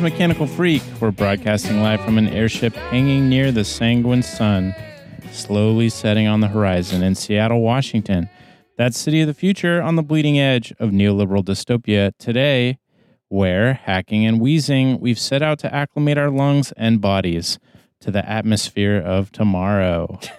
Mechanical 0.00 0.46
Freak. 0.46 0.82
We're 1.00 1.10
broadcasting 1.10 1.82
live 1.82 2.00
from 2.04 2.18
an 2.18 2.28
airship 2.28 2.74
hanging 2.74 3.28
near 3.28 3.50
the 3.50 3.64
sanguine 3.64 4.22
sun, 4.22 4.74
slowly 5.32 5.88
setting 5.88 6.26
on 6.26 6.40
the 6.40 6.48
horizon 6.48 7.02
in 7.02 7.14
Seattle, 7.14 7.60
Washington. 7.60 8.28
That 8.76 8.94
city 8.94 9.20
of 9.20 9.26
the 9.26 9.34
future 9.34 9.82
on 9.82 9.96
the 9.96 10.02
bleeding 10.02 10.38
edge 10.38 10.72
of 10.78 10.90
neoliberal 10.90 11.44
dystopia 11.44 12.12
today, 12.18 12.78
where, 13.28 13.74
hacking 13.74 14.24
and 14.24 14.40
wheezing, 14.40 15.00
we've 15.00 15.18
set 15.18 15.42
out 15.42 15.58
to 15.60 15.74
acclimate 15.74 16.16
our 16.16 16.30
lungs 16.30 16.72
and 16.76 17.00
bodies 17.00 17.58
to 18.00 18.10
the 18.10 18.28
atmosphere 18.28 18.98
of 18.98 19.32
tomorrow. 19.32 20.20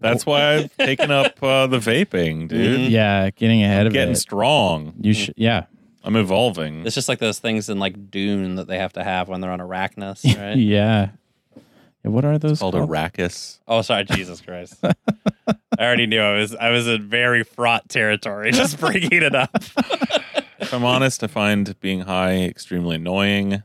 That's 0.00 0.24
why 0.26 0.54
I've 0.54 0.76
taken 0.76 1.10
up 1.10 1.42
uh, 1.42 1.66
the 1.66 1.78
vaping, 1.78 2.48
dude. 2.48 2.92
yeah, 2.92 3.30
getting 3.30 3.62
ahead 3.62 3.86
of 3.86 3.92
Getting 3.92 4.02
it. 4.02 4.12
Getting 4.12 4.20
strong. 4.20 4.94
You 5.00 5.12
should, 5.14 5.34
yeah, 5.36 5.64
I'm 6.08 6.16
evolving. 6.16 6.86
It's 6.86 6.94
just 6.94 7.08
like 7.08 7.18
those 7.18 7.38
things 7.38 7.68
in 7.68 7.78
like 7.78 8.10
Dune 8.10 8.54
that 8.56 8.66
they 8.66 8.78
have 8.78 8.94
to 8.94 9.04
have 9.04 9.28
when 9.28 9.40
they're 9.42 9.50
on 9.52 9.60
Arachnus, 9.60 10.24
right? 10.38 10.56
yeah. 10.56 11.10
Yeah, 12.04 12.10
What 12.10 12.24
are 12.24 12.38
those 12.38 12.58
called 12.60 12.74
called? 12.74 12.88
Arrakis. 12.88 13.58
Oh, 13.68 13.82
sorry, 13.82 14.04
Jesus 14.04 14.40
Christ! 14.40 14.76
I 14.82 15.54
already 15.78 16.06
knew 16.06 16.20
I 16.20 16.38
was 16.38 16.54
I 16.54 16.70
was 16.70 16.86
in 16.88 17.08
very 17.08 17.42
fraught 17.44 17.88
territory, 17.88 18.52
just 18.52 18.80
bringing 18.80 19.12
it 19.12 19.34
up. 19.34 19.50
If 20.60 20.72
I'm 20.72 20.84
honest, 20.84 21.22
I 21.22 21.26
find 21.26 21.78
being 21.80 22.00
high 22.00 22.36
extremely 22.44 22.96
annoying. 22.96 23.62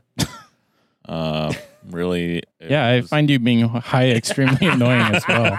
Uh, 1.06 1.52
really. 1.90 2.38
it 2.60 2.70
Yeah, 2.70 2.84
I 2.86 2.96
was- 3.00 3.08
find 3.08 3.28
you 3.30 3.38
being 3.38 3.68
high 3.68 4.10
extremely 4.10 4.66
annoying 4.66 5.00
as 5.14 5.26
well. 5.28 5.56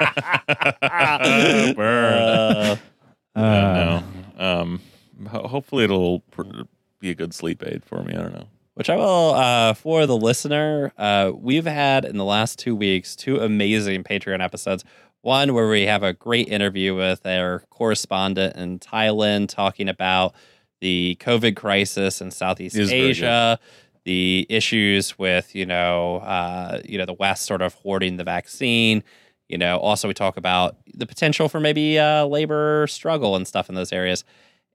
Burn. 1.76 2.14
Uh, 2.14 2.76
Uh, 3.36 4.02
no. 4.38 4.44
Um, 4.46 4.82
hopefully 5.30 5.84
it'll 5.84 6.20
pr- 6.32 6.64
be 7.06 7.12
a 7.12 7.16
good 7.16 7.34
sleep 7.34 7.64
aid 7.66 7.84
for 7.84 8.04
me. 8.04 8.14
I 8.14 8.18
don't 8.18 8.34
know. 8.34 8.48
which 8.74 8.90
I 8.90 8.96
will 8.96 9.34
uh, 9.36 9.74
for 9.74 10.06
the 10.06 10.18
listener. 10.18 10.92
Uh, 10.98 11.32
we've 11.36 11.66
had 11.66 12.04
in 12.04 12.18
the 12.18 12.26
last 12.26 12.58
two 12.60 12.76
weeks 12.76 13.16
two 13.16 13.38
amazing 13.38 14.04
Patreon 14.04 14.44
episodes. 14.44 14.84
One 15.22 15.54
where 15.54 15.70
we 15.70 15.84
have 15.84 16.04
a 16.04 16.14
great 16.14 16.48
interview 16.50 16.96
with 16.96 17.26
our 17.26 17.60
correspondent 17.70 18.56
in 18.56 18.80
Thailand 18.80 19.50
talking 19.50 19.88
about 19.88 20.36
the 20.82 21.18
COVID 21.20 21.56
crisis 21.56 22.22
in 22.22 22.32
Southeast 22.32 22.76
Asia, 22.76 23.60
the 24.04 24.46
issues 24.50 25.18
with 25.18 25.56
you 25.56 25.66
know 25.66 26.18
uh, 26.18 26.82
you 26.84 26.98
know 26.98 27.06
the 27.06 27.14
West 27.14 27.46
sort 27.46 27.62
of 27.62 27.74
hoarding 27.76 28.18
the 28.18 28.24
vaccine. 28.24 29.04
You 29.48 29.60
know, 29.60 29.78
also 29.78 30.08
we 30.08 30.16
talk 30.16 30.38
about 30.38 30.78
the 30.92 31.06
potential 31.06 31.50
for 31.50 31.60
maybe 31.60 32.00
uh, 32.00 32.26
labor 32.26 32.88
struggle 32.88 33.36
and 33.36 33.48
stuff 33.48 33.70
in 33.70 33.76
those 33.76 33.94
areas. 33.94 34.24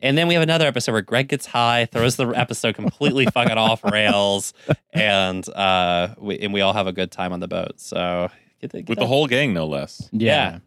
And 0.02 0.16
then 0.16 0.28
we 0.28 0.34
have 0.34 0.42
another 0.42 0.66
episode 0.66 0.92
where 0.92 1.02
Greg 1.02 1.28
gets 1.28 1.46
high, 1.46 1.84
throws 1.86 2.16
the 2.16 2.28
episode 2.28 2.74
completely 2.74 3.26
fucking 3.34 3.58
off 3.58 3.84
rails, 3.84 4.54
and 4.92 5.46
uh, 5.50 6.14
we, 6.18 6.38
and 6.38 6.52
we 6.54 6.60
all 6.62 6.72
have 6.72 6.86
a 6.86 6.92
good 6.92 7.10
time 7.10 7.32
on 7.32 7.40
the 7.40 7.48
boat. 7.48 7.78
So 7.80 8.28
get 8.60 8.70
the, 8.70 8.78
get 8.78 8.88
With 8.88 8.98
that- 8.98 9.02
the 9.04 9.06
whole 9.08 9.26
gang, 9.26 9.52
no 9.52 9.66
less. 9.66 10.08
yeah. 10.12 10.60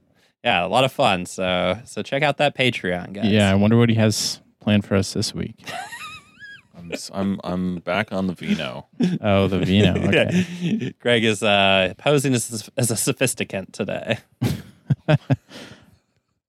yeah, 0.44 0.66
a 0.66 0.67
lot 0.67 0.84
of 0.84 0.92
fun. 0.92 1.26
So 1.26 1.80
so 1.86 2.02
check 2.04 2.22
out 2.23 2.38
that 2.38 2.56
Patreon, 2.56 3.14
guys. 3.14 3.26
Yeah, 3.26 3.52
I 3.52 3.55
wonder 3.55 3.77
what 3.77 3.89
he 3.89 3.95
has 3.95 4.39
planned 4.60 4.86
for 4.86 4.95
us 4.95 5.14
this 5.14 5.33
week. 5.33 5.55
I'm 6.77 6.92
s- 6.92 7.10
I'm 7.14 7.39
I'm 7.43 7.77
back 7.80 8.11
on 8.11 8.27
the 8.27 8.33
vino. 8.33 8.88
Oh, 9.22 9.48
the 9.48 9.60
vino. 9.60 9.95
Okay. 10.10 10.45
Yeah. 10.60 10.89
Greg 10.99 11.23
is 11.23 11.42
uh, 11.42 11.93
posing 11.98 12.33
as, 12.33 12.70
as 12.77 12.92
a 12.92 12.95
sophisticant 12.95 13.72
today. 13.73 14.17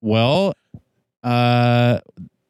Well, 0.01 0.55
uh, 1.23 2.01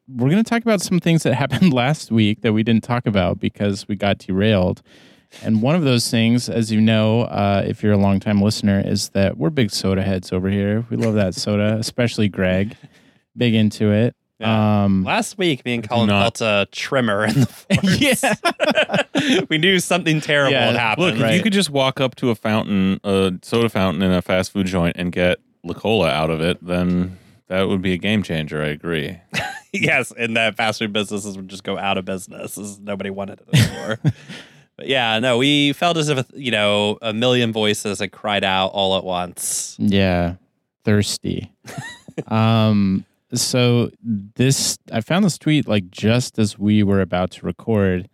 we're 0.07 0.29
going 0.29 0.43
to 0.43 0.49
talk 0.49 0.61
about 0.61 0.81
some 0.81 0.99
things 0.99 1.23
that 1.23 1.33
happened 1.33 1.73
last 1.83 2.11
week 2.11 2.41
that 2.41 2.53
we 2.53 2.63
didn't 2.63 2.83
talk 2.83 3.05
about 3.07 3.39
because 3.39 3.87
we 3.87 3.95
got 3.95 4.17
derailed. 4.19 4.81
And 5.43 5.61
one 5.61 5.75
of 5.75 5.83
those 5.83 6.09
things, 6.09 6.47
as 6.47 6.71
you 6.71 6.79
know, 6.79 7.21
uh, 7.23 7.63
if 7.65 7.83
you're 7.83 7.93
a 7.93 7.97
longtime 7.97 8.41
listener, 8.41 8.81
is 8.85 9.09
that 9.09 9.37
we're 9.37 9.49
big 9.49 9.71
soda 9.71 10.01
heads 10.03 10.31
over 10.31 10.49
here. 10.49 10.85
We 10.89 10.97
love 10.97 11.15
that 11.15 11.33
soda, 11.35 11.75
especially 11.79 12.29
Greg. 12.29 12.77
Big 13.35 13.53
into 13.53 13.91
it. 13.91 14.15
Yeah. 14.39 14.83
Um, 14.83 15.03
Last 15.03 15.37
week, 15.37 15.65
me 15.65 15.75
and 15.75 15.87
Colin 15.89 16.07
not- 16.07 16.37
felt 16.37 16.41
a 16.41 16.69
tremor 16.71 17.25
in 17.25 17.39
the 17.41 17.45
force. 17.47 17.99
yeah. 17.99 19.45
we 19.49 19.57
knew 19.57 19.79
something 19.79 20.21
terrible 20.21 20.51
Yeah, 20.53 20.67
had 20.67 20.75
happened. 20.75 21.19
Look, 21.19 21.29
if 21.29 21.35
you 21.37 21.41
could 21.43 21.53
just 21.53 21.69
walk 21.69 21.99
up 21.99 22.15
to 22.15 22.29
a 22.29 22.35
fountain, 22.35 22.99
a 23.03 23.33
soda 23.41 23.69
fountain 23.69 24.03
in 24.03 24.11
a 24.11 24.21
fast 24.21 24.51
food 24.51 24.67
joint, 24.67 24.95
and 24.97 25.11
get 25.11 25.39
La 25.63 25.73
Cola 25.73 26.09
out 26.11 26.29
of 26.29 26.41
it, 26.41 26.63
then 26.65 27.17
that 27.47 27.67
would 27.67 27.81
be 27.81 27.93
a 27.93 27.97
game 27.97 28.23
changer. 28.23 28.61
I 28.61 28.67
agree. 28.67 29.17
yes, 29.81 30.13
and 30.15 30.35
that 30.37 30.55
fast 30.55 30.79
food 30.79 30.93
businesses 30.93 31.35
would 31.35 31.47
just 31.47 31.63
go 31.63 31.77
out 31.77 31.97
of 31.97 32.05
business. 32.05 32.57
as 32.57 32.79
Nobody 32.79 33.09
wanted 33.09 33.41
it 33.41 33.59
anymore. 33.59 33.99
but 34.77 34.87
yeah, 34.87 35.19
no, 35.19 35.37
we 35.37 35.73
felt 35.73 35.97
as 35.97 36.09
if 36.09 36.25
you 36.33 36.51
know 36.51 36.97
a 37.01 37.13
million 37.13 37.51
voices 37.51 37.99
had 37.99 38.11
cried 38.11 38.43
out 38.43 38.67
all 38.67 38.97
at 38.97 39.03
once. 39.03 39.75
Yeah, 39.79 40.35
thirsty. 40.83 41.51
um, 42.27 43.05
so 43.33 43.91
this 44.03 44.77
I 44.91 45.01
found 45.01 45.25
this 45.25 45.37
tweet 45.37 45.67
like 45.67 45.89
just 45.91 46.39
as 46.39 46.57
we 46.57 46.83
were 46.83 47.01
about 47.01 47.31
to 47.31 47.45
record, 47.45 48.09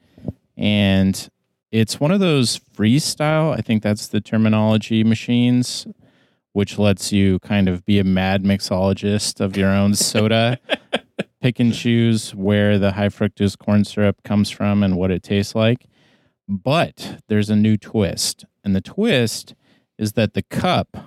and 0.58 1.30
it's 1.72 2.00
one 2.00 2.12
of 2.12 2.20
those 2.20 2.60
freestyle. 2.60 3.58
I 3.58 3.62
think 3.62 3.84
that's 3.84 4.08
the 4.08 4.22
terminology 4.22 5.04
machines, 5.04 5.88
which 6.54 6.78
lets 6.78 7.12
you 7.12 7.40
kind 7.40 7.70
of 7.70 7.86
be 7.86 8.00
a 8.00 8.04
mad 8.04 8.44
mixologist 8.44 9.40
of 9.40 9.56
your 9.56 9.70
own 9.70 9.96
soda. 9.96 10.60
Pick 11.42 11.60
and 11.60 11.74
choose 11.74 12.36
where 12.36 12.78
the 12.78 12.94
high 12.94 13.10
fructose 13.10 13.58
corn 13.58 13.84
syrup 13.84 14.22
comes 14.24 14.50
from 14.50 14.84
and 14.84 14.96
what 14.96 15.10
it 15.10 15.24
tastes 15.24 15.56
like. 15.56 15.88
But 16.48 17.22
there's 17.28 17.50
a 17.50 17.56
new 17.56 17.78
twist. 17.78 18.46
And 18.64 18.76
the 18.76 18.82
twist 18.82 19.56
is 19.98 20.14
that 20.14 20.34
the 20.34 20.44
cup 20.44 20.98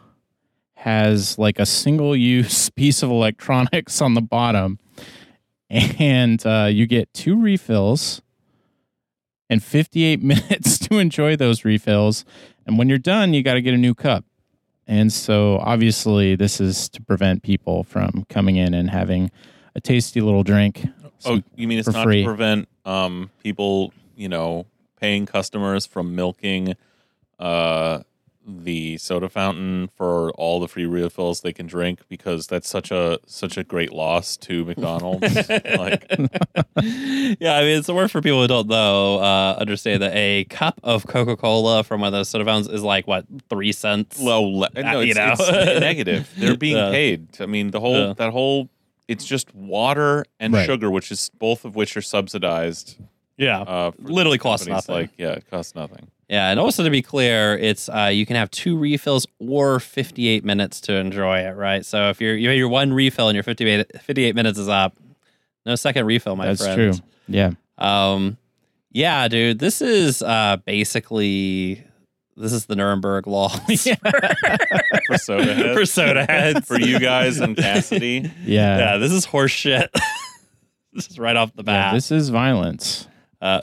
has 0.75 1.39
like 1.39 1.59
a 1.59 1.67
single 1.67 2.17
use 2.17 2.69
piece 2.77 3.03
of 3.03 3.11
electronics 3.11 4.03
on 4.03 4.15
the 4.15 4.21
bottom. 4.21 4.79
And 5.71 6.45
uh, 6.45 6.69
you 6.71 6.87
get 6.87 7.13
two 7.15 7.41
refills 7.41 8.21
and 9.49 9.63
58 9.63 10.23
minutes 10.23 10.79
to 10.79 10.99
enjoy 10.99 11.37
those 11.37 11.65
refills. 11.65 12.25
And 12.67 12.79
when 12.79 12.89
you're 12.89 12.99
done, 12.99 13.35
you 13.35 13.43
got 13.43 13.55
to 13.55 13.63
get 13.63 13.75
a 13.75 13.79
new 13.79 13.95
cup. 13.95 14.25
And 14.87 15.13
so 15.13 15.59
obviously, 15.59 16.37
this 16.37 16.61
is 16.61 16.89
to 16.91 17.03
prevent 17.03 17.43
people 17.43 17.85
from 17.85 18.27
coming 18.29 18.57
in 18.57 18.75
and 18.75 18.91
having 18.91 19.31
a 19.75 19.81
tasty 19.81 20.21
little 20.21 20.43
drink. 20.43 20.87
Oh, 21.25 21.43
you 21.57 21.67
mean 21.69 21.79
it's 21.79 21.89
not 21.89 22.05
free. 22.05 22.23
to 22.23 22.29
prevent 22.29 22.69
um, 22.85 23.31
people, 23.43 23.93
you 24.17 24.29
know, 24.29 24.67
paying 25.01 25.27
customers 25.27 25.87
from 25.87 26.15
milking 26.15 26.75
uh, 27.39 28.01
the 28.47 28.99
soda 28.99 29.29
fountain 29.31 29.89
for 29.97 30.31
all 30.33 30.61
the 30.61 30.69
free 30.69 30.85
refills 30.85 31.41
they 31.41 31.53
can 31.53 31.67
drink 31.67 32.01
because 32.11 32.47
that's 32.47 32.69
such 32.69 32.91
a 32.91 33.19
such 33.27 33.57
a 33.57 33.65
great 33.65 33.91
loss 33.91 34.37
to 34.37 34.65
McDonald's. 34.67 35.35
like, 35.49 36.07
yeah, 36.81 37.57
I 37.57 37.63
mean 37.63 37.79
it's 37.79 37.89
a 37.89 37.95
word 37.95 38.11
for 38.11 38.21
people 38.21 38.43
who 38.43 38.49
don't 38.49 38.69
know. 38.69 39.19
Uh, 39.19 39.57
understand 39.59 40.03
that 40.03 40.13
a 40.15 40.45
cup 40.45 40.79
of 40.83 41.07
Coca 41.07 41.37
Cola 41.37 41.83
from 41.85 42.03
one 42.03 42.09
of 42.09 42.13
those 42.13 42.29
soda 42.29 42.45
fountains 42.45 42.69
is 42.69 42.83
like 42.83 43.07
what 43.07 43.25
three 43.49 43.73
cents. 43.73 44.21
low, 44.21 44.43
le- 44.43 44.69
no, 44.75 45.01
you 45.01 45.13
it's, 45.13 45.17
know. 45.19 45.35
it's 45.39 45.81
negative. 45.81 46.31
They're 46.37 46.57
being 46.59 46.77
Yeah. 46.77 46.91
paid. 46.91 47.41
I 47.41 47.47
mean, 47.47 47.71
the 47.71 47.81
whole 47.81 47.97
Yeah. 48.09 48.13
that 48.19 48.31
whole 48.31 48.69
it's 49.09 49.25
just 49.25 49.55
water 49.55 50.25
and 50.41 50.55
Right. 50.55 50.67
sugar, 50.67 50.91
which 50.91 51.11
is 51.13 51.31
both 51.39 51.65
of 51.65 51.77
which 51.77 51.97
are 51.97 52.03
subsidized. 52.03 52.97
yeah, 53.37 53.61
Uh, 53.61 53.91
Literally 53.99 54.37
these 54.39 54.43
costs 54.43 54.67
nothing. 54.67 54.95
Like, 54.95 55.11
yeah, 55.19 55.33
it 55.33 55.45
costs 55.51 55.75
nothing. 55.75 56.07
yeah, 56.29 56.51
and 56.51 56.59
also 56.61 56.83
to 56.85 56.91
be 56.91 57.03
clear, 57.03 57.57
it's 57.59 57.89
uh, 57.89 58.11
you 58.13 58.25
can 58.27 58.37
have 58.37 58.51
two 58.51 58.77
refills 58.77 59.27
or 59.41 59.79
58 59.81 60.45
minutes 60.45 60.81
to 60.83 60.95
enjoy 60.95 61.41
it. 61.41 61.53
Right, 61.57 61.85
so 61.85 62.09
if 62.11 62.21
you're 62.21 62.35
you 62.37 62.49
have 62.49 62.57
your 62.57 62.69
one 62.69 62.93
refill 62.93 63.29
and 63.29 63.35
your 63.37 63.43
58, 63.43 64.01
58 64.01 64.35
minutes 64.35 64.59
is 64.59 64.69
up, 64.69 64.97
no 65.67 65.75
second 65.75 66.07
refill, 66.07 66.37
my 66.37 66.47
That's 66.47 66.63
friend. 66.65 66.81
That's 66.81 66.99
true. 67.01 67.09
Yeah. 67.29 67.51
Um, 67.79 68.39
yeah, 68.93 69.27
dude, 69.29 69.59
this 69.59 69.83
is 69.83 70.23
uh 70.23 70.57
basically 70.65 71.84
this 72.37 72.53
is 72.53 72.67
the 72.67 72.77
Nuremberg 72.77 73.27
law 73.27 73.49
For 75.07 75.19
soda 75.19 75.55
heads. 75.55 75.73
for 75.79 75.87
soda 75.87 76.25
heads. 76.27 76.67
for 76.67 76.79
you 76.81 76.99
guys 76.99 77.39
and 77.41 77.57
Cassidy. 77.57 78.31
Yeah. 78.45 78.79
yeah, 78.79 78.97
this 78.99 79.13
is 79.13 79.25
horse 79.25 79.51
shit. 79.51 79.91
this 80.93 81.09
is 81.09 81.19
right 81.19 81.37
off 81.37 81.53
the 81.55 81.63
Yeah, 81.63 81.91
bat. 81.91 81.95
this 81.95 82.11
is 82.11 82.29
violence. 82.31 83.07
uh, 83.41 83.61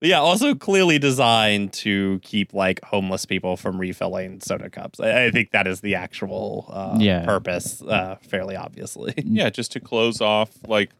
but 0.00 0.08
yeah, 0.10 0.18
also 0.20 0.54
clearly 0.54 0.98
designed 0.98 1.72
to 1.74 2.20
keep 2.22 2.52
like 2.52 2.82
homeless 2.84 3.24
people 3.24 3.56
from 3.56 3.78
refilling 3.80 4.40
soda 4.40 4.68
cups. 4.68 5.00
I, 5.00 5.26
I 5.26 5.30
think 5.30 5.50
that 5.52 5.66
is 5.66 5.80
the 5.80 5.94
actual 5.94 6.66
uh, 6.70 6.96
Yeah. 7.00 7.24
purpose, 7.24 7.80
uh, 7.82 8.16
fairly 8.20 8.54
obviously. 8.56 9.14
Yeah, 9.16 9.48
just 9.50 9.72
to 9.72 9.80
close 9.80 10.20
off, 10.20 10.50
like, 10.66 10.90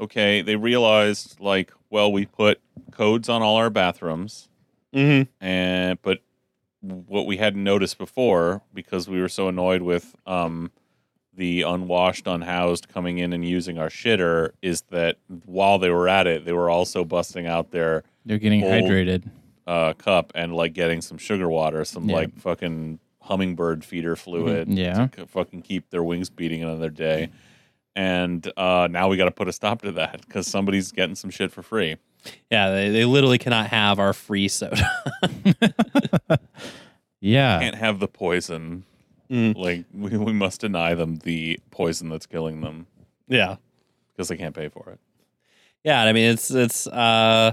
okay, 0.00 0.42
they 0.42 0.56
realized, 0.56 1.40
like, 1.40 1.72
well, 1.90 2.12
we 2.12 2.26
put 2.26 2.60
codes 2.92 3.28
on 3.30 3.40
all 3.42 3.56
our 3.56 3.70
bathrooms, 3.70 4.48
mm-hmm. 4.94 5.30
and 5.44 5.98
but 6.02 6.18
what 6.80 7.26
we 7.26 7.36
hadn't 7.38 7.62
noticed 7.64 7.98
before 7.98 8.62
because 8.72 9.08
we 9.08 9.20
were 9.20 9.28
so 9.28 9.48
annoyed 9.48 9.82
with 9.82 10.14
um 10.26 10.70
the 11.34 11.62
unwashed, 11.62 12.26
unhoused 12.26 12.88
coming 12.88 13.18
in 13.18 13.32
and 13.32 13.44
using 13.44 13.78
our 13.78 13.88
shitter 13.88 14.50
is 14.60 14.80
that 14.90 15.18
while 15.46 15.78
they 15.78 15.88
were 15.90 16.08
at 16.08 16.26
it, 16.26 16.44
they 16.44 16.52
were 16.52 16.68
also 16.68 17.04
busting 17.04 17.46
out 17.46 17.70
their 17.70 18.02
They're 18.26 18.38
getting 18.38 18.64
Old. 18.64 18.72
hydrated. 18.72 19.30
uh, 19.64 19.92
cup 19.92 20.32
and 20.34 20.52
like 20.54 20.72
getting 20.72 21.00
some 21.00 21.16
sugar 21.16 21.48
water, 21.48 21.84
some 21.84 22.08
Yeah. 22.08 22.16
like 22.16 22.36
fucking 22.40 22.98
hummingbird 23.22 23.84
feeder 23.84 24.16
fluid. 24.16 24.68
Yeah. 24.68 25.06
to 25.06 25.10
c- 25.20 25.26
fucking 25.26 25.62
keep 25.62 25.90
their 25.90 26.02
wings 26.02 26.28
beating 26.28 26.62
another 26.64 26.90
day. 26.90 27.28
And 27.94 28.50
uh, 28.56 28.88
now 28.90 29.08
we 29.08 29.16
got 29.16 29.26
to 29.26 29.30
put 29.30 29.46
a 29.46 29.52
stop 29.52 29.82
to 29.82 29.92
that 29.92 30.22
because 30.26 30.46
somebody's 30.48 30.90
getting 30.90 31.14
some 31.14 31.30
shit 31.30 31.52
for 31.52 31.62
free. 31.62 31.96
Yeah, 32.50 32.70
they, 32.70 32.90
they 32.90 33.04
literally 33.04 33.38
cannot 33.38 33.68
have 33.68 33.98
our 33.98 34.12
free 34.12 34.48
soda. 34.48 34.90
Yeah. 37.20 37.58
Can't 37.60 37.74
have 37.74 37.98
the 37.98 38.08
poison. 38.08 38.84
Mm. 39.30 39.56
Like 39.56 39.84
we, 39.92 40.16
we 40.16 40.32
must 40.32 40.60
deny 40.60 40.94
them 40.94 41.16
the 41.16 41.60
poison 41.70 42.08
that's 42.08 42.26
killing 42.26 42.60
them 42.60 42.86
yeah. 43.26 43.56
because 44.12 44.28
they 44.28 44.36
can't 44.36 44.54
pay 44.54 44.68
for 44.68 44.90
it. 44.90 45.00
Yeah, 45.84 46.02
I 46.02 46.12
mean 46.12 46.32
it's 46.32 46.50
it's 46.50 46.86
uh 46.86 47.52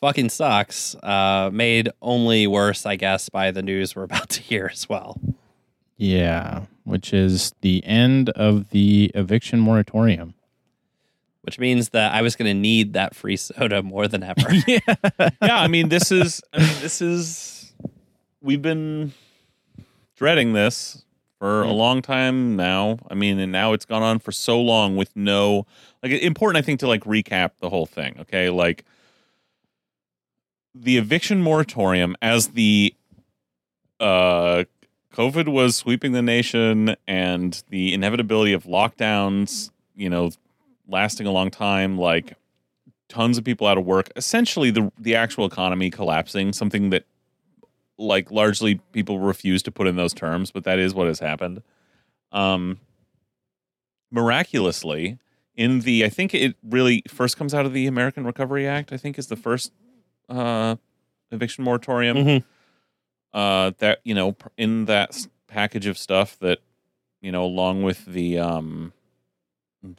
fucking 0.00 0.30
sucks. 0.30 0.94
Uh 0.96 1.50
made 1.52 1.88
only 2.00 2.46
worse, 2.46 2.86
I 2.86 2.96
guess, 2.96 3.28
by 3.28 3.50
the 3.50 3.62
news 3.62 3.96
we're 3.96 4.04
about 4.04 4.28
to 4.30 4.42
hear 4.42 4.68
as 4.72 4.88
well. 4.88 5.20
Yeah. 5.96 6.66
Which 6.84 7.12
is 7.12 7.52
the 7.62 7.84
end 7.84 8.30
of 8.30 8.70
the 8.70 9.10
eviction 9.14 9.58
moratorium. 9.58 10.34
Which 11.46 11.60
means 11.60 11.90
that 11.90 12.12
I 12.12 12.22
was 12.22 12.34
gonna 12.34 12.54
need 12.54 12.94
that 12.94 13.14
free 13.14 13.36
soda 13.36 13.80
more 13.80 14.08
than 14.08 14.24
ever. 14.24 14.52
yeah. 14.66 14.80
yeah, 15.40 15.60
I 15.60 15.68
mean, 15.68 15.88
this 15.88 16.10
is, 16.10 16.42
I 16.52 16.58
mean, 16.58 16.76
this 16.80 17.00
is, 17.00 17.72
we've 18.42 18.60
been 18.60 19.12
dreading 20.16 20.54
this 20.54 21.04
for 21.38 21.62
a 21.62 21.72
long 21.72 22.02
time 22.02 22.56
now. 22.56 22.98
I 23.08 23.14
mean, 23.14 23.38
and 23.38 23.52
now 23.52 23.74
it's 23.74 23.84
gone 23.84 24.02
on 24.02 24.18
for 24.18 24.32
so 24.32 24.60
long 24.60 24.96
with 24.96 25.14
no, 25.14 25.66
like, 26.02 26.10
important, 26.20 26.60
I 26.60 26.66
think, 26.66 26.80
to 26.80 26.88
like 26.88 27.04
recap 27.04 27.52
the 27.60 27.70
whole 27.70 27.86
thing. 27.86 28.16
Okay. 28.22 28.50
Like, 28.50 28.84
the 30.74 30.98
eviction 30.98 31.40
moratorium 31.42 32.16
as 32.20 32.48
the, 32.48 32.92
uh, 34.00 34.64
COVID 35.14 35.46
was 35.48 35.76
sweeping 35.76 36.10
the 36.10 36.22
nation 36.22 36.96
and 37.06 37.62
the 37.70 37.94
inevitability 37.94 38.52
of 38.52 38.64
lockdowns, 38.64 39.70
you 39.94 40.10
know, 40.10 40.30
lasting 40.88 41.26
a 41.26 41.32
long 41.32 41.50
time, 41.50 41.96
like, 41.98 42.34
tons 43.08 43.38
of 43.38 43.44
people 43.44 43.68
out 43.68 43.78
of 43.78 43.84
work 43.84 44.08
essentially 44.16 44.68
the 44.72 44.90
the 44.98 45.14
actual 45.14 45.46
economy 45.46 45.90
collapsing 45.90 46.52
something 46.52 46.90
that 46.90 47.04
like 47.98 48.32
largely 48.32 48.80
people 48.90 49.20
refuse 49.20 49.62
to 49.62 49.70
put 49.70 49.86
in 49.86 49.94
those 49.94 50.12
terms 50.12 50.50
but 50.50 50.64
that 50.64 50.80
is 50.80 50.92
what 50.92 51.06
has 51.06 51.20
happened 51.20 51.62
um 52.32 52.80
miraculously 54.10 55.18
in 55.54 55.80
the 55.80 56.04
i 56.04 56.08
think 56.08 56.34
it 56.34 56.56
really 56.64 57.02
first 57.08 57.36
comes 57.36 57.54
out 57.54 57.64
of 57.66 57.72
the 57.72 57.86
american 57.86 58.24
recovery 58.24 58.66
act 58.66 58.92
i 58.92 58.96
think 58.96 59.18
is 59.18 59.28
the 59.28 59.36
first 59.36 59.72
uh 60.28 60.74
eviction 61.30 61.62
moratorium 61.62 62.16
Mhm. 62.16 62.44
uh 63.32 63.70
that 63.78 64.00
you 64.04 64.14
know 64.14 64.34
in 64.56 64.86
that 64.86 65.26
package 65.46 65.86
of 65.86 65.96
stuff 65.96 66.38
that 66.40 66.58
you 67.20 67.30
know 67.30 67.44
along 67.44 67.82
with 67.82 68.04
the 68.04 68.38
um 68.38 68.92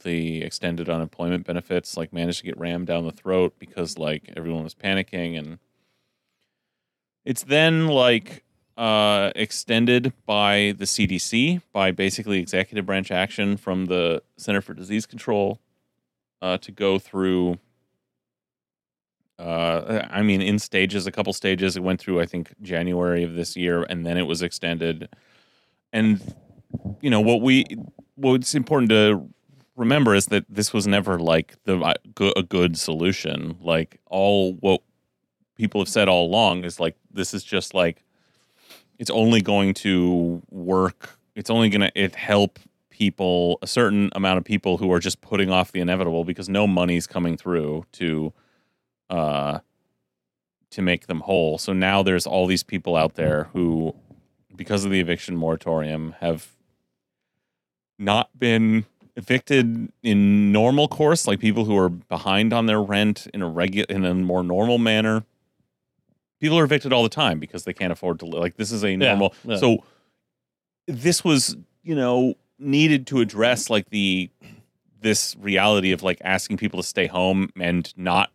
the 0.03 0.41
extended 0.43 0.89
unemployment 0.89 1.45
benefits 1.45 1.97
like 1.97 2.13
managed 2.13 2.39
to 2.39 2.45
get 2.45 2.57
rammed 2.57 2.87
down 2.87 3.05
the 3.05 3.11
throat 3.11 3.53
because 3.59 3.97
like 3.97 4.31
everyone 4.35 4.63
was 4.63 4.75
panicking 4.75 5.37
and 5.37 5.59
it's 7.25 7.43
then 7.43 7.87
like 7.87 8.43
uh 8.77 9.31
extended 9.35 10.13
by 10.25 10.73
the 10.77 10.85
CDC 10.85 11.61
by 11.73 11.91
basically 11.91 12.39
executive 12.39 12.85
branch 12.85 13.11
action 13.11 13.57
from 13.57 13.85
the 13.85 14.21
Center 14.37 14.61
for 14.61 14.73
Disease 14.73 15.05
Control 15.05 15.59
uh 16.41 16.57
to 16.57 16.71
go 16.71 16.99
through 16.99 17.57
uh 19.39 20.05
I 20.09 20.21
mean 20.21 20.41
in 20.41 20.59
stages 20.59 21.07
a 21.07 21.11
couple 21.11 21.33
stages. 21.33 21.75
It 21.75 21.83
went 21.83 21.99
through 21.99 22.21
I 22.21 22.25
think 22.25 22.53
January 22.61 23.23
of 23.23 23.33
this 23.33 23.55
year 23.55 23.83
and 23.83 24.05
then 24.05 24.17
it 24.17 24.23
was 24.23 24.41
extended. 24.41 25.09
And 25.91 26.35
you 27.01 27.09
know 27.09 27.21
what 27.21 27.41
we 27.41 27.65
what's 28.15 28.55
important 28.55 28.89
to 28.89 29.29
remember 29.77 30.15
is 30.15 30.25
that 30.27 30.44
this 30.50 30.74
was 30.74 30.85
never 30.88 31.19
like 31.19 31.56
the 31.63 31.79
uh, 31.79 31.94
a 32.35 32.44
good 32.44 32.77
solution. 32.77 33.57
Like 33.62 34.01
all 34.07 34.53
what 34.56 34.81
people 35.56 35.79
have 35.79 35.88
said 35.88 36.09
all 36.09 36.25
along 36.25 36.65
is 36.65 36.79
like 36.79 36.97
this 37.12 37.33
is 37.33 37.44
just 37.44 37.74
like 37.74 38.03
it's 38.97 39.12
only 39.12 39.41
going 39.41 39.74
to 39.75 40.41
work. 40.50 41.18
It's 41.35 41.50
only 41.50 41.69
going 41.69 41.81
to 41.81 41.91
it 41.95 42.15
help 42.15 42.59
people 42.89 43.59
a 43.62 43.68
certain 43.68 44.09
amount 44.13 44.39
of 44.39 44.44
people 44.44 44.77
who 44.77 44.91
are 44.91 45.00
just 45.00 45.21
putting 45.21 45.51
off 45.51 45.71
the 45.71 45.80
inevitable 45.80 46.25
because 46.25 46.50
no 46.50 46.65
money's 46.65 47.06
coming 47.06 47.38
through 47.38 47.85
to 47.91 48.33
uh 49.12 49.59
to 50.71 50.81
make 50.81 51.07
them 51.07 51.21
whole. 51.21 51.57
So 51.59 51.71
now 51.71 52.03
there's 52.03 52.25
all 52.25 52.47
these 52.47 52.63
people 52.63 52.95
out 52.95 53.13
there 53.15 53.45
who 53.53 53.95
because 54.56 54.83
of 54.83 54.91
the 54.91 55.00
eviction 55.00 55.38
moratorium 55.38 56.15
have 56.19 56.50
not 58.00 58.38
been 58.38 58.85
evicted 59.17 59.91
in 60.03 60.51
normal 60.51 60.87
course, 60.87 61.27
like 61.27 61.39
people 61.39 61.65
who 61.65 61.77
are 61.77 61.89
behind 61.89 62.53
on 62.53 62.67
their 62.67 62.81
rent 62.81 63.27
in 63.33 63.41
a 63.41 63.49
regular 63.49 63.87
in 63.89 64.05
a 64.05 64.13
more 64.13 64.43
normal 64.43 64.77
manner. 64.77 65.25
People 66.39 66.59
are 66.59 66.63
evicted 66.63 66.93
all 66.93 67.01
the 67.01 67.09
time 67.09 67.39
because 67.39 67.63
they 67.63 67.73
can't 67.73 67.91
afford 67.91 68.19
to 68.19 68.25
live. 68.25 68.39
Like 68.39 68.55
this 68.55 68.71
is 68.71 68.85
a 68.85 68.95
normal. 68.95 69.33
yeah. 69.43 69.57
So 69.57 69.83
this 70.87 71.23
was, 71.23 71.57
you 71.83 71.95
know, 71.95 72.35
needed 72.59 73.07
to 73.07 73.19
address 73.19 73.69
like 73.69 73.89
the 73.89 74.29
this 75.01 75.35
reality 75.39 75.91
of 75.91 76.03
like 76.03 76.19
asking 76.23 76.57
people 76.57 76.81
to 76.81 76.87
stay 76.87 77.07
home 77.07 77.49
and 77.59 77.91
not 77.97 78.31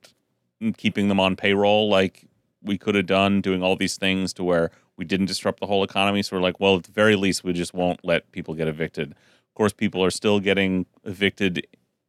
keeping 0.76 1.08
them 1.08 1.18
on 1.18 1.34
payroll 1.36 1.88
like 1.88 2.26
we 2.62 2.78
could 2.78 2.94
have 2.94 3.06
done 3.06 3.40
doing 3.40 3.62
all 3.62 3.74
these 3.74 3.96
things 3.96 4.32
to 4.32 4.44
where 4.44 4.70
we 4.96 5.04
didn't 5.04 5.26
disrupt 5.26 5.58
the 5.58 5.66
whole 5.66 5.82
economy 5.82 6.22
so 6.22 6.36
we're 6.36 6.42
like 6.42 6.60
well 6.60 6.76
at 6.76 6.84
the 6.84 6.92
very 6.92 7.16
least 7.16 7.42
we 7.42 7.52
just 7.52 7.74
won't 7.74 7.98
let 8.04 8.30
people 8.30 8.54
get 8.54 8.68
evicted 8.68 9.12
of 9.52 9.54
course 9.54 9.74
people 9.74 10.02
are 10.02 10.10
still 10.10 10.40
getting 10.40 10.86
evicted 11.04 11.66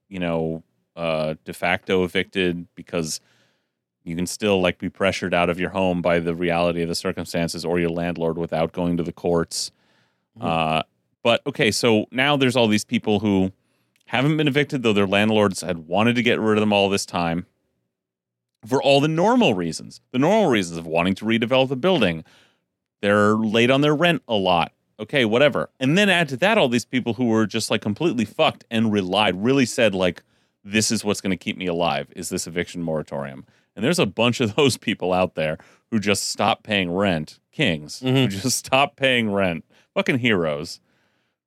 you 0.07 0.19
know 0.19 0.63
uh 0.95 1.35
de 1.43 1.53
facto 1.53 2.05
evicted 2.05 2.65
because 2.73 3.19
you 4.05 4.15
can 4.15 4.25
still 4.25 4.61
like 4.61 4.79
be 4.79 4.89
pressured 4.89 5.33
out 5.33 5.49
of 5.49 5.59
your 5.59 5.71
home 5.71 6.01
by 6.01 6.19
the 6.19 6.33
reality 6.33 6.81
of 6.81 6.87
the 6.87 6.95
circumstances 6.95 7.65
or 7.65 7.79
your 7.79 7.89
landlord 7.89 8.37
without 8.37 8.73
going 8.73 8.97
to 8.97 9.03
the 9.03 9.13
courts. 9.13 9.71
Uh 10.39 10.83
but 11.21 11.41
okay 11.45 11.69
so 11.71 12.05
now 12.11 12.37
there's 12.37 12.55
all 12.55 12.67
these 12.67 12.85
people 12.85 13.19
who 13.19 13.51
haven't 14.05 14.37
been 14.37 14.47
evicted 14.47 14.83
though 14.83 14.93
their 14.93 15.07
landlords 15.07 15.61
had 15.61 15.87
wanted 15.87 16.15
to 16.15 16.23
get 16.23 16.39
rid 16.39 16.57
of 16.57 16.61
them 16.61 16.73
all 16.73 16.89
this 16.89 17.05
time 17.05 17.45
for 18.65 18.81
all 18.81 19.01
the 19.01 19.09
normal 19.09 19.53
reasons. 19.53 19.99
The 20.11 20.19
normal 20.19 20.49
reasons 20.49 20.77
of 20.77 20.85
wanting 20.85 21.15
to 21.15 21.25
redevelop 21.25 21.67
the 21.67 21.75
building. 21.75 22.23
They're 23.01 23.35
late 23.35 23.69
on 23.69 23.81
their 23.81 23.95
rent 23.95 24.21
a 24.29 24.35
lot 24.35 24.71
okay 24.99 25.25
whatever. 25.25 25.69
And 25.79 25.97
then 25.97 26.09
add 26.09 26.29
to 26.29 26.37
that 26.37 26.57
all 26.57 26.69
these 26.69 26.85
people 26.85 27.13
who 27.15 27.25
were 27.25 27.45
just 27.45 27.69
like 27.71 27.81
completely 27.81 28.25
fucked 28.25 28.63
and 28.71 28.91
relied 28.91 29.43
really 29.43 29.65
said 29.65 29.93
like 29.95 30.23
this 30.63 30.91
is 30.91 31.03
what's 31.03 31.21
going 31.21 31.31
to 31.31 31.37
keep 31.37 31.57
me 31.57 31.65
alive 31.67 32.07
is 32.15 32.29
this 32.29 32.47
eviction 32.47 32.81
moratorium. 32.81 33.45
And 33.75 33.83
there's 33.83 33.99
a 33.99 34.05
bunch 34.05 34.39
of 34.39 34.55
those 34.55 34.77
people 34.77 35.11
out 35.13 35.35
there 35.35 35.57
who 35.91 35.99
just 35.99 36.29
stop 36.29 36.63
paying 36.63 36.91
rent 36.91 37.39
kings 37.51 37.99
who 37.99 38.07
Mhm. 38.07 38.29
just 38.29 38.57
stop 38.57 38.95
paying 38.95 39.31
rent 39.31 39.63
fucking 39.93 40.19
heroes 40.19 40.79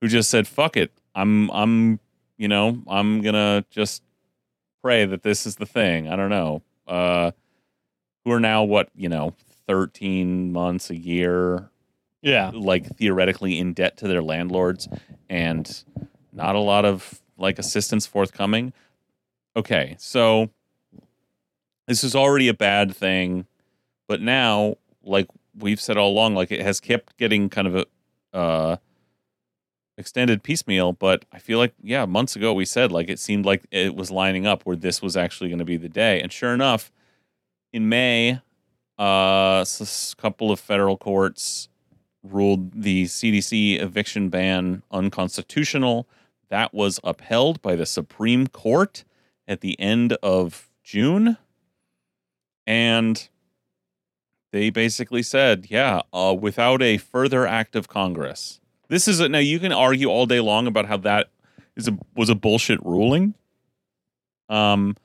who 0.00 0.08
just 0.08 0.28
said 0.30 0.46
fuck 0.46 0.76
it. 0.76 0.92
I'm 1.14 1.50
i'm 1.50 1.98
you 2.36 2.46
know 2.48 2.82
i'm 2.86 3.22
gonna 3.22 3.64
just 3.70 4.02
pray 4.82 5.04
that 5.06 5.22
this 5.22 5.46
is 5.46 5.56
the 5.56 5.66
thing. 5.66 6.08
I 6.08 6.16
don't 6.16 6.30
know. 6.30 6.62
Uh 6.86 7.30
who 8.24 8.32
are 8.32 8.40
now 8.40 8.62
what 8.64 8.90
you 8.94 9.08
know 9.08 9.34
13 9.66 10.52
months 10.52 10.90
a 10.90 10.96
year 10.96 11.70
Yeah. 12.22 12.50
like 12.54 12.96
theoretically 12.96 13.58
in 13.58 13.72
debt 13.72 13.96
to 13.98 14.08
their 14.08 14.22
landlords 14.22 14.88
and 15.28 15.84
not 16.32 16.54
a 16.54 16.60
lot 16.60 16.84
of 16.84 17.20
like 17.38 17.58
assistance 17.58 18.06
forthcoming 18.06 18.72
okay 19.54 19.94
so 19.98 20.50
this 21.86 22.02
is 22.02 22.16
already 22.16 22.48
a 22.48 22.54
bad 22.54 22.94
thing 22.94 23.46
but 24.08 24.20
now 24.20 24.76
like 25.04 25.28
we've 25.58 25.80
said 25.80 25.96
all 25.96 26.10
along 26.10 26.34
like 26.34 26.50
it 26.50 26.62
has 26.62 26.80
kept 26.80 27.16
getting 27.16 27.48
kind 27.48 27.68
of 27.68 27.76
a 27.76 27.86
uh 28.36 28.76
extended 29.98 30.42
piecemeal 30.42 30.92
but 30.92 31.24
i 31.32 31.38
feel 31.38 31.58
like 31.58 31.72
yeah 31.82 32.04
months 32.04 32.36
ago 32.36 32.52
we 32.52 32.64
said 32.66 32.92
like 32.92 33.08
it 33.08 33.18
seemed 33.18 33.46
like 33.46 33.64
it 33.70 33.94
was 33.94 34.10
lining 34.10 34.46
up 34.46 34.62
where 34.64 34.76
this 34.76 35.00
was 35.00 35.16
actually 35.16 35.48
going 35.48 35.58
to 35.58 35.64
be 35.64 35.76
the 35.78 35.88
day 35.88 36.20
and 36.20 36.32
sure 36.32 36.52
enough 36.52 36.90
in 37.72 37.88
may 37.88 38.40
uh 38.98 39.64
a 39.64 39.86
couple 40.18 40.50
of 40.50 40.60
federal 40.60 40.96
courts 40.98 41.68
ruled 42.32 42.82
the 42.82 43.04
cdc 43.04 43.80
eviction 43.80 44.28
ban 44.28 44.82
unconstitutional 44.90 46.06
that 46.48 46.72
was 46.72 47.00
upheld 47.04 47.60
by 47.62 47.74
the 47.74 47.86
supreme 47.86 48.46
court 48.46 49.04
at 49.48 49.60
the 49.60 49.78
end 49.80 50.12
of 50.22 50.68
june 50.82 51.36
and 52.66 53.28
they 54.56 54.70
basically 54.70 55.22
said, 55.22 55.66
yeah, 55.68 56.00
uh, 56.12 56.34
without 56.38 56.82
a 56.82 56.96
further 56.96 57.46
act 57.46 57.76
of 57.76 57.88
Congress. 57.88 58.60
This 58.88 59.06
is 59.06 59.20
a, 59.20 59.28
now 59.28 59.38
you 59.38 59.58
can 59.58 59.72
argue 59.72 60.08
all 60.08 60.26
day 60.26 60.40
long 60.40 60.66
about 60.66 60.86
how 60.86 60.96
that 60.98 61.28
is 61.76 61.88
a 61.88 61.98
was 62.14 62.30
a 62.30 62.34
bullshit 62.34 62.82
ruling. 62.84 63.34
Um, 64.48 64.96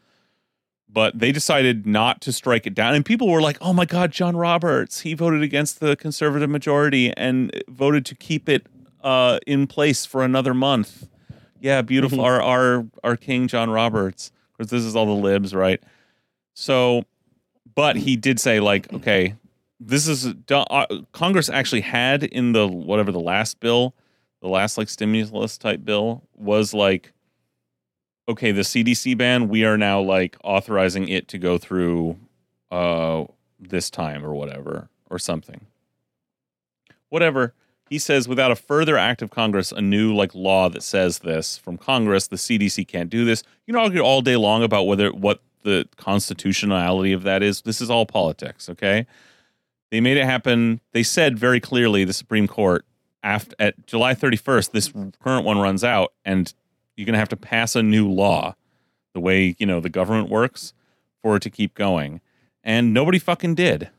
but 0.94 1.18
they 1.18 1.32
decided 1.32 1.86
not 1.86 2.22
to 2.22 2.34
strike 2.34 2.68
it 2.68 2.74
down. 2.74 2.94
And 2.94 3.06
people 3.06 3.30
were 3.30 3.42
like, 3.42 3.58
"Oh 3.62 3.74
my 3.74 3.86
God, 3.86 4.12
John 4.12 4.36
Roberts! 4.36 5.02
He 5.02 5.14
voted 5.14 5.42
against 5.42 5.80
the 5.80 5.96
conservative 5.96 6.50
majority 6.50 7.16
and 7.16 7.52
voted 7.68 8.06
to 8.08 8.16
keep 8.16 8.50
it 8.50 8.68
uh, 9.04 9.40
in 9.48 9.68
place 9.68 10.06
for 10.06 10.24
another 10.24 10.54
month." 10.54 11.08
Yeah, 11.60 11.82
beautiful. 11.82 12.22
our 12.22 12.42
our 12.42 12.86
our 13.04 13.16
King 13.16 13.48
John 13.48 13.70
Roberts. 13.70 14.32
Because 14.58 14.70
this 14.70 14.84
is 14.84 14.96
all 14.96 15.08
the 15.08 15.12
libs, 15.14 15.56
right? 15.56 15.82
So, 16.54 17.06
but 17.74 17.96
he 17.96 18.16
did 18.16 18.40
say 18.40 18.60
like, 18.60 18.94
okay, 18.94 19.34
this 19.80 20.08
is 20.08 20.28
uh, 20.52 20.86
Congress 21.12 21.50
actually 21.50 21.82
had 21.82 22.24
in 22.24 22.52
the 22.52 22.68
whatever 22.68 23.12
the 23.12 23.20
last 23.20 23.60
bill, 23.60 23.96
the 24.42 24.48
last 24.48 24.78
like 24.78 24.90
stimulus 24.90 25.58
type 25.58 25.84
bill 25.84 26.24
was 26.36 26.74
like 26.74 27.12
okay, 28.28 28.52
the 28.52 28.62
CDC 28.62 29.18
ban, 29.18 29.50
we 29.50 29.64
are 29.66 29.78
now 29.78 30.00
like 30.02 30.38
authorizing 30.44 31.08
it 31.08 31.28
to 31.30 31.38
go 31.38 31.58
through 31.58 32.18
uh 32.72 33.26
this 33.60 33.90
time 33.90 34.26
or 34.26 34.34
whatever 34.34 34.90
or 35.10 35.20
something. 35.20 35.68
Whatever. 37.10 37.54
He 37.90 38.00
says 38.00 38.28
without 38.28 38.52
a 38.52 38.56
further 38.56 38.98
act 38.98 39.22
of 39.22 39.30
Congress, 39.30 39.74
a 39.74 39.82
new 39.82 40.16
like 40.16 40.34
law 40.34 40.70
that 40.70 40.82
says 40.82 41.20
this 41.20 41.58
from 41.58 41.78
Congress, 41.78 42.28
the 42.28 42.38
CDC 42.38 42.88
can't 42.88 43.10
do 43.10 43.26
this. 43.26 43.44
You 43.66 43.74
can 43.74 43.84
argue 43.84 44.00
all 44.00 44.22
day 44.22 44.38
long 44.38 44.64
about 44.64 44.84
whether 44.84 45.12
what 45.12 45.42
the 45.64 45.88
constitutionality 45.98 47.12
of 47.12 47.24
that 47.24 47.44
is. 47.44 47.62
This 47.62 47.82
is 47.82 47.90
all 47.90 48.06
politics, 48.06 48.70
okay? 48.70 49.06
They 49.92 50.00
made 50.00 50.18
it 50.18 50.26
happen. 50.26 50.80
They 50.94 51.04
said 51.04 51.38
very 51.38 51.60
clearly 51.60 52.06
the 52.06 52.14
Supreme 52.14 52.48
Court 52.48 52.86
after 53.24 53.56
at 53.60 53.86
July 53.86 54.16
31st 54.16 54.72
this 54.72 54.92
current 55.22 55.46
one 55.46 55.60
runs 55.60 55.84
out 55.84 56.14
and 56.26 56.54
you're 56.96 57.06
going 57.06 57.14
to 57.14 57.20
have 57.20 57.30
to 57.30 57.38
pass 57.38 57.76
a 57.76 57.84
new 57.84 58.10
law 58.10 58.56
the 59.14 59.20
way, 59.20 59.56
you 59.60 59.66
know, 59.66 59.80
the 59.80 59.90
government 59.90 60.30
works 60.30 60.74
for 61.22 61.36
it 61.36 61.42
to 61.44 61.50
keep 61.50 61.74
going. 61.76 62.22
And 62.64 62.94
nobody 62.94 63.20
fucking 63.20 63.56
did. 63.56 63.90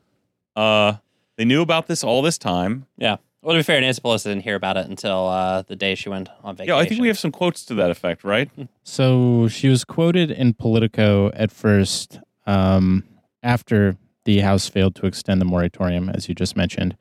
Uh 0.55 0.95
they 1.37 1.45
knew 1.45 1.61
about 1.61 1.87
this 1.87 2.03
all 2.03 2.21
this 2.21 2.37
time. 2.37 2.85
Yeah. 2.97 3.17
Well, 3.41 3.55
to 3.55 3.59
be 3.59 3.63
fair, 3.63 3.81
Nancy 3.81 3.99
Pelosi 4.01 4.23
didn't 4.23 4.43
hear 4.43 4.55
about 4.55 4.77
it 4.77 4.87
until 4.87 5.27
uh, 5.27 5.63
the 5.63 5.75
day 5.75 5.95
she 5.95 6.07
went 6.07 6.29
on 6.43 6.55
vacation. 6.55 6.75
Yeah, 6.75 6.79
I 6.79 6.85
think 6.85 7.01
we 7.01 7.07
have 7.07 7.19
some 7.19 7.31
quotes 7.31 7.65
to 7.65 7.73
that 7.75 7.91
effect, 7.91 8.23
right? 8.23 8.49
So 8.83 9.49
she 9.49 9.67
was 9.67 9.83
quoted 9.83 10.31
in 10.31 10.53
Politico 10.53 11.29
at 11.33 11.51
first 11.51 12.19
um, 12.45 13.03
after 13.41 13.97
the 14.23 14.39
House 14.39 14.69
failed 14.69 14.95
to 14.95 15.05
extend 15.05 15.41
the 15.41 15.45
moratorium, 15.45 16.07
as 16.07 16.29
you 16.29 16.35
just 16.35 16.55
mentioned. 16.55 16.95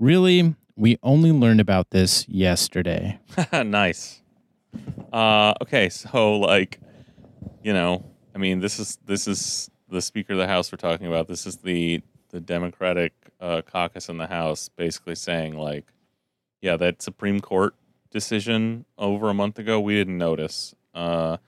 Really, 0.00 0.56
we 0.74 0.98
only 1.04 1.30
learned 1.30 1.60
about 1.60 1.90
this 1.90 2.28
yesterday. 2.28 3.20
nice. 3.52 4.22
Uh, 5.12 5.54
okay, 5.62 5.88
so 5.88 6.38
like, 6.38 6.80
you 7.62 7.72
know, 7.72 8.04
I 8.34 8.38
mean, 8.38 8.60
this 8.60 8.78
is 8.78 8.98
this 9.04 9.26
is 9.26 9.70
the 9.88 10.00
Speaker 10.00 10.34
of 10.34 10.38
the 10.38 10.46
House 10.46 10.70
we're 10.70 10.76
talking 10.76 11.06
about. 11.06 11.28
This 11.28 11.46
is 11.46 11.56
the 11.58 12.02
the 12.30 12.40
Democratic 12.40 13.12
uh, 13.40 13.62
caucus 13.62 14.08
in 14.08 14.18
the 14.18 14.26
House 14.26 14.68
basically 14.68 15.14
saying 15.14 15.56
like, 15.56 15.92
yeah, 16.60 16.76
that 16.76 17.02
Supreme 17.02 17.40
Court 17.40 17.74
decision 18.10 18.84
over 18.98 19.28
a 19.30 19.34
month 19.34 19.58
ago 19.58 19.80
we 19.80 19.94
didn't 19.94 20.18
notice, 20.18 20.74
uh, 20.94 21.38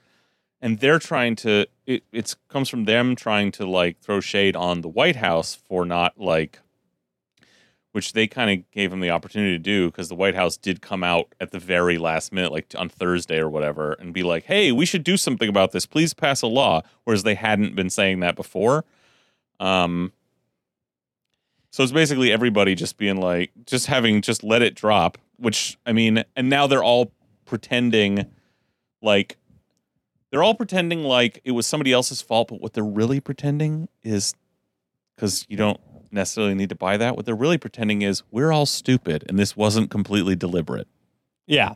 and 0.60 0.78
they're 0.80 0.98
trying 0.98 1.36
to. 1.36 1.66
It 1.86 2.04
it's 2.12 2.36
comes 2.48 2.68
from 2.68 2.84
them 2.84 3.14
trying 3.16 3.52
to 3.52 3.66
like 3.66 4.00
throw 4.00 4.20
shade 4.20 4.56
on 4.56 4.80
the 4.80 4.88
White 4.88 5.16
House 5.16 5.54
for 5.54 5.84
not 5.84 6.18
like. 6.18 6.60
Which 7.92 8.14
they 8.14 8.26
kind 8.26 8.50
of 8.50 8.70
gave 8.70 8.90
him 8.90 9.00
the 9.00 9.10
opportunity 9.10 9.52
to 9.52 9.58
do 9.58 9.90
because 9.90 10.08
the 10.08 10.14
White 10.14 10.34
House 10.34 10.56
did 10.56 10.80
come 10.80 11.04
out 11.04 11.34
at 11.40 11.50
the 11.50 11.58
very 11.58 11.98
last 11.98 12.32
minute, 12.32 12.50
like 12.50 12.74
on 12.76 12.88
Thursday 12.88 13.38
or 13.38 13.50
whatever, 13.50 13.92
and 13.94 14.14
be 14.14 14.22
like, 14.22 14.44
"Hey, 14.44 14.72
we 14.72 14.86
should 14.86 15.04
do 15.04 15.18
something 15.18 15.48
about 15.48 15.72
this. 15.72 15.84
Please 15.84 16.14
pass 16.14 16.40
a 16.40 16.46
law." 16.46 16.80
Whereas 17.04 17.22
they 17.22 17.34
hadn't 17.34 17.76
been 17.76 17.90
saying 17.90 18.20
that 18.20 18.34
before. 18.34 18.84
Um, 19.60 20.12
so 21.70 21.82
it's 21.82 21.92
basically 21.92 22.32
everybody 22.32 22.74
just 22.74 22.98
being 22.98 23.16
like, 23.16 23.50
just 23.66 23.86
having 23.86 24.20
just 24.20 24.42
let 24.42 24.60
it 24.60 24.74
drop, 24.74 25.18
which 25.36 25.78
I 25.86 25.92
mean, 25.92 26.22
and 26.36 26.50
now 26.50 26.66
they're 26.66 26.84
all 26.84 27.12
pretending 27.46 28.26
like 29.00 29.36
they're 30.30 30.42
all 30.42 30.54
pretending 30.54 31.02
like 31.02 31.40
it 31.44 31.52
was 31.52 31.66
somebody 31.66 31.92
else's 31.92 32.22
fault, 32.22 32.48
but 32.48 32.60
what 32.60 32.72
they're 32.72 32.84
really 32.84 33.20
pretending 33.20 33.88
is 34.02 34.34
because 35.14 35.46
you 35.48 35.56
don't 35.56 35.78
necessarily 36.12 36.54
need 36.54 36.68
to 36.68 36.74
buy 36.74 36.96
that. 36.96 37.16
What 37.16 37.26
they're 37.26 37.34
really 37.34 37.58
pretending 37.58 38.02
is 38.02 38.22
we're 38.30 38.52
all 38.52 38.66
stupid 38.66 39.24
and 39.28 39.38
this 39.38 39.56
wasn't 39.56 39.90
completely 39.90 40.36
deliberate. 40.36 40.86
Yeah. 41.46 41.74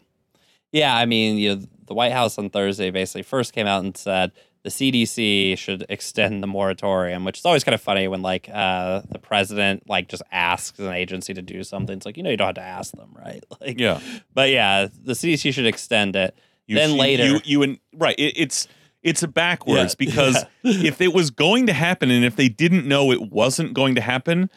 Yeah. 0.73 0.95
I 0.97 1.07
mean, 1.07 1.37
you 1.39 1.57
know, 1.57 1.63
the 1.87 1.95
White 1.95 2.13
House 2.13 2.39
on 2.39 2.51
Thursday 2.51 2.91
basically 2.91 3.23
first 3.23 3.53
came 3.53 3.67
out 3.67 3.85
and 3.85 3.97
said 3.97 4.33
the 4.63 4.71
CDC 4.71 5.57
should 5.57 5.87
extend 5.89 6.43
the 6.43 6.47
moratorium, 6.49 7.25
which 7.25 7.39
is 7.39 7.45
always 7.45 7.63
kind 7.63 7.75
of 7.75 7.81
funny 7.81 8.09
when 8.09 8.21
like 8.23 8.49
uh, 8.53 9.03
the 9.11 9.19
president 9.19 9.89
like 9.89 10.09
just 10.09 10.23
asks 10.33 10.79
an 10.81 10.93
agency 10.93 11.33
to 11.35 11.43
do 11.43 11.63
something. 11.63 11.97
It's 11.97 12.05
like 12.07 12.17
you 12.17 12.23
know 12.25 12.31
you 12.31 12.37
don't 12.37 12.47
have 12.49 12.55
to 12.57 12.61
ask 12.63 12.93
them, 12.95 13.15
right? 13.17 13.45
Like, 13.61 13.79
Yeah. 13.79 14.01
But 14.35 14.51
yeah, 14.51 14.89
the 15.05 15.13
CDC 15.13 15.55
should 15.55 15.67
extend 15.67 16.17
it. 16.17 16.37
You, 16.67 16.75
Then 16.77 16.91
you- 16.91 16.97
later- 16.97 17.27
you, 17.27 17.41
you 17.45 17.63
and 17.63 17.79
right, 17.95 18.17
it, 18.19 18.35
it's 18.37 18.67
it's 19.07 19.25
backwards 19.27 19.97
Yeah, 20.01 20.07
because 20.07 20.45
if 20.65 21.01
it 21.01 21.15
was 21.15 21.31
going 21.31 21.67
to 21.67 21.73
happen 21.73 22.11
and 22.11 22.25
if 22.25 22.37
they 22.37 22.49
didn't 22.49 22.87
know 22.87 23.13
it 23.13 23.31
wasn't 23.31 23.73
going 23.73 23.95
to 23.95 24.01
happen, 24.01 24.51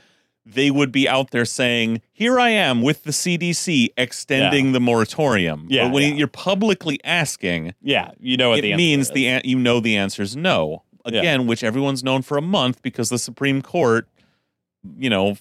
they 0.45 0.71
would 0.71 0.91
be 0.91 1.07
out 1.07 1.31
there 1.31 1.45
saying, 1.45 2.01
"Here 2.11 2.39
I 2.39 2.49
am 2.49 2.81
with 2.81 3.03
the 3.03 3.11
CDC 3.11 3.89
extending 3.97 4.71
the 4.71 4.79
moratorium." 4.79 5.67
Yeah, 5.69 5.85
but 5.85 5.93
when 5.93 6.11
yeah. 6.13 6.17
you're 6.19 6.27
publicly 6.27 6.99
asking, 7.03 7.75
Yeah, 7.81 8.11
you 8.19 8.37
know 8.37 8.49
what 8.49 8.59
it 8.59 8.61
the 8.63 8.73
answer 8.73 8.77
means 8.77 9.09
the 9.11 9.27
an- 9.27 9.41
you 9.45 9.59
know 9.59 9.79
the 9.79 9.95
answer 9.95 10.21
is 10.21 10.35
no. 10.35 10.83
Yeah. 11.05 11.19
Again, 11.19 11.47
which 11.47 11.63
everyone's 11.63 12.03
known 12.03 12.21
for 12.21 12.37
a 12.37 12.41
month 12.41 12.81
because 12.81 13.09
the 13.09 13.17
Supreme 13.17 13.61
Court, 13.61 14.07
you 14.97 15.09
know, 15.09 15.37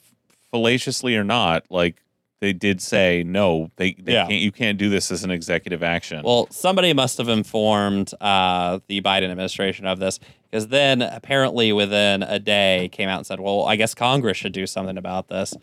fallaciously 0.50 1.16
or 1.16 1.24
not, 1.24 1.64
like 1.70 2.02
they 2.40 2.52
did 2.52 2.80
say 2.80 3.24
no. 3.26 3.70
They, 3.76 3.94
they 3.94 4.12
Yeah. 4.12 4.26
can't. 4.26 4.40
You 4.40 4.52
can't 4.52 4.78
do 4.78 4.88
this 4.88 5.10
as 5.10 5.24
an 5.24 5.30
executive 5.30 5.82
action. 5.82 6.22
Well, 6.24 6.46
somebody 6.50 6.92
must 6.92 7.18
have 7.18 7.28
informed 7.28 8.12
uh, 8.20 8.78
the 8.86 9.00
Biden 9.00 9.30
administration 9.30 9.86
of 9.86 9.98
this 9.98 10.20
because 10.50 10.68
then 10.68 11.02
apparently 11.02 11.72
within 11.72 12.22
a 12.22 12.38
day 12.38 12.88
came 12.92 13.08
out 13.08 13.18
and 13.18 13.26
said, 13.26 13.40
well, 13.40 13.64
I 13.64 13.76
guess 13.76 13.94
Congress 13.94 14.36
should 14.36 14.52
do 14.52 14.66
something 14.66 14.96
about 14.96 15.28
this. 15.28 15.54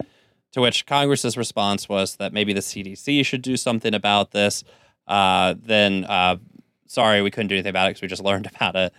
To 0.54 0.62
which 0.62 0.86
Congress's 0.86 1.36
response 1.38 1.90
was 1.90 2.16
that 2.18 2.32
maybe 2.34 2.54
the 2.54 2.62
CDC 2.62 3.26
should 3.26 3.42
do 3.42 3.58
something 3.58 3.94
about 3.94 4.32
this. 4.32 4.64
Uh, 5.08 5.56
then, 5.62 6.06
uh, 6.06 6.38
sorry, 6.88 7.22
we 7.22 7.30
couldn't 7.32 7.48
do 7.50 7.56
anything 7.56 7.70
about 7.72 7.88
it 7.88 7.90
because 7.92 8.02
we 8.02 8.08
just 8.08 8.24
learned 8.24 8.48
about 8.56 8.76
it. 8.76 8.94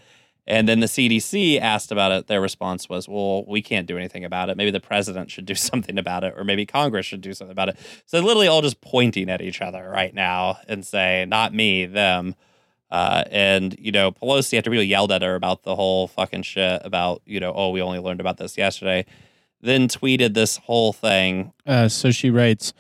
And 0.47 0.69
then 0.69 0.81
the 0.81 0.87
CDC 0.87 1.61
asked 1.61 1.91
about 1.91 2.12
it. 2.12 2.29
Their 2.29 2.41
response 2.41 2.88
was, 2.88 3.09
well, 3.09 3.45
we 3.47 3.62
can't 3.62 3.87
do 3.87 3.99
anything 3.99 4.25
about 4.25 4.49
it. 4.49 4.57
Maybe 4.57 4.71
the 4.71 4.81
president 4.81 5.31
should 5.31 5.47
do 5.47 5.55
something 5.57 5.99
about 5.99 6.25
it, 6.25 6.35
or 6.37 6.45
maybe 6.45 6.67
Congress 6.67 7.07
should 7.07 7.21
do 7.21 7.35
something 7.35 7.53
about 7.53 7.71
it. 7.71 7.76
So 8.07 8.21
literally 8.21 8.47
all 8.47 8.62
just 8.62 8.81
pointing 8.81 9.29
at 9.29 9.41
each 9.41 9.61
other 9.61 9.88
right 9.88 10.15
now 10.15 10.59
and 10.69 10.87
saying, 10.87 11.29
not 11.29 11.53
me, 11.53 11.87
them. 11.87 12.35
Uh, 12.88 13.25
and, 13.33 13.76
you 13.81 13.91
know, 13.91 14.12
Pelosi, 14.12 14.57
after 14.57 14.71
people 14.71 14.85
yelled 14.85 15.11
at 15.11 15.23
her 15.23 15.35
about 15.35 15.65
the 15.65 15.75
whole 15.75 16.07
fucking 16.07 16.43
shit 16.43 16.81
about, 16.85 17.21
you 17.26 17.41
know, 17.41 17.53
oh, 17.55 17.71
we 17.71 17.83
only 17.83 17.99
learned 17.99 18.21
about 18.21 18.37
this 18.37 18.57
yesterday, 18.57 19.05
then 19.61 19.88
tweeted 19.88 20.35
this 20.35 20.59
whole 20.59 20.93
thing. 20.93 21.53
Uh, 21.67 21.88
so 21.88 22.12
she 22.12 22.31
writes 22.31 22.73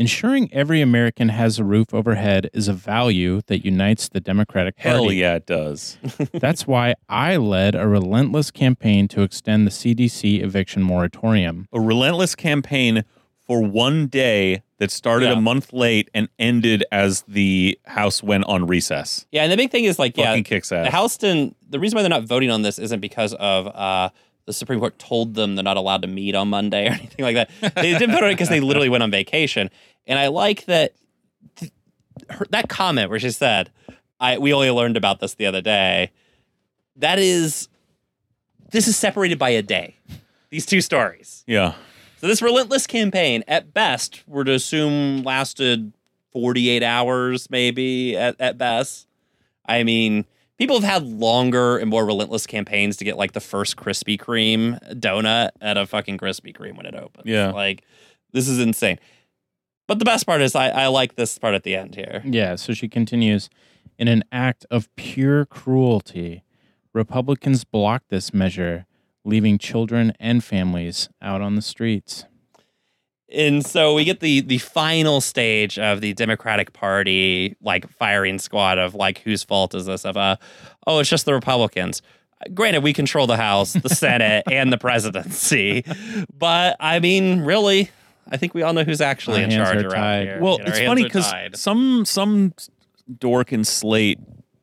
Ensuring 0.00 0.48
every 0.50 0.80
American 0.80 1.28
has 1.28 1.58
a 1.58 1.64
roof 1.64 1.92
overhead 1.92 2.48
is 2.54 2.68
a 2.68 2.72
value 2.72 3.42
that 3.48 3.66
unites 3.66 4.08
the 4.08 4.18
Democratic 4.18 4.76
Party. 4.78 4.88
Hell 4.88 5.12
yeah, 5.12 5.34
it 5.34 5.44
does. 5.44 5.98
That's 6.32 6.66
why 6.66 6.94
I 7.10 7.36
led 7.36 7.74
a 7.74 7.86
relentless 7.86 8.50
campaign 8.50 9.08
to 9.08 9.20
extend 9.20 9.66
the 9.66 9.70
CDC 9.70 10.42
eviction 10.42 10.82
moratorium. 10.82 11.68
a 11.70 11.78
relentless 11.80 12.34
campaign 12.34 13.04
for 13.46 13.62
one 13.62 14.06
day 14.06 14.62
that 14.78 14.90
started 14.90 15.26
Yeah. 15.26 15.32
a 15.36 15.40
month 15.42 15.70
late 15.74 16.08
and 16.14 16.30
ended 16.38 16.82
as 16.90 17.20
the 17.28 17.78
House 17.84 18.22
went 18.22 18.44
on 18.44 18.66
recess. 18.66 19.26
Yeah, 19.30 19.42
and 19.42 19.52
the 19.52 19.56
big 19.58 19.70
thing 19.70 19.84
is 19.84 19.98
like, 19.98 20.16
yeah, 20.16 20.40
kicks 20.40 20.72
ass. 20.72 20.86
the 20.86 20.90
House 20.92 21.18
didn't. 21.18 21.56
The 21.68 21.78
reason 21.78 21.96
why 21.96 22.02
they're 22.02 22.08
not 22.08 22.24
voting 22.24 22.50
on 22.50 22.62
this 22.62 22.78
isn't 22.78 23.00
because 23.00 23.34
of 23.34 23.66
uh, 23.66 24.08
the 24.50 24.54
Supreme 24.54 24.80
Court 24.80 24.98
told 24.98 25.34
them 25.34 25.54
they're 25.54 25.62
not 25.62 25.76
allowed 25.76 26.02
to 26.02 26.08
meet 26.08 26.34
on 26.34 26.48
Monday 26.48 26.86
or 26.88 26.92
anything 26.92 27.24
like 27.24 27.36
that. 27.36 27.50
They 27.76 27.92
didn't 27.92 28.10
vote 28.10 28.24
on 28.24 28.30
it 28.30 28.34
because 28.34 28.48
they 28.48 28.60
literally 28.60 28.88
went 28.88 29.02
on 29.02 29.10
vacation. 29.10 29.70
And 30.06 30.18
I 30.18 30.26
like 30.26 30.64
that 30.66 30.94
th- 31.56 31.72
her, 32.30 32.46
that 32.50 32.68
comment 32.68 33.10
where 33.10 33.18
she 33.20 33.30
said, 33.30 33.70
"I 34.18 34.38
we 34.38 34.52
only 34.52 34.70
learned 34.70 34.96
about 34.96 35.20
this 35.20 35.34
the 35.34 35.46
other 35.46 35.60
day." 35.60 36.10
That 36.96 37.18
is, 37.18 37.68
this 38.72 38.86
is 38.88 38.96
separated 38.96 39.38
by 39.38 39.50
a 39.50 39.62
day. 39.62 39.96
These 40.50 40.66
two 40.66 40.80
stories. 40.80 41.44
yeah. 41.46 41.74
So 42.20 42.26
this 42.26 42.42
relentless 42.42 42.86
campaign, 42.86 43.44
at 43.48 43.72
best, 43.72 44.22
we're 44.26 44.44
to 44.44 44.52
assume 44.52 45.22
lasted 45.22 45.94
48 46.32 46.82
hours, 46.82 47.48
maybe 47.48 48.14
at, 48.14 48.36
at 48.38 48.58
best. 48.58 49.06
I 49.64 49.84
mean, 49.84 50.26
people 50.60 50.78
have 50.78 50.84
had 50.84 51.08
longer 51.08 51.78
and 51.78 51.88
more 51.88 52.04
relentless 52.04 52.46
campaigns 52.46 52.98
to 52.98 53.04
get 53.04 53.16
like 53.16 53.32
the 53.32 53.40
first 53.40 53.76
Krispy 53.76 54.20
Kreme 54.20 54.78
donut 55.00 55.48
at 55.62 55.78
a 55.78 55.86
fucking 55.86 56.18
Krispy 56.18 56.54
Kreme 56.54 56.76
when 56.76 56.84
it 56.84 56.94
opens. 56.94 57.26
Yeah. 57.26 57.50
Like, 57.50 57.82
this 58.32 58.46
is 58.46 58.60
insane. 58.60 58.98
But 59.88 59.98
the 59.98 60.04
best 60.04 60.26
part 60.26 60.42
is 60.42 60.54
I, 60.54 60.68
I 60.68 60.86
like 60.88 61.16
this 61.16 61.36
part 61.38 61.54
at 61.54 61.64
the 61.64 61.74
end 61.74 61.94
here. 61.94 62.22
Yeah, 62.24 62.56
so 62.56 62.74
she 62.74 62.88
continues 62.88 63.48
In 63.98 64.06
an 64.06 64.22
act 64.30 64.66
of 64.70 64.94
pure 64.96 65.46
cruelty, 65.46 66.44
Republicans 66.92 67.64
blocked 67.64 68.10
this 68.10 68.34
measure, 68.34 68.84
leaving 69.24 69.56
children 69.56 70.12
and 70.20 70.44
families 70.44 71.08
out 71.22 71.40
on 71.40 71.54
the 71.54 71.62
streets. 71.62 72.26
And 73.32 73.64
so 73.64 73.94
we 73.94 74.04
get 74.04 74.20
the 74.20 74.40
the 74.40 74.58
final 74.58 75.20
stage 75.20 75.78
of 75.78 76.00
the 76.00 76.12
Democratic 76.14 76.72
Party 76.72 77.56
like 77.62 77.88
firing 77.88 78.38
squad 78.38 78.78
of 78.78 78.94
like 78.94 79.18
whose 79.18 79.42
fault 79.42 79.74
is 79.74 79.86
this? 79.86 80.04
Of 80.04 80.16
uh, 80.16 80.36
oh, 80.86 80.98
it's 80.98 81.08
just 81.08 81.26
the 81.26 81.34
Republicans. 81.34 82.02
Granted, 82.54 82.82
we 82.82 82.92
control 82.92 83.26
the 83.26 83.36
House, 83.36 83.74
the 83.74 83.90
Senate, 83.90 84.44
and 84.50 84.72
the 84.72 84.78
presidency, 84.78 85.84
but 86.36 86.74
I 86.80 86.98
mean, 86.98 87.42
really, 87.42 87.90
I 88.30 88.38
think 88.38 88.54
we 88.54 88.62
all 88.62 88.72
know 88.72 88.84
who's 88.84 89.02
actually 89.02 89.44
Our 89.44 89.44
in 89.44 89.50
charge 89.50 89.84
around 89.84 89.92
tied. 89.92 90.22
here. 90.22 90.38
Well, 90.40 90.58
it's 90.62 90.80
funny 90.80 91.04
because 91.04 91.30
some 91.54 92.04
some 92.04 92.54
dork 93.18 93.52
in 93.52 93.64
Slate 93.64 94.18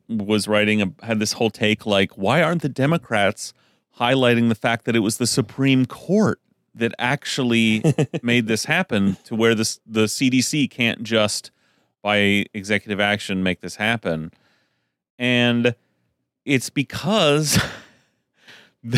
was 0.10 0.48
writing 0.48 0.82
a, 0.82 1.06
had 1.06 1.20
this 1.20 1.34
whole 1.34 1.50
take 1.50 1.86
like, 1.86 2.12
why 2.18 2.42
aren't 2.42 2.62
the 2.62 2.70
Democrats 2.70 3.54
highlighting 4.00 4.50
the 4.50 4.56
fact 4.56 4.86
that 4.86 4.96
it 4.96 5.00
was 5.00 5.18
the 5.18 5.28
Supreme 5.28 5.86
Court 5.86 6.40
that 6.80 6.94
actually 7.00 7.84
made 8.22 8.48
this 8.48 8.66
happen 8.66 9.18
to 9.26 9.36
where 9.36 9.56
this 9.56 9.80
the 9.86 10.06
CDC 10.06 10.70
can't 10.70 11.04
just 11.04 11.52
by 12.02 12.46
executive 12.54 13.00
action 13.00 13.44
make 13.44 13.62
this 13.62 13.76
happen, 13.76 14.32
and 15.18 15.76
it's 16.46 16.70
because. 16.70 17.60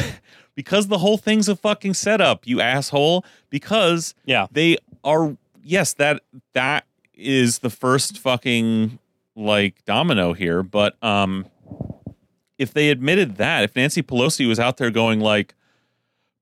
Because 0.56 0.88
the 0.88 0.98
whole 0.98 1.18
thing's 1.18 1.48
a 1.48 1.56
fucking 1.56 1.94
setup, 1.94 2.46
you 2.46 2.60
asshole. 2.60 3.24
Because 3.50 4.14
yeah, 4.26 4.48
they 4.52 4.76
are 5.06 5.38
yes 5.64 5.94
that 5.94 6.22
that 6.54 6.86
is 7.14 7.60
the 7.60 7.70
first 7.70 8.18
fucking 8.18 8.98
like 9.36 9.84
domino 9.86 10.34
here 10.34 10.64
but 10.64 11.02
um 11.04 11.46
if 12.58 12.74
they 12.74 12.90
admitted 12.90 13.38
that 13.38 13.64
if 13.64 13.76
Nancy 13.76 14.02
Pelosi 14.02 14.48
was 14.48 14.60
out 14.60 14.78
there 14.78 14.92
going 14.92 15.20
like 15.20 15.54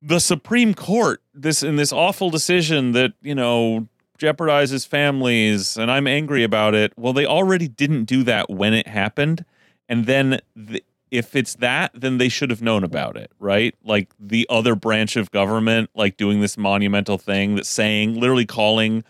the 0.07 0.19
Supreme 0.19 0.73
Court 0.73 1.21
this 1.33 1.63
in 1.63 1.75
this 1.75 1.91
awful 1.91 2.29
decision 2.29 2.93
that 2.93 3.13
you 3.21 3.35
know 3.35 3.87
jeopardizes 4.17 4.87
families 4.87 5.77
and 5.77 5.91
I'm 5.91 6.07
angry 6.07 6.43
about 6.43 6.73
it 6.73 6.93
well 6.97 7.13
they 7.13 7.25
already 7.25 7.67
didn't 7.67 8.05
do 8.05 8.23
that 8.23 8.49
when 8.49 8.73
it 8.73 8.87
happened 8.87 9.45
and 9.89 10.05
then 10.05 10.39
the, 10.55 10.83
if 11.11 11.35
it's 11.35 11.55
that 11.55 11.91
then 11.93 12.17
they 12.17 12.29
should 12.29 12.49
have 12.49 12.61
known 12.61 12.83
about 12.83 13.17
it 13.17 13.31
right 13.37 13.75
like 13.83 14.13
the 14.19 14.47
other 14.49 14.75
branch 14.75 15.17
of 15.17 15.29
government 15.31 15.89
like 15.93 16.15
doing 16.15 16.39
this 16.41 16.57
monumental 16.57 17.17
thing 17.17 17.55
that's 17.55 17.69
saying 17.69 18.19
literally 18.19 18.45
calling 18.45 19.03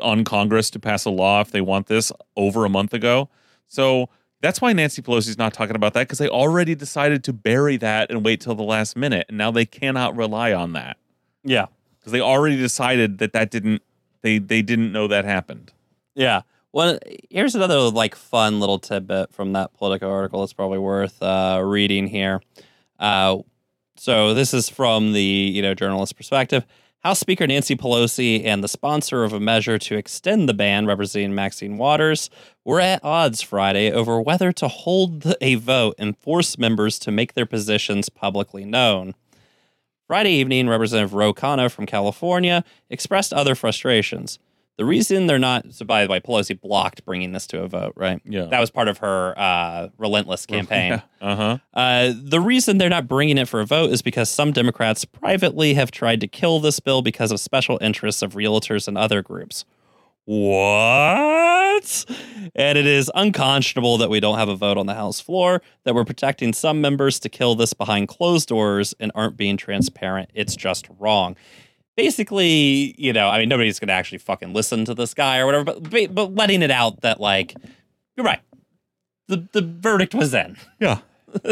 on 0.00 0.24
Congress 0.24 0.70
to 0.70 0.78
pass 0.78 1.04
a 1.04 1.10
law 1.10 1.40
if 1.40 1.50
they 1.50 1.60
want 1.60 1.86
this 1.86 2.12
over 2.36 2.64
a 2.64 2.68
month 2.68 2.92
ago. 2.92 3.28
So 3.68 4.08
that's 4.40 4.60
why 4.60 4.72
Nancy 4.72 5.02
Pelosi's 5.02 5.38
not 5.38 5.54
talking 5.54 5.76
about 5.76 5.94
that 5.94 6.02
because 6.02 6.18
they 6.18 6.28
already 6.28 6.74
decided 6.74 7.24
to 7.24 7.32
bury 7.32 7.76
that 7.78 8.10
and 8.10 8.24
wait 8.24 8.40
till 8.40 8.54
the 8.54 8.62
last 8.62 8.96
minute, 8.96 9.26
and 9.28 9.38
now 9.38 9.50
they 9.50 9.66
cannot 9.66 10.16
rely 10.16 10.52
on 10.52 10.72
that 10.74 10.98
yeah, 11.46 11.66
because 11.98 12.12
they 12.12 12.20
already 12.20 12.56
decided 12.56 13.18
that 13.18 13.32
that 13.32 13.50
didn't 13.50 13.82
they 14.22 14.38
they 14.38 14.60
didn't 14.60 14.92
know 14.92 15.06
that 15.08 15.24
happened. 15.24 15.72
yeah. 16.14 16.42
Well, 16.72 16.98
here's 17.30 17.54
another 17.54 17.78
like 17.88 18.14
fun 18.14 18.60
little 18.60 18.78
tidbit 18.78 19.32
from 19.32 19.54
that 19.54 19.72
Politico 19.72 20.10
article. 20.10 20.44
It's 20.44 20.52
probably 20.52 20.78
worth 20.78 21.22
uh, 21.22 21.62
reading 21.64 22.06
here. 22.06 22.42
Uh, 22.98 23.38
so 23.96 24.34
this 24.34 24.52
is 24.52 24.68
from 24.68 25.14
the 25.14 25.22
you 25.22 25.62
know 25.62 25.72
journalist 25.72 26.16
perspective. 26.16 26.66
House 27.06 27.20
Speaker 27.20 27.46
Nancy 27.46 27.76
Pelosi 27.76 28.44
and 28.44 28.64
the 28.64 28.68
sponsor 28.68 29.22
of 29.22 29.32
a 29.32 29.38
measure 29.38 29.78
to 29.78 29.96
extend 29.96 30.48
the 30.48 30.52
ban, 30.52 30.86
representing 30.86 31.36
Maxine 31.36 31.78
Waters, 31.78 32.30
were 32.64 32.80
at 32.80 32.98
odds 33.04 33.40
Friday 33.40 33.92
over 33.92 34.20
whether 34.20 34.50
to 34.50 34.66
hold 34.66 35.32
a 35.40 35.54
vote 35.54 35.94
and 36.00 36.18
force 36.18 36.58
members 36.58 36.98
to 36.98 37.12
make 37.12 37.34
their 37.34 37.46
positions 37.46 38.08
publicly 38.08 38.64
known. 38.64 39.14
Friday 40.08 40.32
evening, 40.32 40.68
Representative 40.68 41.14
Ro 41.14 41.32
Khanna 41.32 41.70
from 41.70 41.86
California 41.86 42.64
expressed 42.90 43.32
other 43.32 43.54
frustrations. 43.54 44.40
The 44.76 44.84
reason 44.84 45.26
they're 45.26 45.38
not, 45.38 45.72
so 45.72 45.86
by 45.86 46.04
the 46.04 46.12
way, 46.12 46.20
Pelosi 46.20 46.60
blocked 46.60 47.04
bringing 47.06 47.32
this 47.32 47.46
to 47.48 47.62
a 47.62 47.68
vote, 47.68 47.94
right? 47.96 48.20
Yeah. 48.26 48.44
That 48.44 48.60
was 48.60 48.70
part 48.70 48.88
of 48.88 48.98
her 48.98 49.32
uh, 49.38 49.88
relentless 49.96 50.44
campaign. 50.46 51.02
Uh 51.20 51.36
huh. 51.36 51.58
Uh, 51.72 52.12
the 52.14 52.40
reason 52.40 52.76
they're 52.76 52.90
not 52.90 53.08
bringing 53.08 53.38
it 53.38 53.48
for 53.48 53.60
a 53.60 53.66
vote 53.66 53.90
is 53.90 54.02
because 54.02 54.28
some 54.28 54.52
Democrats 54.52 55.06
privately 55.06 55.74
have 55.74 55.90
tried 55.90 56.20
to 56.20 56.26
kill 56.26 56.60
this 56.60 56.78
bill 56.78 57.00
because 57.00 57.32
of 57.32 57.40
special 57.40 57.78
interests 57.80 58.20
of 58.20 58.34
realtors 58.34 58.86
and 58.86 58.98
other 58.98 59.22
groups. 59.22 59.64
What? 60.26 62.04
And 62.54 62.76
it 62.76 62.86
is 62.86 63.10
unconscionable 63.14 63.96
that 63.98 64.10
we 64.10 64.18
don't 64.18 64.38
have 64.38 64.48
a 64.48 64.56
vote 64.56 64.76
on 64.76 64.86
the 64.86 64.94
House 64.94 65.20
floor, 65.20 65.62
that 65.84 65.94
we're 65.94 66.04
protecting 66.04 66.52
some 66.52 66.80
members 66.80 67.20
to 67.20 67.28
kill 67.28 67.54
this 67.54 67.72
behind 67.72 68.08
closed 68.08 68.48
doors 68.48 68.92
and 68.98 69.12
aren't 69.14 69.36
being 69.36 69.56
transparent. 69.56 70.30
It's 70.34 70.56
just 70.56 70.88
wrong. 70.98 71.36
Basically, 71.96 72.94
you 72.98 73.12
know, 73.12 73.28
I 73.28 73.38
mean, 73.38 73.48
nobody's 73.48 73.78
going 73.78 73.88
to 73.88 73.94
actually 73.94 74.18
fucking 74.18 74.52
listen 74.52 74.84
to 74.84 74.94
this 74.94 75.14
guy 75.14 75.38
or 75.38 75.46
whatever, 75.46 75.64
but, 75.80 76.14
but 76.14 76.34
letting 76.34 76.62
it 76.62 76.70
out 76.70 77.00
that, 77.00 77.20
like, 77.20 77.54
you're 78.16 78.26
right. 78.26 78.40
The, 79.28 79.48
the 79.52 79.62
verdict 79.62 80.14
was 80.14 80.34
in. 80.34 80.56
Yeah. 80.78 80.98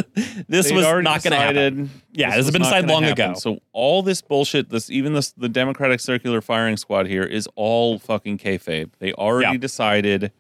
this 0.49 0.69
They'd 0.69 0.75
was 0.77 0.85
not 1.03 1.23
going 1.23 1.33
to 1.33 1.37
happen. 1.37 1.91
Yeah, 2.13 2.29
this 2.31 2.37
this 2.37 2.47
has 2.47 2.53
been 2.53 2.63
decided 2.63 2.89
long 2.89 3.03
happen. 3.03 3.31
ago. 3.31 3.39
So 3.39 3.59
all 3.73 4.03
this 4.03 4.23
bullshit, 4.23 4.71
this 4.71 4.89
even 4.89 5.13
this 5.13 5.33
the 5.33 5.49
Democratic 5.49 6.01
Circular 6.01 6.41
Firing 6.41 6.77
Squad 6.77 7.07
here 7.07 7.25
is 7.25 7.49
all 7.57 7.99
fucking 7.99 8.39
kayfabe. 8.39 8.91
They 8.99 9.13
already 9.13 9.53
Yeah. 9.55 9.59
decided. 9.59 10.33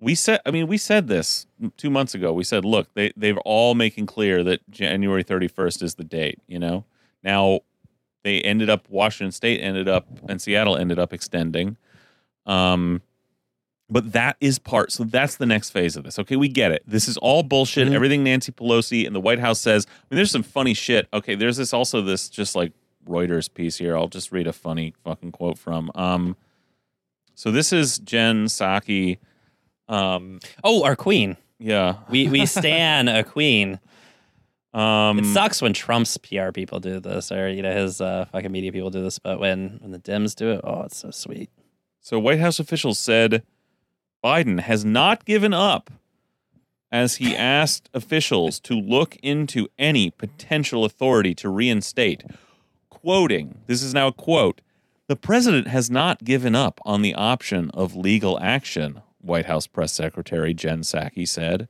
We 0.00 0.14
said, 0.16 0.40
I 0.44 0.50
mean, 0.50 0.66
we 0.66 0.76
said 0.78 1.06
this 1.06 1.46
two 1.76 1.88
months 1.90 2.14
ago. 2.14 2.32
We 2.32 2.42
said, 2.42 2.64
look, 2.64 2.92
they 2.94 3.12
they're 3.16 3.38
all 3.40 3.74
making 3.74 4.06
clear 4.06 4.42
that 4.42 4.68
January 4.70 5.22
thirty 5.22 5.46
first 5.48 5.82
is 5.82 5.94
the 5.94 6.04
date. 6.04 6.40
You 6.48 6.58
know, 6.58 6.84
now 7.22 7.60
they 8.24 8.40
ended 8.40 8.68
up 8.68 8.88
Washington 8.90 9.30
State 9.30 9.60
ended 9.60 9.88
up 9.88 10.06
and 10.28 10.42
Seattle 10.42 10.76
ended 10.76 10.98
up 10.98 11.12
extending. 11.12 11.76
Um, 12.46 13.00
but 13.88 14.12
that 14.12 14.36
is 14.40 14.58
part. 14.58 14.90
So 14.92 15.04
that's 15.04 15.36
the 15.36 15.46
next 15.46 15.70
phase 15.70 15.94
of 15.96 16.04
this. 16.04 16.18
Okay, 16.18 16.36
we 16.36 16.48
get 16.48 16.72
it. 16.72 16.82
This 16.86 17.06
is 17.06 17.16
all 17.18 17.42
bullshit. 17.42 17.86
Mhm. 17.88 17.92
Everything 17.92 18.24
Nancy 18.24 18.50
Pelosi 18.50 19.06
and 19.06 19.14
the 19.14 19.20
White 19.20 19.38
House 19.38 19.60
says. 19.60 19.86
I 19.88 19.92
mean, 20.10 20.16
there's 20.16 20.30
some 20.30 20.42
funny 20.42 20.74
shit. 20.74 21.06
Okay, 21.12 21.34
there's 21.34 21.58
this 21.58 21.72
also 21.72 22.00
this 22.00 22.28
just 22.28 22.56
like 22.56 22.72
Reuters 23.06 23.52
piece 23.52 23.76
here. 23.76 23.96
I'll 23.96 24.08
just 24.08 24.32
read 24.32 24.46
a 24.46 24.52
funny 24.54 24.94
fucking 25.04 25.32
quote 25.32 25.58
from. 25.58 25.90
Um, 25.94 26.36
so 27.34 27.50
this 27.50 27.72
is 27.72 27.98
Jen 27.98 28.46
Psaki. 28.46 29.18
Um, 29.88 30.40
Oh, 30.64 30.82
our 30.82 30.96
queen. 30.96 31.36
yeah. 31.58 31.96
We 32.08 32.26
we 32.28 32.46
stan 32.46 33.06
a 33.08 33.22
queen. 33.22 33.80
Um, 34.74 35.20
It 35.20 35.26
sucks 35.26 35.62
when 35.62 35.72
Trump's 35.72 36.16
PR 36.18 36.50
people 36.50 36.80
do 36.80 36.98
this, 36.98 37.30
or 37.30 37.48
you 37.48 37.62
know 37.62 37.72
his 37.72 38.00
uh, 38.00 38.26
fucking 38.32 38.50
media 38.50 38.72
people 38.72 38.90
do 38.90 39.02
this. 39.02 39.18
But 39.18 39.38
when 39.38 39.78
when 39.80 39.92
the 39.92 40.00
Dems 40.00 40.34
do 40.34 40.50
it, 40.50 40.60
oh, 40.64 40.82
it's 40.82 40.96
so 40.96 41.10
sweet. 41.10 41.48
So 42.00 42.18
White 42.18 42.40
House 42.40 42.58
officials 42.58 42.98
said 42.98 43.44
Biden 44.22 44.60
has 44.60 44.84
not 44.84 45.24
given 45.24 45.54
up 45.54 45.90
as 46.90 47.16
he 47.16 47.36
asked 47.36 47.88
officials 47.94 48.60
to 48.60 48.74
look 48.74 49.16
into 49.22 49.68
any 49.78 50.10
potential 50.10 50.84
authority 50.84 51.34
to 51.34 51.48
reinstate. 51.48 52.24
Quoting, 52.88 53.58
this 53.66 53.82
is 53.82 53.94
now 53.94 54.08
a 54.08 54.12
quote 54.12 54.60
The 55.08 55.16
president 55.16 55.68
has 55.68 55.90
not 55.90 56.24
given 56.24 56.54
up 56.54 56.80
on 56.84 57.02
the 57.02 57.14
option 57.14 57.70
of 57.74 57.96
legal 57.96 58.38
action, 58.40 59.02
White 59.20 59.46
House 59.46 59.66
Press 59.66 59.92
Secretary 59.92 60.52
Jen 60.54 60.80
Psaki 60.80 61.26
said. 61.26 61.68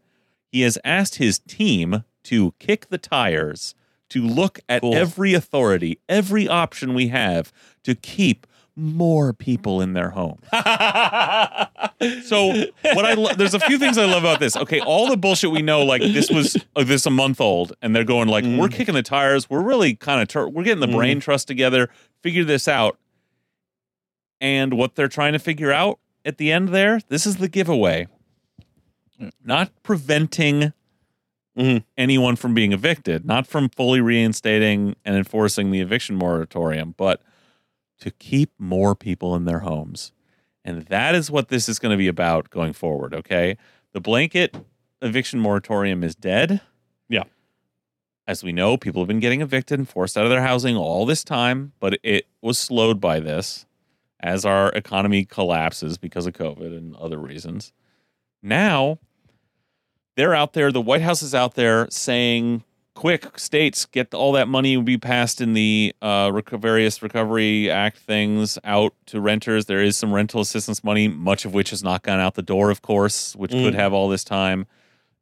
He 0.50 0.62
has 0.62 0.78
asked 0.84 1.16
his 1.16 1.38
team 1.40 2.04
to 2.24 2.52
kick 2.58 2.88
the 2.88 2.98
tires, 2.98 3.74
to 4.10 4.22
look 4.22 4.58
at 4.68 4.82
Cool. 4.82 4.94
every 4.94 5.34
authority, 5.34 5.98
every 6.08 6.46
option 6.48 6.94
we 6.94 7.08
have 7.08 7.52
to 7.84 7.94
keep 7.94 8.46
more 8.76 9.32
people 9.32 9.80
in 9.80 9.92
their 9.92 10.10
home. 10.10 10.38
So 12.24 12.48
what 12.82 13.04
I 13.06 13.14
lo- 13.14 13.32
there's 13.34 13.54
a 13.54 13.60
few 13.60 13.78
things 13.78 13.96
I 13.96 14.04
love 14.04 14.24
about 14.24 14.38
this. 14.40 14.56
Okay, 14.56 14.80
all 14.80 15.08
the 15.08 15.16
bullshit 15.16 15.50
we 15.50 15.62
know, 15.62 15.82
like 15.84 16.02
this 16.02 16.28
was 16.30 16.54
uh, 16.76 16.84
this 16.84 17.06
a 17.06 17.10
month 17.10 17.40
old, 17.40 17.72
and 17.80 17.96
they're 17.96 18.04
going 18.04 18.28
like, 18.28 18.44
Mm. 18.44 18.58
we're 18.58 18.68
kicking 18.68 18.94
the 18.94 19.02
tires. 19.02 19.48
We're 19.48 19.62
really 19.62 19.94
kind 19.94 20.20
of 20.20 20.28
tur- 20.28 20.48
we're 20.48 20.64
getting 20.64 20.80
the 20.80 20.94
brain 20.94 21.18
trust 21.20 21.48
together, 21.48 21.88
figure 22.22 22.44
this 22.44 22.68
out. 22.68 22.98
And 24.40 24.74
what 24.74 24.96
they're 24.96 25.08
trying 25.08 25.32
to 25.32 25.38
figure 25.38 25.72
out 25.72 25.98
at 26.26 26.36
the 26.36 26.52
end 26.52 26.70
there, 26.70 27.00
this 27.08 27.24
is 27.26 27.36
the 27.36 27.48
giveaway. 27.48 28.06
Not 29.42 29.70
preventing 29.82 30.72
Mhm. 31.56 31.84
anyone 31.96 32.36
from 32.36 32.52
being 32.54 32.72
evicted, 32.72 33.24
not 33.24 33.46
from 33.46 33.68
fully 33.68 34.00
reinstating 34.00 34.96
and 35.04 35.16
enforcing 35.16 35.70
the 35.70 35.80
eviction 35.80 36.16
moratorium, 36.16 36.94
but 36.96 37.22
to 38.00 38.10
keep 38.10 38.50
more 38.58 38.94
people 38.96 39.36
in 39.36 39.44
their 39.44 39.60
homes. 39.60 40.12
And 40.64 40.82
that 40.86 41.14
is 41.14 41.30
what 41.30 41.48
this 41.48 41.68
is 41.68 41.78
going 41.78 41.90
to 41.92 41.96
be 41.96 42.08
about 42.08 42.50
going 42.50 42.72
forward, 42.72 43.14
okay? 43.14 43.56
The 43.92 44.00
blanket 44.00 44.56
eviction 45.00 45.38
moratorium 45.38 46.02
is 46.02 46.14
dead. 46.16 46.60
Yeah. 47.08 47.24
As 48.26 48.42
we 48.42 48.52
know, 48.52 48.76
people 48.76 49.02
have 49.02 49.08
been 49.08 49.20
getting 49.20 49.42
evicted 49.42 49.78
and 49.78 49.88
forced 49.88 50.16
out 50.16 50.24
of 50.24 50.30
their 50.30 50.42
housing 50.42 50.76
all 50.76 51.06
this 51.06 51.22
time, 51.22 51.72
but 51.78 51.98
it 52.02 52.26
was 52.40 52.58
slowed 52.58 53.00
by 53.00 53.20
this 53.20 53.66
as 54.20 54.44
our 54.44 54.70
economy 54.70 55.24
collapses 55.24 55.98
because 55.98 56.26
of 56.26 56.32
COVID 56.32 56.76
and 56.76 56.96
other 56.96 57.18
reasons. 57.18 57.72
Now, 58.42 58.98
they're 60.16 60.34
out 60.34 60.52
there. 60.52 60.70
The 60.72 60.80
White 60.80 61.02
House 61.02 61.22
is 61.22 61.34
out 61.34 61.54
there 61.54 61.86
saying, 61.90 62.62
"Quick, 62.94 63.38
states, 63.38 63.84
get 63.86 64.14
all 64.14 64.32
that 64.32 64.48
money 64.48 64.76
will 64.76 64.84
be 64.84 64.98
passed 64.98 65.40
in 65.40 65.52
the 65.54 65.94
uh, 66.00 66.30
various 66.52 67.02
Recovery 67.02 67.70
Act 67.70 67.98
things 67.98 68.58
out 68.64 68.94
to 69.06 69.20
renters. 69.20 69.66
There 69.66 69.82
is 69.82 69.96
some 69.96 70.12
rental 70.12 70.40
assistance 70.40 70.84
money, 70.84 71.08
much 71.08 71.44
of 71.44 71.54
which 71.54 71.70
has 71.70 71.82
not 71.82 72.02
gone 72.02 72.20
out 72.20 72.34
the 72.34 72.42
door, 72.42 72.70
of 72.70 72.82
course, 72.82 73.34
which 73.36 73.50
could 73.50 73.74
Mm. 73.74 73.78
have 73.78 73.92
all 73.92 74.08
this 74.08 74.24
time. 74.24 74.66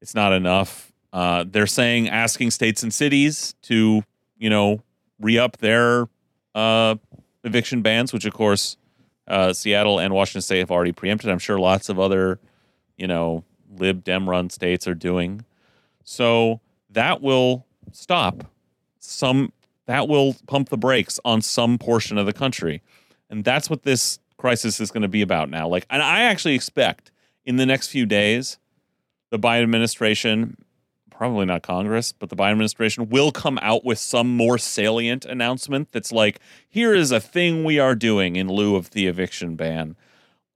It's 0.00 0.14
not 0.14 0.32
enough. 0.32 0.92
Uh, 1.12 1.44
they're 1.46 1.66
saying 1.66 2.08
asking 2.08 2.50
states 2.50 2.82
and 2.82 2.92
cities 2.92 3.54
to, 3.62 4.02
you 4.38 4.50
know, 4.50 4.82
re 5.20 5.38
up 5.38 5.58
their 5.58 6.08
uh, 6.54 6.96
eviction 7.44 7.80
bans, 7.82 8.12
which 8.12 8.24
of 8.24 8.32
course 8.34 8.76
uh, 9.28 9.52
Seattle 9.52 9.98
and 9.98 10.12
Washington 10.12 10.42
State 10.42 10.58
have 10.58 10.70
already 10.70 10.92
preempted. 10.92 11.30
I'm 11.30 11.38
sure 11.38 11.58
lots 11.58 11.88
of 11.88 11.98
other, 12.00 12.38
you 12.96 13.06
know, 13.06 13.44
lib 13.76 14.04
dem 14.04 14.28
run 14.28 14.50
states 14.50 14.86
are 14.86 14.94
doing. 14.94 15.44
So 16.04 16.60
that 16.90 17.22
will 17.22 17.66
stop 17.92 18.44
some. 18.98 19.52
That 19.86 20.06
will 20.08 20.36
pump 20.46 20.68
the 20.68 20.78
brakes 20.78 21.18
on 21.24 21.42
some 21.42 21.76
portion 21.76 22.16
of 22.16 22.26
the 22.26 22.32
country, 22.32 22.82
and 23.28 23.44
that's 23.44 23.68
what 23.68 23.82
this 23.82 24.20
crisis 24.36 24.80
is 24.80 24.90
going 24.90 25.02
to 25.02 25.08
be 25.08 25.22
about 25.22 25.50
now. 25.50 25.68
Like, 25.68 25.86
and 25.90 26.02
I 26.02 26.22
actually 26.22 26.54
expect 26.54 27.10
in 27.44 27.56
the 27.56 27.66
next 27.66 27.88
few 27.88 28.06
days, 28.06 28.58
the 29.30 29.38
Biden 29.38 29.62
administration, 29.62 30.56
probably 31.10 31.46
not 31.46 31.62
Congress, 31.62 32.12
but 32.12 32.28
the 32.28 32.36
Biden 32.36 32.52
administration 32.52 33.08
will 33.08 33.32
come 33.32 33.58
out 33.62 33.84
with 33.84 33.98
some 33.98 34.36
more 34.36 34.58
salient 34.58 35.24
announcement 35.24 35.92
that's 35.92 36.12
like, 36.12 36.40
here 36.68 36.94
is 36.94 37.10
a 37.12 37.20
thing 37.20 37.64
we 37.64 37.78
are 37.78 37.94
doing 37.94 38.36
in 38.36 38.48
lieu 38.48 38.76
of 38.76 38.90
the 38.90 39.06
eviction 39.06 39.56
ban 39.56 39.96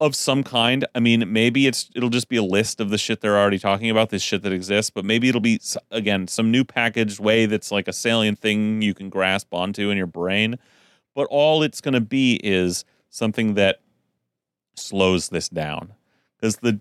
of 0.00 0.14
some 0.14 0.42
kind. 0.42 0.84
I 0.94 1.00
mean, 1.00 1.32
maybe 1.32 1.66
it's 1.66 1.90
it'll 1.94 2.10
just 2.10 2.28
be 2.28 2.36
a 2.36 2.42
list 2.42 2.80
of 2.80 2.90
the 2.90 2.98
shit 2.98 3.20
they're 3.20 3.38
already 3.38 3.58
talking 3.58 3.90
about, 3.90 4.10
this 4.10 4.22
shit 4.22 4.42
that 4.42 4.52
exists, 4.52 4.90
but 4.90 5.04
maybe 5.04 5.28
it'll 5.28 5.40
be 5.40 5.60
again 5.90 6.28
some 6.28 6.50
new 6.50 6.64
packaged 6.64 7.18
way 7.18 7.46
that's 7.46 7.70
like 7.70 7.88
a 7.88 7.92
salient 7.92 8.38
thing 8.38 8.82
you 8.82 8.94
can 8.94 9.08
grasp 9.08 9.52
onto 9.52 9.90
in 9.90 9.96
your 9.96 10.06
brain. 10.06 10.58
But 11.14 11.28
all 11.30 11.62
it's 11.62 11.80
going 11.80 11.94
to 11.94 12.00
be 12.00 12.38
is 12.44 12.84
something 13.08 13.54
that 13.54 13.80
slows 14.76 15.30
this 15.30 15.48
down. 15.48 15.94
Cuz 16.42 16.56
the 16.56 16.80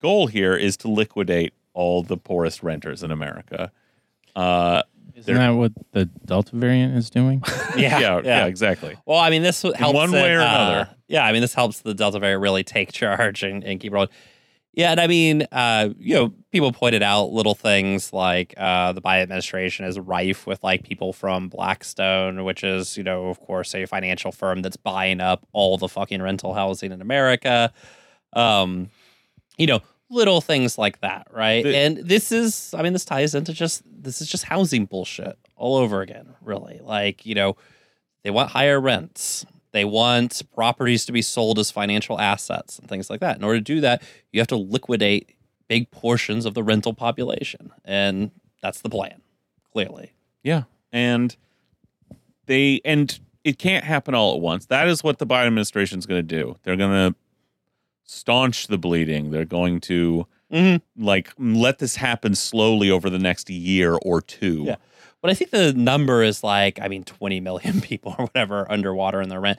goal 0.00 0.28
here 0.28 0.54
is 0.54 0.76
to 0.78 0.88
liquidate 0.88 1.54
all 1.74 2.02
the 2.02 2.16
poorest 2.16 2.62
renters 2.62 3.02
in 3.02 3.10
America. 3.10 3.72
Uh 4.36 4.82
Isn't 5.14 5.34
that 5.34 5.50
what 5.50 5.72
the 5.92 6.06
Delta 6.06 6.56
variant 6.56 6.96
is 6.96 7.10
doing? 7.10 7.42
Yeah, 7.76 8.00
yeah, 8.00 8.20
yeah, 8.22 8.46
exactly. 8.46 8.96
Well, 9.06 9.18
I 9.18 9.30
mean, 9.30 9.42
this 9.42 9.62
helps 9.62 9.80
one 9.80 10.12
way 10.12 10.32
it, 10.32 10.36
or 10.36 10.40
uh, 10.40 10.44
another. 10.44 10.90
yeah, 11.08 11.24
I 11.24 11.32
mean, 11.32 11.40
this 11.40 11.54
helps 11.54 11.80
the 11.80 11.94
Delta 11.94 12.18
variant 12.18 12.42
really 12.42 12.64
take 12.64 12.92
charge 12.92 13.42
and, 13.42 13.64
and 13.64 13.80
keep 13.80 13.92
rolling. 13.92 14.10
Yeah, 14.74 14.90
and 14.90 15.00
I 15.00 15.06
mean, 15.06 15.46
uh, 15.52 15.90
you 15.98 16.14
know, 16.14 16.34
people 16.50 16.72
pointed 16.72 17.02
out 17.02 17.32
little 17.32 17.54
things 17.54 18.12
like 18.12 18.54
uh, 18.56 18.92
the 18.92 19.02
Biden 19.02 19.22
administration 19.22 19.84
is 19.86 19.98
rife 19.98 20.46
with 20.46 20.62
like 20.62 20.82
people 20.82 21.12
from 21.12 21.48
Blackstone, 21.48 22.44
which 22.44 22.64
is, 22.64 22.96
you 22.96 23.04
know, 23.04 23.26
of 23.26 23.38
course, 23.40 23.74
a 23.74 23.84
financial 23.86 24.32
firm 24.32 24.62
that's 24.62 24.78
buying 24.78 25.20
up 25.20 25.46
all 25.52 25.76
the 25.76 25.88
fucking 25.88 26.22
rental 26.22 26.54
housing 26.54 26.90
in 26.92 27.02
America. 27.02 27.72
Um, 28.32 28.88
you 29.58 29.66
know, 29.66 29.80
little 30.12 30.40
things 30.40 30.78
like 30.78 31.00
that, 31.00 31.26
right? 31.30 31.64
The- 31.64 31.76
and 31.76 31.96
this 31.98 32.30
is, 32.30 32.74
I 32.76 32.82
mean, 32.82 32.92
this 32.92 33.04
ties 33.04 33.34
into 33.34 33.52
just 33.52 33.82
this 33.86 34.20
is 34.20 34.28
just 34.28 34.44
housing 34.44 34.84
bullshit 34.86 35.38
all 35.56 35.76
over 35.76 36.02
again, 36.02 36.34
really. 36.42 36.80
Like, 36.82 37.24
you 37.26 37.34
know, 37.34 37.56
they 38.22 38.30
want 38.30 38.50
higher 38.50 38.80
rents. 38.80 39.46
They 39.72 39.84
want 39.84 40.42
properties 40.54 41.06
to 41.06 41.12
be 41.12 41.22
sold 41.22 41.58
as 41.58 41.70
financial 41.70 42.20
assets 42.20 42.78
and 42.78 42.88
things 42.88 43.08
like 43.08 43.20
that. 43.20 43.36
In 43.36 43.44
order 43.44 43.58
to 43.58 43.64
do 43.64 43.80
that, 43.80 44.02
you 44.30 44.40
have 44.40 44.48
to 44.48 44.56
liquidate 44.56 45.34
big 45.66 45.90
portions 45.90 46.44
of 46.44 46.52
the 46.54 46.62
rental 46.62 46.92
population. 46.92 47.72
And 47.84 48.30
that's 48.60 48.82
the 48.82 48.90
plan, 48.90 49.22
clearly. 49.72 50.12
Yeah. 50.42 50.64
And 50.92 51.34
they 52.46 52.80
and 52.84 53.18
it 53.44 53.58
can't 53.58 53.84
happen 53.84 54.14
all 54.14 54.34
at 54.34 54.40
once. 54.40 54.66
That 54.66 54.88
is 54.88 55.02
what 55.02 55.18
the 55.18 55.26
Biden 55.26 55.46
administration 55.46 55.98
is 55.98 56.06
going 56.06 56.18
to 56.18 56.22
do. 56.22 56.58
They're 56.62 56.76
going 56.76 57.12
to 57.12 57.16
staunch 58.12 58.66
the 58.66 58.78
bleeding. 58.78 59.30
They're 59.30 59.44
going 59.44 59.80
to 59.82 60.26
Mm-hmm. 60.52 61.02
like 61.02 61.32
let 61.38 61.78
this 61.78 61.96
happen 61.96 62.34
slowly 62.34 62.90
over 62.90 63.08
the 63.08 63.18
next 63.18 63.48
year 63.48 63.94
or 64.02 64.20
two. 64.20 64.64
Yeah. 64.66 64.76
But 65.22 65.30
I 65.30 65.34
think 65.34 65.50
the 65.50 65.72
number 65.72 66.22
is 66.22 66.44
like, 66.44 66.78
I 66.78 66.88
mean, 66.88 67.04
20 67.04 67.40
million 67.40 67.80
people 67.80 68.14
or 68.18 68.26
whatever 68.26 68.70
underwater 68.70 69.22
in 69.22 69.30
their 69.30 69.40
rent. 69.40 69.58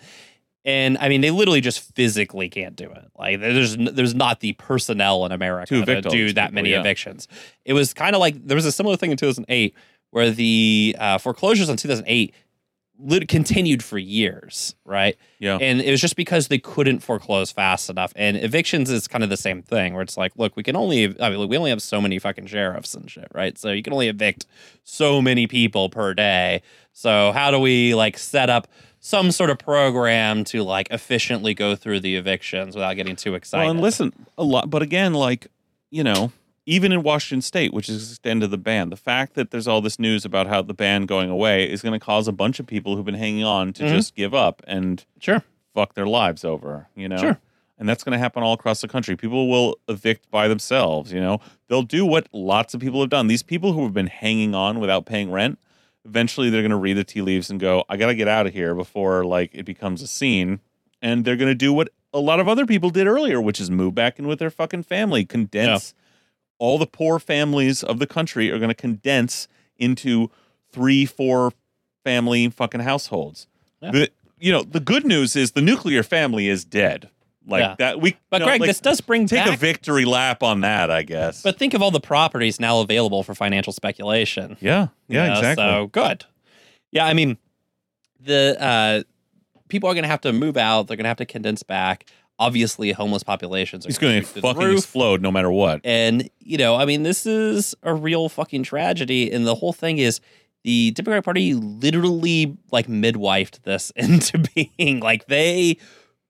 And 0.66 1.00
I 1.00 1.10
mean, 1.10 1.22
they 1.22 1.32
literally 1.32 1.62
just 1.62 1.80
physically 1.96 2.48
can't 2.48 2.76
do 2.76 2.92
it. 2.92 3.06
Like, 3.18 3.40
there's 3.40 3.76
there's 3.76 4.14
not 4.14 4.40
the 4.42 4.54
personnel 4.54 5.26
in 5.26 5.32
America 5.32 5.74
To 5.74 5.84
do 5.84 6.32
that 6.34 6.50
people, 6.52 6.54
many 6.54 6.70
yeah. 6.70 6.80
evictions. 6.80 7.28
It 7.66 7.74
was 7.74 7.92
kind 7.96 8.16
of 8.16 8.20
like 8.20 8.46
there 8.46 8.56
was 8.56 8.68
a 8.68 8.72
similar 8.72 8.96
thing 8.96 9.10
in 9.10 9.18
2008 9.18 9.74
where 10.12 10.30
the 10.30 10.96
uh, 11.00 11.18
foreclosures 11.18 11.70
in 11.70 11.78
2008 11.78 12.08
lit- 12.28 12.34
continued 13.28 13.84
for 13.84 13.98
years, 13.98 14.76
right? 14.86 15.18
Yeah. 15.40 15.58
And 15.60 15.82
it 15.82 15.92
was 15.92 16.00
just 16.00 16.16
because 16.16 16.48
they 16.48 16.60
couldn't 16.60 17.00
foreclose 17.00 17.52
fast 17.52 17.90
enough. 17.90 18.14
And 18.16 18.38
evictions 18.38 18.90
is 18.90 19.08
kind 19.08 19.24
of 19.24 19.30
the 19.30 19.38
same 19.38 19.62
thing, 19.62 19.94
where 19.94 20.04
it's 20.04 20.18
like, 20.18 20.32
look, 20.38 20.56
we 20.56 20.64
can 20.64 20.76
only, 20.76 21.06
I 21.20 21.30
mean, 21.30 21.40
look, 21.40 21.50
we 21.50 21.58
only 21.58 21.72
have 21.72 21.82
so 21.82 22.00
many 22.00 22.20
fucking 22.20 22.46
sheriffs 22.46 22.94
and 22.94 23.10
shit, 23.10 23.28
right? 23.34 23.58
So 23.58 23.72
you 23.72 23.84
can 23.84 23.94
only 23.94 24.08
evict 24.08 24.46
so 24.84 25.22
many 25.22 25.48
people 25.48 25.90
per 25.90 26.14
day. 26.14 26.62
So 26.94 27.32
how 27.32 27.52
do 27.52 27.60
we 27.60 27.96
like 27.96 28.18
set 28.18 28.50
up 28.50 28.68
some 29.00 29.32
sort 29.32 29.50
of 29.50 29.60
program 29.60 30.46
to 30.46 30.64
like 30.64 30.88
efficiently 30.90 31.54
go 31.54 31.76
through 31.76 32.00
the 32.00 32.16
evictions 32.16 32.76
without 32.76 32.94
getting 32.94 33.16
too 33.16 33.36
excited? 33.36 33.64
Well, 33.64 33.72
and 33.72 33.82
listen, 33.82 34.14
a 34.38 34.44
lot, 34.44 34.70
but 34.70 34.82
again, 34.82 35.14
like 35.14 35.48
you 35.90 36.04
know, 36.04 36.32
even 36.66 36.92
in 36.92 37.04
Washington 37.04 37.42
State, 37.42 37.74
which 37.74 37.90
is 37.90 38.12
extended 38.12 38.50
the 38.52 38.58
ban, 38.58 38.90
the 38.90 38.96
fact 38.96 39.34
that 39.34 39.52
there's 39.52 39.68
all 39.68 39.82
this 39.82 40.00
news 40.00 40.24
about 40.26 40.48
how 40.48 40.62
the 40.62 40.74
ban 40.74 41.06
going 41.06 41.30
away 41.30 41.70
is 41.70 41.82
going 41.82 41.98
to 41.98 42.04
cause 42.04 42.28
a 42.28 42.32
bunch 42.32 42.60
of 42.60 42.66
people 42.68 42.96
who've 42.96 43.06
been 43.06 43.16
hanging 43.16 43.44
on 43.44 43.74
to 43.74 43.84
Mhm. 43.84 43.90
just 43.90 44.16
give 44.16 44.34
up 44.34 44.62
and 44.66 45.06
Sure. 45.20 45.44
fuck 45.74 45.94
their 45.94 46.08
lives 46.08 46.46
over. 46.46 46.88
You 46.96 47.10
know, 47.10 47.18
Sure. 47.18 47.40
and 47.78 47.90
that's 47.90 48.04
going 48.04 48.14
to 48.14 48.18
happen 48.20 48.44
all 48.44 48.54
across 48.54 48.80
the 48.82 48.88
country. 48.88 49.18
People 49.18 49.50
will 49.50 49.78
evict 49.90 50.32
by 50.32 50.48
themselves. 50.48 51.12
You 51.12 51.20
know, 51.20 51.40
they'll 51.68 51.82
do 51.84 52.06
what 52.06 52.28
lots 52.32 52.74
of 52.74 52.80
people 52.80 53.02
have 53.02 53.10
done. 53.10 53.28
These 53.28 53.44
people 53.44 53.74
who 53.74 53.84
have 53.84 53.94
been 53.94 54.08
hanging 54.08 54.56
on 54.56 54.80
without 54.80 55.06
paying 55.06 55.32
rent. 55.32 55.60
Eventually, 56.06 56.50
they're 56.50 56.62
going 56.62 56.72
to 56.72 56.76
read 56.78 56.94
the 56.98 57.04
tea 57.04 57.22
leaves 57.22 57.50
and 57.50 57.60
go, 57.60 57.84
"I 57.90 57.96
got 57.98 58.08
to 58.08 58.16
get 58.16 58.28
out 58.28 58.46
of 58.46 58.54
here 58.54 58.76
before 58.76 59.24
like 59.26 59.52
it 59.54 59.64
becomes 59.66 60.02
a 60.02 60.08
scene." 60.08 60.60
And 61.02 61.26
they're 61.26 61.36
going 61.38 61.52
to 61.52 61.56
do 61.56 61.74
what 61.74 61.90
a 62.14 62.20
lot 62.20 62.40
of 62.40 62.48
other 62.48 62.66
people 62.66 62.90
did 62.90 63.08
earlier, 63.08 63.42
which 63.42 63.60
is 63.60 63.70
move 63.72 63.96
back 63.96 64.20
in 64.20 64.28
with 64.28 64.40
their 64.40 64.50
fucking 64.50 64.84
family, 64.84 65.26
condense. 65.26 65.94
All 66.60 66.78
the 66.78 66.88
poor 66.88 67.20
families 67.20 67.84
of 67.84 68.00
the 68.00 68.08
country 68.08 68.50
are 68.52 68.58
going 68.58 68.70
to 68.70 68.76
condense 68.76 69.48
into 69.78 70.30
three, 70.72 71.06
four 71.06 71.52
family 72.04 72.50
fucking 72.50 72.82
households. 72.82 73.48
Yeah. 73.82 73.92
The 73.92 74.10
you 74.40 74.52
know 74.52 74.64
the 74.64 74.80
good 74.80 75.06
news 75.06 75.36
is 75.36 75.52
the 75.52 75.62
nuclear 75.62 76.04
family 76.04 76.48
is 76.48 76.64
dead. 76.66 77.10
Like 77.46 77.62
Yeah. 77.62 77.76
that 77.80 78.02
we. 78.02 78.16
But 78.30 78.42
Greg, 78.44 78.62
like, 78.62 78.68
this 78.70 78.80
does 78.80 79.02
bring 79.02 79.28
take 79.28 79.44
back. 79.44 79.54
a 79.54 79.58
victory 79.58 80.06
lap 80.06 80.44
on 80.44 80.62
that, 80.62 80.90
I 80.90 81.04
guess. 81.04 81.42
but 81.42 81.58
think 81.60 81.74
of 81.74 81.82
all 81.82 81.92
the 81.92 82.00
properties 82.00 82.60
now 82.60 82.80
available 82.80 83.24
for 83.24 83.36
financial 83.36 83.74
speculation. 83.74 84.56
yeah, 84.62 84.88
you 85.10 85.18
yeah, 85.18 85.28
know, 85.28 85.34
exactly. 85.34 85.66
So 85.66 85.88
good. 85.88 86.26
Yeah, 86.92 87.06
I 87.06 87.14
mean, 87.14 87.38
the 88.20 88.56
uh, 88.62 89.04
people 89.68 89.90
are 89.90 89.94
going 89.94 90.04
to 90.04 90.10
have 90.10 90.22
to 90.22 90.32
move 90.32 90.56
out. 90.56 90.88
They're 90.88 90.96
going 90.98 91.04
to 91.06 91.10
have 91.10 91.18
to 91.18 91.26
condense 91.26 91.64
back. 91.64 92.06
Obviously, 92.40 92.92
homeless 92.92 93.24
populations 93.24 93.86
are 93.86 93.90
He's 93.90 93.98
going 93.98 94.14
to 94.16 94.20
shoot 94.22 94.34
through 94.34 94.42
the 94.42 94.48
fucking 94.48 94.64
roof. 94.64 94.80
explode 94.80 95.22
no 95.22 95.32
matter 95.32 95.52
what. 95.52 95.82
And, 95.84 96.30
you 96.40 96.58
know, 96.58 96.76
I 96.76 96.86
mean, 96.86 97.04
this 97.04 97.26
is 97.26 97.76
a 97.84 97.94
real 97.94 98.28
fucking 98.28 98.64
tragedy. 98.64 99.32
And 99.32 99.46
the 99.46 99.56
whole 99.56 99.72
thing 99.74 100.00
is 100.00 100.20
the 100.64 100.92
Democratic 100.92 101.26
Party 101.26 101.54
literally 101.54 102.58
like 102.72 102.88
midwifed 102.88 103.62
this 103.64 103.92
into 103.96 104.44
being 104.56 105.00
like 105.00 105.28
they 105.28 105.78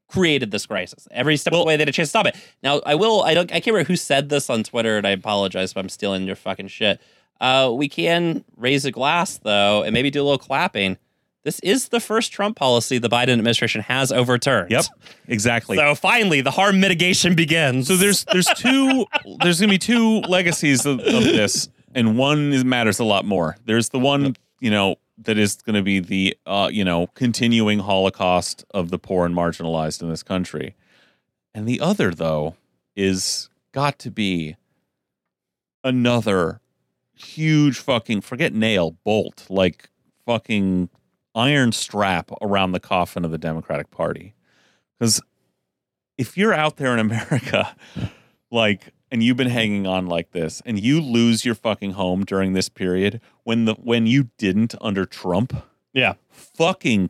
created 0.10 0.52
this 0.52 0.66
crisis. 0.66 1.08
Every 1.10 1.38
step 1.38 1.54
of 1.54 1.60
the 1.60 1.66
way 1.66 1.76
they 1.78 1.82
had 1.82 1.90
a 1.90 1.94
chance 1.94 2.10
to 2.10 2.12
stop 2.12 2.26
it. 2.28 2.36
Now, 2.62 2.82
I 2.86 2.96
will, 2.96 3.24
I 3.24 3.34
don't, 3.34 3.50
I 3.52 3.56
can't 3.56 3.68
remember 3.68 3.88
who 3.88 3.96
said 3.96 4.30
this 4.30 4.50
on 4.50 4.64
Twitter, 4.64 4.98
and 4.98 5.08
I 5.08 5.12
apologize 5.12 5.72
if 5.72 5.78
I'm 5.78 5.90
stealing 5.90 6.28
your 6.28 6.36
fucking 6.36 6.68
shit. 6.68 7.02
Uh, 7.42 7.72
we 7.74 7.90
can 7.90 8.44
raise 8.56 8.86
a 8.86 8.92
glass 8.92 9.38
though, 9.38 9.84
and 9.84 9.94
maybe 9.94 10.12
do 10.12 10.22
a 10.22 10.24
little 10.24 10.38
clapping. 10.38 10.98
This 11.44 11.60
is 11.60 11.90
the 11.90 12.00
first 12.00 12.32
Trump 12.32 12.56
policy 12.56 12.98
the 12.98 13.10
Biden 13.10 13.34
administration 13.34 13.82
has 13.82 14.12
overturned. 14.12 14.72
Yep, 14.72 14.86
exactly. 15.28 15.76
So 15.76 15.94
finally, 15.94 16.40
the 16.40 16.52
harm 16.52 16.80
mitigation 16.80 17.36
begins. 17.36 17.88
So 17.88 17.98
there's 17.98 18.24
there's 18.32 18.48
two 18.56 19.06
there's 19.42 19.60
gonna 19.60 19.72
be 19.72 19.78
two 19.78 20.22
legacies 20.22 20.86
of, 20.86 21.00
of 21.02 21.24
this, 21.24 21.68
and 21.94 22.18
one 22.18 22.54
is, 22.54 22.64
matters 22.64 23.00
a 23.00 23.04
lot 23.04 23.26
more. 23.26 23.58
There's 23.66 23.90
the 23.90 24.00
one 24.00 24.36
you 24.62 24.72
know 24.72 24.96
that 25.18 25.38
is 25.38 25.56
going 25.56 25.76
to 25.76 25.84
be 25.84 26.00
the 26.00 26.38
uh, 26.46 26.70
you 26.72 26.86
know 26.86 27.08
continuing 27.08 27.80
Holocaust 27.80 28.64
of 28.74 28.90
the 28.90 28.98
poor 28.98 29.26
and 29.26 29.36
marginalized 29.36 30.02
in 30.02 30.10
this 30.10 30.24
country, 30.24 30.76
and 31.54 31.68
the 31.68 31.82
other 31.82 32.12
though 32.12 32.56
is 32.96 33.50
got 33.74 34.00
to 34.00 34.12
be 34.12 34.56
another 35.84 36.62
huge 37.16 37.80
fucking 37.80 38.22
forget 38.22 38.54
nail 38.54 38.92
bolt 39.04 39.46
like 39.50 39.90
fucking 40.26 40.90
iron 41.36 41.72
strap 41.72 42.32
around 42.42 42.72
the 42.74 42.80
coffin 42.80 43.26
of 43.26 43.32
the 43.32 43.38
Democratic 43.38 43.90
Party 43.92 44.34
because 45.00 45.22
if 46.18 46.38
you're 46.38 46.54
out 46.54 46.78
there 46.78 46.94
in 46.94 47.00
America, 47.00 47.76
like, 48.52 48.90
and 49.12 49.24
you've 49.24 49.38
been 49.38 49.50
hanging 49.50 49.88
on 49.88 50.08
like 50.08 50.32
this 50.32 50.62
and 50.66 50.80
you 50.80 51.02
lose 51.02 51.44
your 51.46 51.56
fucking 51.56 51.92
home 51.92 52.24
during 52.24 52.54
this 52.54 52.70
period 52.70 53.20
when 53.44 53.66
the 53.66 53.74
when 53.76 54.06
you 54.08 54.30
didn't 54.38 54.76
under 54.82 55.06
Trump, 55.06 55.54
Yeah. 55.94 56.14
fucking 56.30 57.10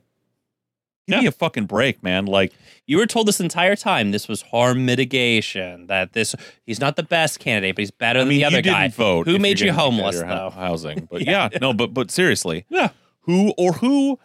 give 1.07 1.15
Yeah. 1.15 1.21
me 1.21 1.27
a 1.27 1.31
fucking 1.33 1.65
break, 1.65 2.01
man. 2.01 2.25
Like 2.25 2.53
You 2.86 2.97
were 2.97 3.05
told 3.05 3.27
this 3.27 3.39
entire 3.41 3.75
time 3.75 4.12
this 4.12 4.27
was 4.29 4.41
harm 4.43 4.86
mitigation. 4.86 5.88
That 5.88 6.13
this 6.13 6.33
he's 6.65 6.79
not 6.81 6.95
the 6.95 7.03
best 7.03 7.39
candidate, 7.39 7.75
but 7.75 7.81
he's 7.81 7.91
better 7.91 8.19
I 8.19 8.23
than 8.23 8.29
mean, 8.29 8.39
the 8.39 8.45
other 8.45 8.62
guy. 8.62 8.88
vote. 8.88 9.27
Who 9.27 9.38
made 9.39 9.59
you 9.59 9.71
homeless, 9.73 10.15
out 10.17 10.19
your 10.19 10.27
hou- 10.27 10.36
though? 10.36 10.49
Housing, 10.51 11.07
but 11.12 11.21
Yeah. 11.25 11.49
yeah. 11.51 11.57
no, 11.59 11.73
but 11.73 11.93
but 11.93 12.09
seriously, 12.12 12.65
Yeah. 12.69 12.89
Who 13.23 13.53
or 13.57 13.73
who 13.73 14.19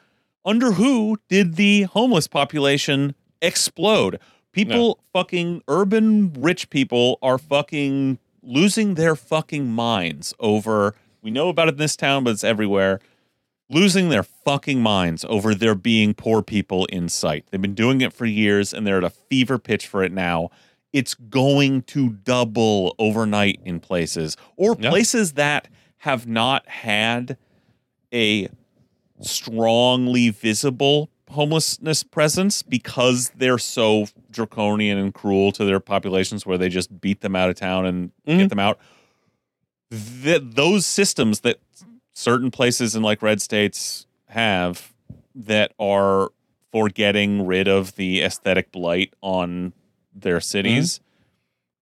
under 0.45 0.73
who 0.73 1.19
did 1.29 1.57
the 1.57 1.83
homeless 1.83 2.29
population 2.29 3.15
explode? 3.43 4.19
People 4.53 5.01
fucking 5.13 5.63
urban 5.69 6.33
rich 6.33 6.71
people 6.71 7.19
are 7.23 7.39
fucking 7.39 8.19
losing 8.43 8.95
their 8.95 9.15
fucking 9.15 9.71
minds 9.71 10.35
over 10.41 10.95
we 11.23 11.31
know 11.31 11.49
about 11.49 11.69
it 11.69 11.73
in 11.73 11.79
this 11.79 11.97
town, 11.97 12.25
but 12.25 12.31
it's 12.31 12.45
everywhere. 12.45 13.01
Losing 13.71 14.09
their 14.09 14.23
fucking 14.23 14.81
minds 14.81 15.27
over 15.29 15.55
there 15.55 15.75
being 15.75 16.15
poor 16.15 16.43
people 16.43 16.87
in 16.87 17.09
sight. 17.09 17.45
They've 17.51 17.61
been 17.61 17.75
doing 17.75 18.01
it 18.01 18.13
for 18.13 18.25
years 18.25 18.73
and 18.73 18.87
they're 18.87 18.99
at 18.99 19.05
a 19.05 19.11
fever 19.11 19.59
pitch 19.59 19.87
for 19.87 20.03
it 20.03 20.13
now. 20.13 20.51
It's 20.93 21.15
going 21.15 21.83
to 21.83 22.11
double 22.11 22.95
overnight 22.99 23.61
in 23.65 23.79
places 23.79 24.37
or 24.57 24.75
places 24.75 25.35
that 25.35 25.69
have 25.99 26.27
not 26.27 26.67
had 26.67 27.37
a 28.13 28.49
strongly 29.21 30.31
visible 30.31 31.11
homelessness 31.31 32.03
presence 32.03 32.63
because 32.63 33.31
they're 33.37 33.59
so 33.59 34.07
draconian 34.31 34.97
and 34.97 35.13
cruel 35.13 35.53
to 35.53 35.65
their 35.65 35.81
populations 35.81 36.47
where 36.47 36.57
they 36.57 36.71
just 36.71 37.01
beat 37.03 37.21
them 37.21 37.37
out 37.37 37.51
of 37.51 37.57
town 37.57 37.85
and 37.85 38.11
Mhm. 38.27 38.39
get 38.39 38.49
them 38.49 38.59
out. 38.59 38.79
Th- 39.91 40.43
those 40.43 40.87
systems 40.87 41.41
that 41.41 41.59
certain 42.15 42.51
places 42.51 42.95
in 42.95 43.03
like 43.03 43.23
red 43.23 43.41
states 43.43 44.07
have 44.29 44.93
that 45.35 45.73
are 45.79 46.31
for 46.73 46.89
getting 46.89 47.47
rid 47.47 47.69
of 47.69 47.95
the 47.97 48.21
aesthetic 48.23 48.71
blight 48.73 49.13
on 49.23 49.73
their 50.15 50.41
cities 50.41 51.01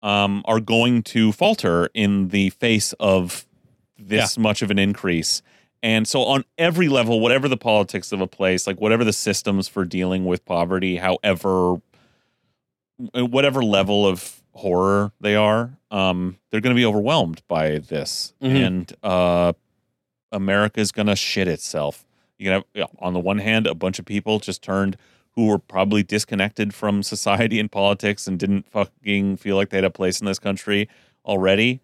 um, 0.04 0.42
are 0.46 0.60
going 0.60 1.04
to 1.04 1.32
falter 1.32 1.90
in 1.94 2.30
the 2.30 2.50
face 2.52 2.94
of 2.94 3.46
this 4.00 4.36
much 4.38 4.62
of 4.64 4.72
an 4.72 4.80
increase. 4.80 5.44
And 5.84 6.08
so, 6.08 6.24
on 6.24 6.46
every 6.58 6.88
level, 6.90 7.20
whatever 7.20 7.48
the 7.48 7.58
politics 7.58 8.12
of 8.12 8.22
a 8.22 8.28
place, 8.28 8.68
like 8.68 8.80
whatever 8.80 9.04
the 9.04 9.14
systems 9.14 9.68
for 9.68 9.84
dealing 9.84 10.26
with 10.26 10.46
poverty, 10.46 10.98
however, 10.98 11.82
whatever 13.14 13.64
level 13.64 14.06
of 14.06 14.42
horror 14.54 15.12
they 15.20 15.36
are, 15.36 15.72
um, 15.90 16.38
they're 16.50 16.62
going 16.62 16.76
to 16.76 16.80
be 16.80 16.86
overwhelmed 16.86 17.42
by 17.48 17.80
this. 17.80 18.34
Mhm. 18.42 18.66
And 18.66 18.94
uh, 19.02 19.54
is 20.76 20.92
going 20.92 21.08
to 21.08 21.16
shit 21.16 21.48
itself. 21.48 22.06
You 22.38 22.52
have, 22.52 22.64
on 23.00 23.14
the 23.14 23.20
one 23.20 23.40
hand, 23.40 23.68
a 23.68 23.76
bunch 23.76 24.00
of 24.00 24.06
people 24.06 24.40
just 24.40 24.62
turned 24.62 24.98
who 25.36 25.48
were 25.48 25.58
probably 25.58 26.04
disconnected 26.04 26.74
from 26.74 27.04
society 27.04 27.60
and 27.60 27.72
politics 27.72 28.28
and 28.28 28.38
didn't 28.38 28.68
fucking 28.70 29.38
feel 29.38 29.56
like 29.56 29.70
they 29.70 29.78
had 29.78 29.84
a 29.86 29.90
place 29.90 30.20
in 30.20 30.26
this 30.26 30.40
country 30.40 30.90
already 31.26 31.80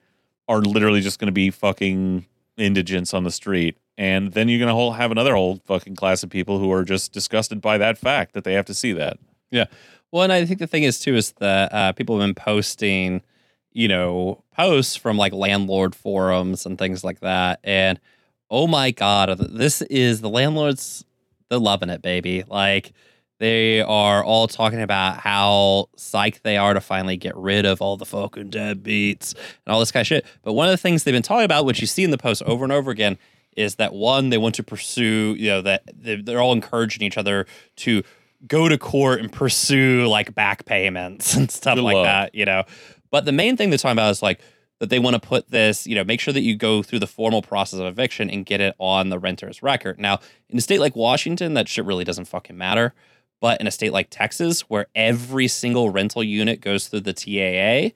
are 0.48 0.62
literally 0.62 1.02
just 1.02 1.20
going 1.20 1.28
to 1.28 1.32
be 1.34 1.50
fucking 1.50 2.26
indigents 2.58 3.14
on 3.14 3.24
the 3.24 3.32
street. 3.32 3.78
And 3.98 4.34
then 4.34 4.48
you're 4.48 4.60
going 4.60 4.68
to 4.68 4.76
whole, 4.76 4.92
have 4.92 5.12
another 5.12 5.36
whole 5.36 5.60
fucking 5.66 5.96
class 5.96 6.22
of 6.22 6.30
people 6.30 6.60
who 6.60 6.72
are 6.72 6.84
just 6.84 7.14
disgusted 7.14 7.62
by 7.62 7.78
that 7.80 7.98
fact 7.98 8.34
that 8.34 8.44
they 8.44 8.54
have 8.54 8.66
to 8.66 8.74
see 8.74 8.94
that. 8.94 9.18
Yeah. 9.50 9.66
Well, 10.12 10.24
and 10.24 10.32
I 10.32 10.46
think 10.46 10.60
the 10.60 10.68
thing 10.68 10.84
is 10.84 11.00
too 11.00 11.16
is 11.16 11.32
that 11.34 11.74
uh, 11.74 11.92
people 11.94 12.20
have 12.20 12.28
been 12.28 12.36
posting, 12.36 13.22
you 13.72 13.88
know, 13.88 14.44
posts 14.56 14.96
from 14.96 15.18
like 15.18 15.34
landlord 15.34 15.96
forums 15.96 16.66
and 16.66 16.78
things 16.78 17.04
like 17.04 17.20
that, 17.20 17.60
and 17.64 18.00
oh 18.50 18.68
my 18.68 18.92
god, 18.92 19.38
this 19.38 19.82
is 19.84 20.22
the 20.22 20.30
landlords. 20.30 21.04
They're 21.50 21.60
loving 21.60 21.90
it, 21.90 22.02
baby. 22.02 22.44
Like 22.48 22.94
they 23.40 23.82
are 23.82 24.24
all 24.24 24.48
talking 24.48 24.82
about 24.82 25.20
how 25.20 25.90
psyched 25.98 26.42
they 26.42 26.58
are 26.58 26.74
to 26.74 26.82
finally 26.82 27.18
get 27.18 27.36
rid 27.36 27.66
of 27.66 27.82
all 27.82 27.98
the 27.98 28.06
fucking 28.06 28.50
deadbeats 28.50 29.34
and 29.34 29.74
all 29.74 29.80
this 29.80 29.92
kind 29.92 30.02
of 30.02 30.08
shit. 30.08 30.26
But 30.42 30.54
one 30.54 30.68
of 30.68 30.72
the 30.72 30.78
things 30.78 31.04
they've 31.04 31.14
been 31.14 31.22
talking 31.22 31.46
about, 31.46 31.66
which 31.66 31.82
you 31.82 31.88
see 31.88 32.04
in 32.04 32.12
the 32.12 32.18
post 32.18 32.42
over 32.44 32.64
and 32.64 32.74
over 32.74 32.92
again, 32.92 33.18
is 33.58 33.76
that 33.76 33.94
one 33.94 34.30
they 34.30 34.38
want 34.38 34.56
to 34.56 34.64
pursue. 34.64 35.36
You 35.38 35.50
know 35.50 35.62
that 35.64 35.84
they- 35.94 36.22
they're 36.22 36.40
all 36.42 36.54
encouraging 36.54 37.02
each 37.06 37.18
other 37.18 37.46
to 37.78 38.04
go 38.48 38.70
to 38.70 38.78
court 38.78 39.20
and 39.20 39.32
pursue 39.32 40.06
like 40.08 40.34
back 40.36 40.64
payments 40.66 41.34
and 41.36 41.50
stuff 41.52 41.76
Good 41.76 41.84
like 41.84 41.96
luck. 41.96 42.06
that, 42.06 42.36
you 42.36 42.46
know. 42.46 42.64
But 43.12 43.26
the 43.26 43.32
main 43.32 43.58
thing 43.58 43.70
they're 43.70 43.80
talking 43.80 43.94
about 43.94 44.12
is 44.12 44.22
like 44.22 44.40
that 44.80 44.92
they 44.92 45.00
want 45.00 45.16
to 45.16 45.20
put 45.20 45.50
this, 45.50 45.88
you 45.88 45.96
know, 45.96 46.04
make 46.04 46.20
sure 46.20 46.34
that 46.34 46.42
you 46.42 46.56
go 46.56 46.84
through 46.84 47.00
the 47.00 47.08
formal 47.08 47.42
process 47.42 47.80
of 47.80 47.88
eviction 47.88 48.30
and 48.30 48.46
get 48.46 48.62
it 48.62 48.76
on 48.78 49.10
the 49.10 49.18
renter's 49.18 49.64
record. 49.64 49.98
Now, 50.00 50.20
in 50.50 50.58
a 50.60 50.62
state 50.62 50.80
like 50.80 50.96
Washington, 50.96 51.56
that 51.56 51.68
shit 51.68 51.84
really 51.84 52.04
doesn't 52.04 52.26
fucking 52.26 52.56
matter. 52.58 52.94
But 53.42 53.60
in 53.60 53.66
a 53.66 53.72
state 53.72 53.92
like 53.92 54.08
Texas, 54.12 54.62
where 54.70 54.86
every 54.96 55.48
single 55.48 55.90
rental 55.90 56.24
unit 56.24 56.62
goes 56.62 56.88
through 56.88 57.02
the 57.02 57.14
TAA, 57.14 57.96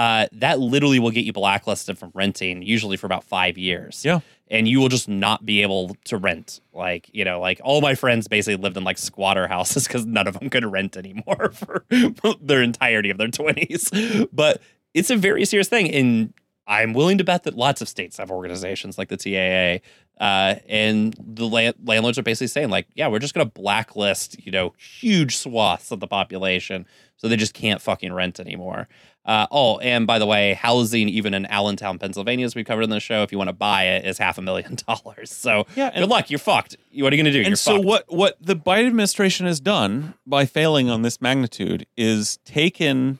uh, 0.00 0.26
that 0.32 0.58
literally 0.58 0.98
will 0.98 1.10
get 1.10 1.26
you 1.26 1.32
blacklisted 1.34 1.98
from 1.98 2.10
renting, 2.14 2.62
usually 2.62 2.96
for 2.96 3.04
about 3.04 3.22
five 3.22 3.58
years. 3.58 4.02
Yeah. 4.02 4.20
And 4.50 4.66
you 4.66 4.80
will 4.80 4.88
just 4.88 5.10
not 5.10 5.44
be 5.44 5.60
able 5.60 5.94
to 6.04 6.16
rent. 6.16 6.62
Like, 6.72 7.10
you 7.12 7.22
know, 7.22 7.38
like 7.38 7.60
all 7.62 7.82
my 7.82 7.94
friends 7.94 8.26
basically 8.26 8.56
lived 8.56 8.78
in 8.78 8.82
like 8.82 8.96
squatter 8.96 9.46
houses 9.46 9.86
because 9.86 10.06
none 10.06 10.26
of 10.26 10.38
them 10.38 10.48
could 10.48 10.64
rent 10.64 10.96
anymore 10.96 11.50
for 11.52 11.84
their 12.40 12.62
entirety 12.62 13.10
of 13.10 13.18
their 13.18 13.28
20s. 13.28 14.26
But 14.32 14.62
it's 14.94 15.10
a 15.10 15.16
very 15.16 15.44
serious 15.44 15.68
thing. 15.68 15.90
And 15.90 16.32
I'm 16.66 16.94
willing 16.94 17.18
to 17.18 17.24
bet 17.24 17.42
that 17.42 17.54
lots 17.54 17.82
of 17.82 17.88
states 17.88 18.16
have 18.16 18.30
organizations 18.30 18.96
like 18.96 19.10
the 19.10 19.18
TAA. 19.18 19.84
Uh, 20.18 20.60
and 20.66 21.14
the 21.18 21.46
land- 21.46 21.76
landlords 21.84 22.18
are 22.18 22.22
basically 22.22 22.46
saying, 22.46 22.70
like, 22.70 22.86
yeah, 22.94 23.08
we're 23.08 23.18
just 23.18 23.34
going 23.34 23.46
to 23.46 23.52
blacklist, 23.52 24.46
you 24.46 24.52
know, 24.52 24.72
huge 24.78 25.36
swaths 25.36 25.90
of 25.90 26.00
the 26.00 26.06
population 26.06 26.86
so 27.20 27.28
they 27.28 27.36
just 27.36 27.52
can't 27.52 27.82
fucking 27.82 28.14
rent 28.14 28.40
anymore. 28.40 28.88
Uh, 29.26 29.46
oh, 29.50 29.78
and 29.78 30.06
by 30.06 30.18
the 30.18 30.24
way, 30.26 30.54
housing 30.54 31.08
even 31.08 31.34
in 31.34 31.44
Allentown, 31.46 31.98
Pennsylvania, 31.98 32.46
as 32.46 32.54
we 32.54 32.64
covered 32.64 32.82
in 32.82 32.90
the 32.90 33.00
show, 33.00 33.22
if 33.22 33.30
you 33.30 33.36
want 33.38 33.48
to 33.48 33.52
buy 33.52 33.84
it, 33.84 34.06
is 34.06 34.16
half 34.18 34.38
a 34.38 34.42
million 34.42 34.76
dollars. 34.88 35.30
So 35.30 35.66
Yeah, 35.76 35.90
good 35.98 36.08
luck. 36.08 36.30
You're 36.30 36.38
fucked. 36.38 36.76
What 36.94 37.12
are 37.12 37.16
you 37.16 37.22
going 37.22 37.24
to 37.26 37.30
do? 37.32 37.38
and 37.40 37.48
You're 37.48 37.56
so 37.56 37.74
fucked. 37.76 37.84
what 37.86 38.04
what 38.08 38.36
the 38.40 38.56
Biden 38.56 38.86
administration 38.86 39.46
has 39.46 39.60
done 39.60 40.14
by 40.26 40.46
failing 40.46 40.88
on 40.88 41.02
this 41.02 41.20
magnitude 41.20 41.86
is 41.96 42.38
taken 42.46 43.18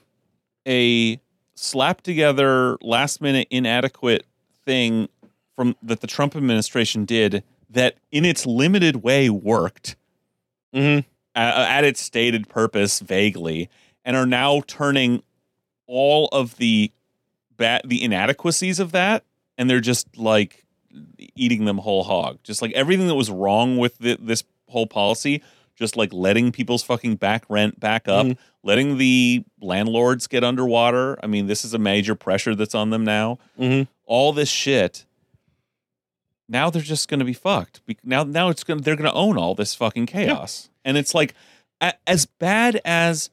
a 0.67 1.19
slap 1.55 2.01
together 2.01 2.77
last 2.81 3.21
minute 3.21 3.47
inadequate 3.51 4.25
thing 4.65 5.07
from 5.55 5.75
that 5.83 6.01
the 6.01 6.07
Trump 6.07 6.35
administration 6.35 7.05
did 7.05 7.43
that 7.69 7.95
in 8.11 8.25
its 8.25 8.45
limited 8.45 8.97
way 8.97 9.29
worked 9.29 9.95
Mhm. 10.75 11.05
a- 11.35 11.39
at 11.39 11.83
its 11.83 12.01
stated 12.01 12.49
purpose 12.49 12.99
vaguely 12.99 13.69
and 14.03 14.15
are 14.17 14.25
now 14.25 14.61
turning 14.67 15.21
all 15.93 16.29
of 16.31 16.55
the 16.55 16.89
bad 17.57 17.81
the 17.85 18.01
inadequacies 18.01 18.79
of 18.79 18.93
that 18.93 19.25
and 19.57 19.69
they're 19.69 19.81
just 19.81 20.17
like 20.17 20.65
eating 21.35 21.65
them 21.65 21.77
whole 21.79 22.03
hog. 22.03 22.39
Just 22.43 22.61
like 22.61 22.71
everything 22.71 23.07
that 23.07 23.15
was 23.15 23.29
wrong 23.29 23.77
with 23.77 23.97
the, 23.97 24.17
this 24.19 24.43
whole 24.69 24.87
policy 24.87 25.41
just 25.75 25.97
like 25.97 26.13
letting 26.13 26.51
people's 26.51 26.83
fucking 26.83 27.15
back 27.15 27.43
rent 27.49 27.79
back 27.79 28.07
up 28.07 28.25
Mhm. 28.25 28.37
letting 28.63 28.97
the 28.97 29.43
landlords 29.61 30.27
get 30.27 30.43
underwater. 30.43 31.17
I 31.23 31.27
mean 31.27 31.47
this 31.47 31.65
is 31.65 31.73
a 31.73 31.79
major 31.79 32.15
pressure 32.15 32.55
that's 32.55 32.75
on 32.75 32.89
them 32.89 33.03
now. 33.03 33.37
Mhm. 33.59 33.87
all 34.05 34.31
this 34.33 34.49
shit 34.49 35.05
now 36.47 36.69
they're 36.69 36.81
just 36.81 37.07
going 37.07 37.19
to 37.19 37.25
be 37.25 37.33
fucked. 37.33 37.81
Now 38.03 38.23
now 38.23 38.49
it's 38.49 38.63
going 38.63 38.81
they're 38.81 38.95
going 38.95 39.09
to 39.09 39.15
own 39.15 39.37
all 39.37 39.55
this 39.55 39.75
fucking 39.75 40.05
chaos. 40.05 40.69
And 40.85 40.97
it's 40.97 41.13
like 41.13 41.33
as 42.07 42.25
bad 42.25 42.79
as 42.85 43.29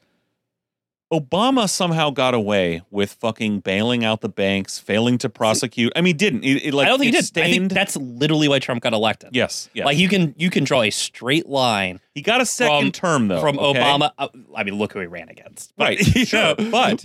Obama 1.13 1.69
somehow 1.69 2.11
got 2.11 2.35
away 2.35 2.83
with 2.91 3.13
fucking 3.15 3.61
bailing 3.61 4.05
out 4.05 4.21
the 4.21 4.29
banks, 4.29 4.79
failing 4.79 5.17
to 5.19 5.31
prosecute. 5.31 5.93
I 5.97 6.03
mean, 6.03 6.17
didn't 6.17 6.45
it? 6.45 6.67
it 6.67 6.75
like 6.75 6.87
I 6.87 6.91
don't 6.91 6.99
think 6.99 7.15
he 7.15 7.21
did. 7.23 7.45
I 7.45 7.51
think 7.51 7.73
that's 7.73 7.97
literally 7.97 8.47
why 8.49 8.59
Trump 8.59 8.83
got 8.83 8.93
elected. 8.93 9.31
yes, 9.33 9.71
yes. 9.73 9.87
Like 9.87 9.97
you 9.97 10.09
can 10.09 10.35
you 10.37 10.51
can 10.51 10.65
draw 10.65 10.83
a 10.83 10.91
straight 10.91 11.49
line 11.49 12.01
he 12.19 12.23
got 12.23 12.41
a 12.41 12.47
second 12.47 12.95
term 12.95 13.29
though 13.29 13.41
from 13.41 13.59
okay? 13.59 13.79
Obama. 13.79 14.11
uh, 14.19 14.29
I 14.55 14.65
mean, 14.65 14.75
look 14.75 14.93
who 14.93 14.99
he 15.01 15.07
ran 15.07 15.29
against. 15.29 15.73
But, 15.77 15.85
right? 15.85 15.99
Sure, 16.29 16.57
know, 16.59 16.71
but 16.71 17.05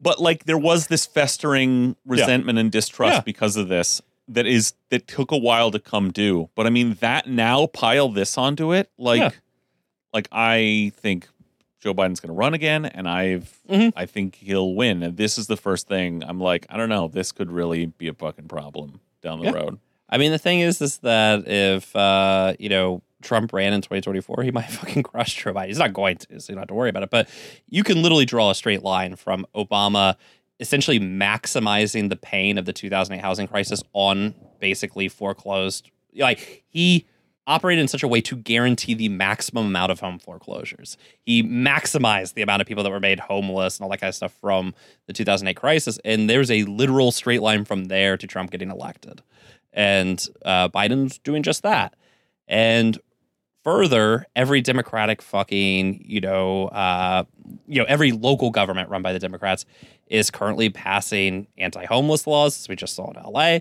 but 0.00 0.20
like 0.20 0.44
there 0.44 0.58
was 0.58 0.88
this 0.88 1.06
festering 1.06 1.96
resentment 2.04 2.58
and 2.58 2.70
distrust 2.70 3.14
Yeah. 3.14 3.20
because 3.22 3.56
of 3.56 3.68
this 3.68 4.02
that 4.28 4.46
is 4.46 4.74
that 4.90 5.08
took 5.08 5.32
a 5.32 5.38
while 5.38 5.70
to 5.70 5.78
come 5.78 6.12
due. 6.12 6.50
But 6.54 6.66
I 6.66 6.70
mean, 6.70 6.98
that 7.00 7.28
now 7.28 7.66
pile 7.66 8.10
this 8.10 8.36
onto 8.36 8.72
it, 8.74 8.90
like 8.98 9.20
Yeah. 9.20 9.30
like 10.12 10.28
I 10.30 10.92
think 10.96 11.28
Joe 11.80 11.94
Biden's 11.94 12.20
going 12.20 12.28
to 12.28 12.34
run 12.34 12.54
again, 12.54 12.84
and 12.84 13.08
I've 13.08 13.58
Mhm. 13.70 13.92
I 13.96 14.06
think 14.06 14.36
he'll 14.36 14.74
win. 14.74 15.02
And 15.02 15.16
this 15.16 15.38
is 15.38 15.46
the 15.46 15.56
first 15.56 15.88
thing 15.88 16.22
I'm 16.24 16.38
like, 16.40 16.66
I 16.68 16.76
don't 16.76 16.88
know, 16.90 17.08
this 17.08 17.32
could 17.32 17.50
really 17.50 17.86
be 17.86 18.08
a 18.08 18.14
fucking 18.14 18.48
problem 18.48 19.00
down 19.22 19.38
the 19.40 19.46
Yeah. 19.46 19.52
road. 19.52 19.78
I 20.08 20.18
mean, 20.18 20.32
the 20.32 20.38
thing 20.38 20.60
is, 20.60 20.80
is 20.82 20.98
that 20.98 21.46
if 21.48 21.94
uh, 21.96 22.54
you 22.58 22.68
know 22.68 23.02
Trump 23.22 23.52
ran 23.52 23.72
in 23.72 23.80
2024, 23.80 24.42
he 24.42 24.50
might 24.52 24.68
fucking 24.70 25.02
crush 25.04 25.36
Joe 25.42 25.52
Biden. 25.54 25.66
He's 25.68 25.78
not 25.78 25.92
going 25.92 26.16
to, 26.18 26.40
so 26.40 26.52
you 26.52 26.54
don't 26.56 26.62
have 26.62 26.68
to 26.68 26.74
worry 26.74 26.90
about 26.90 27.02
it. 27.02 27.10
But 27.10 27.28
you 27.68 27.82
can 27.84 28.02
literally 28.02 28.24
draw 28.26 28.50
a 28.50 28.54
straight 28.54 28.82
line 28.82 29.16
from 29.16 29.46
Obama 29.54 30.16
essentially 30.58 31.00
maximizing 31.00 32.10
the 32.10 32.16
pain 32.16 32.58
of 32.58 32.66
the 32.66 32.72
2008 32.72 33.22
housing 33.22 33.46
crisis 33.46 33.82
on 33.94 34.34
basically 34.58 35.08
foreclosed. 35.08 35.90
Like 36.14 36.64
he 36.68 37.06
operated 37.46 37.80
in 37.80 37.88
such 37.88 38.02
a 38.02 38.08
way 38.08 38.20
to 38.20 38.36
guarantee 38.36 38.94
the 38.94 39.08
maximum 39.08 39.66
amount 39.66 39.90
of 39.90 40.00
home 40.00 40.18
foreclosures. 40.18 40.96
He 41.20 41.42
maximized 41.42 42.34
the 42.34 42.42
amount 42.42 42.62
of 42.62 42.68
people 42.68 42.84
that 42.84 42.90
were 42.90 43.00
made 43.00 43.20
homeless 43.20 43.78
and 43.78 43.84
all 43.84 43.90
that 43.90 44.00
kind 44.00 44.08
of 44.08 44.14
stuff 44.14 44.32
from 44.40 44.74
the 45.06 45.12
2008 45.12 45.56
crisis. 45.56 45.98
And 46.04 46.30
there's 46.30 46.50
a 46.50 46.64
literal 46.64 47.12
straight 47.12 47.42
line 47.42 47.64
from 47.64 47.86
there 47.86 48.16
to 48.16 48.26
Trump 48.26 48.50
getting 48.50 48.70
elected. 48.70 49.22
And 49.72 50.24
uh, 50.44 50.68
Biden's 50.68 51.18
doing 51.18 51.42
just 51.42 51.62
that. 51.62 51.94
And 52.46 52.98
further, 53.62 54.26
every 54.34 54.60
Democratic 54.60 55.22
fucking, 55.22 56.04
you 56.04 56.20
know, 56.20 56.68
uh, 56.68 57.24
you 57.66 57.78
know, 57.78 57.86
every 57.88 58.12
local 58.12 58.50
government 58.50 58.88
run 58.90 59.02
by 59.02 59.12
the 59.12 59.18
Democrats 59.18 59.64
is 60.06 60.30
currently 60.30 60.70
passing 60.70 61.46
anti-homeless 61.56 62.26
laws, 62.26 62.60
as 62.60 62.68
we 62.68 62.76
just 62.76 62.94
saw 62.94 63.10
in 63.12 63.22
LA, 63.22 63.58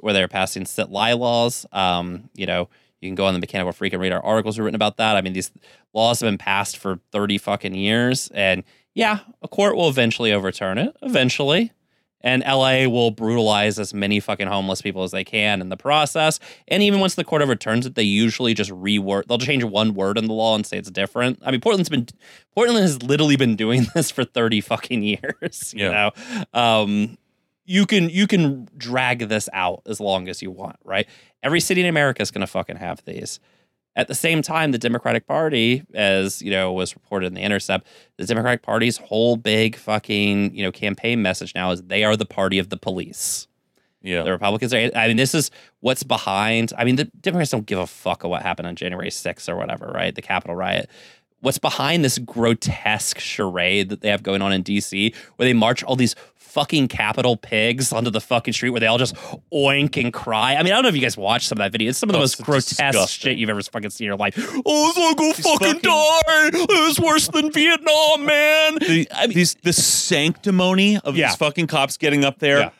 where 0.00 0.14
they're 0.14 0.28
passing 0.28 0.64
sit 0.64 0.90
lie 0.90 1.12
laws. 1.12 1.66
Um, 1.72 2.30
you 2.34 2.46
know, 2.46 2.68
you 3.00 3.08
can 3.08 3.14
go 3.14 3.26
on 3.26 3.34
the 3.34 3.40
Mechanical 3.40 3.72
Freak 3.72 3.92
and 3.92 4.02
read 4.02 4.12
our 4.12 4.24
articles 4.24 4.58
written 4.58 4.74
about 4.74 4.96
that. 4.98 5.16
I 5.16 5.20
mean, 5.22 5.32
these 5.32 5.50
laws 5.94 6.20
have 6.20 6.26
been 6.28 6.38
passed 6.38 6.76
for 6.76 7.00
30 7.12 7.38
fucking 7.38 7.74
years. 7.74 8.28
And 8.34 8.62
yeah, 8.94 9.20
a 9.42 9.48
court 9.48 9.76
will 9.76 9.88
eventually 9.88 10.32
overturn 10.32 10.78
it, 10.78 10.94
eventually. 11.02 11.72
And 12.22 12.42
LA 12.46 12.86
will 12.86 13.10
brutalize 13.12 13.78
as 13.78 13.94
many 13.94 14.20
fucking 14.20 14.46
homeless 14.46 14.82
people 14.82 15.02
as 15.04 15.10
they 15.10 15.24
can 15.24 15.62
in 15.62 15.70
the 15.70 15.76
process. 15.78 16.38
And 16.68 16.82
even 16.82 17.00
once 17.00 17.14
the 17.14 17.24
court 17.24 17.40
overturns 17.40 17.86
it, 17.86 17.94
they 17.94 18.02
usually 18.02 18.52
just 18.52 18.70
reword. 18.70 19.24
They'll 19.26 19.38
change 19.38 19.64
one 19.64 19.94
word 19.94 20.18
in 20.18 20.26
the 20.26 20.34
law 20.34 20.54
and 20.54 20.66
say 20.66 20.76
it's 20.76 20.90
different. 20.90 21.38
I 21.42 21.50
mean, 21.50 21.62
Portland's 21.62 21.88
been 21.88 22.06
Portland 22.54 22.80
has 22.82 23.02
literally 23.02 23.36
been 23.36 23.56
doing 23.56 23.86
this 23.94 24.10
for 24.10 24.24
thirty 24.24 24.60
fucking 24.60 25.02
years. 25.02 25.72
You 25.74 25.86
Yeah. 25.86 26.10
know, 26.52 26.60
um, 26.60 27.16
you 27.64 27.86
can 27.86 28.10
you 28.10 28.26
can 28.26 28.68
drag 28.76 29.20
this 29.30 29.48
out 29.54 29.80
as 29.86 29.98
long 29.98 30.28
as 30.28 30.42
you 30.42 30.50
want, 30.50 30.76
right? 30.84 31.08
Every 31.42 31.60
city 31.60 31.80
in 31.80 31.86
America 31.86 32.22
is 32.22 32.30
going 32.30 32.42
to 32.42 32.46
fucking 32.46 32.76
have 32.76 33.04
these. 33.04 33.40
At 33.96 34.08
the 34.08 34.14
same 34.14 34.40
time, 34.40 34.70
the 34.70 34.78
Democratic 34.78 35.26
Party, 35.26 35.82
as 35.94 36.40
you 36.40 36.50
know, 36.50 36.72
was 36.72 36.94
reported 36.94 37.26
in 37.26 37.34
the 37.34 37.40
Intercept, 37.40 37.86
the 38.18 38.24
Democratic 38.24 38.62
Party's 38.62 38.98
whole 38.98 39.36
big 39.36 39.76
fucking 39.76 40.54
you 40.54 40.62
know 40.62 40.70
campaign 40.70 41.22
message 41.22 41.54
now 41.54 41.70
is 41.72 41.82
they 41.82 42.04
are 42.04 42.16
the 42.16 42.26
party 42.26 42.58
of 42.58 42.68
the 42.68 42.76
police. 42.76 43.48
Yeah. 44.02 44.22
The 44.22 44.30
Republicans 44.30 44.72
are. 44.72 44.90
I 44.94 45.08
mean, 45.08 45.16
this 45.16 45.34
is 45.34 45.50
what's 45.80 46.02
behind. 46.02 46.72
I 46.78 46.84
mean, 46.84 46.96
the 46.96 47.04
Democrats 47.04 47.50
don't 47.50 47.66
give 47.66 47.78
a 47.78 47.86
fuck 47.86 48.24
of 48.24 48.30
what 48.30 48.42
happened 48.42 48.68
on 48.68 48.76
January 48.76 49.10
6th 49.10 49.48
or 49.48 49.56
whatever, 49.56 49.90
right? 49.94 50.14
The 50.14 50.22
Capitol 50.22 50.56
riot. 50.56 50.88
What's 51.40 51.58
behind 51.58 52.04
this 52.04 52.18
grotesque 52.18 53.18
charade 53.18 53.88
that 53.88 54.02
they 54.02 54.10
have 54.10 54.22
going 54.22 54.42
on 54.42 54.52
in 54.52 54.62
DC, 54.62 55.14
where 55.36 55.46
they 55.46 55.54
march 55.54 55.82
all 55.82 55.96
these 55.96 56.14
fucking 56.50 56.88
capital 56.88 57.36
pigs 57.36 57.92
onto 57.92 58.10
the 58.10 58.20
fucking 58.20 58.52
street, 58.52 58.70
where 58.70 58.80
they 58.80 58.86
all 58.86 58.98
just 58.98 59.14
oink 59.52 59.96
and 60.02 60.12
cry? 60.12 60.54
I 60.56 60.62
mean, 60.62 60.72
I 60.72 60.76
don't 60.76 60.82
know 60.82 60.88
if 60.88 60.94
you 60.96 61.00
guys 61.00 61.16
watched 61.16 61.46
some 61.48 61.56
of 61.56 61.60
that 61.60 61.72
video. 61.72 61.90
It's 61.90 61.98
some 61.98 62.08
of 62.08 62.12
the 62.12 62.18
Oh, 62.18 62.22
most 62.22 62.42
grotesque 62.42 62.76
disgusting. 62.78 63.30
shit 63.32 63.38
you've 63.38 63.50
ever 63.50 63.62
fucking 63.62 63.90
seen 63.90 64.06
in 64.06 64.08
your 64.08 64.16
life. 64.16 64.34
Oh, 64.66 64.92
like 65.08 65.16
go 65.16 65.32
fucking, 65.32 65.58
fucking- 65.58 65.80
die. 65.82 66.50
It 66.62 66.86
was 66.86 67.00
worse 67.00 67.28
than 67.28 67.52
Vietnam, 67.52 68.26
man. 68.26 68.74
the, 68.80 69.08
I 69.14 69.26
mean, 69.28 69.36
these 69.36 69.54
the 69.62 69.72
sanctimony 69.72 70.98
of 70.98 71.16
Yeah. 71.16 71.28
these 71.28 71.36
fucking 71.36 71.66
cops 71.68 71.96
getting 71.96 72.24
up 72.24 72.38
there 72.38 72.58
Yeah. 72.58 72.70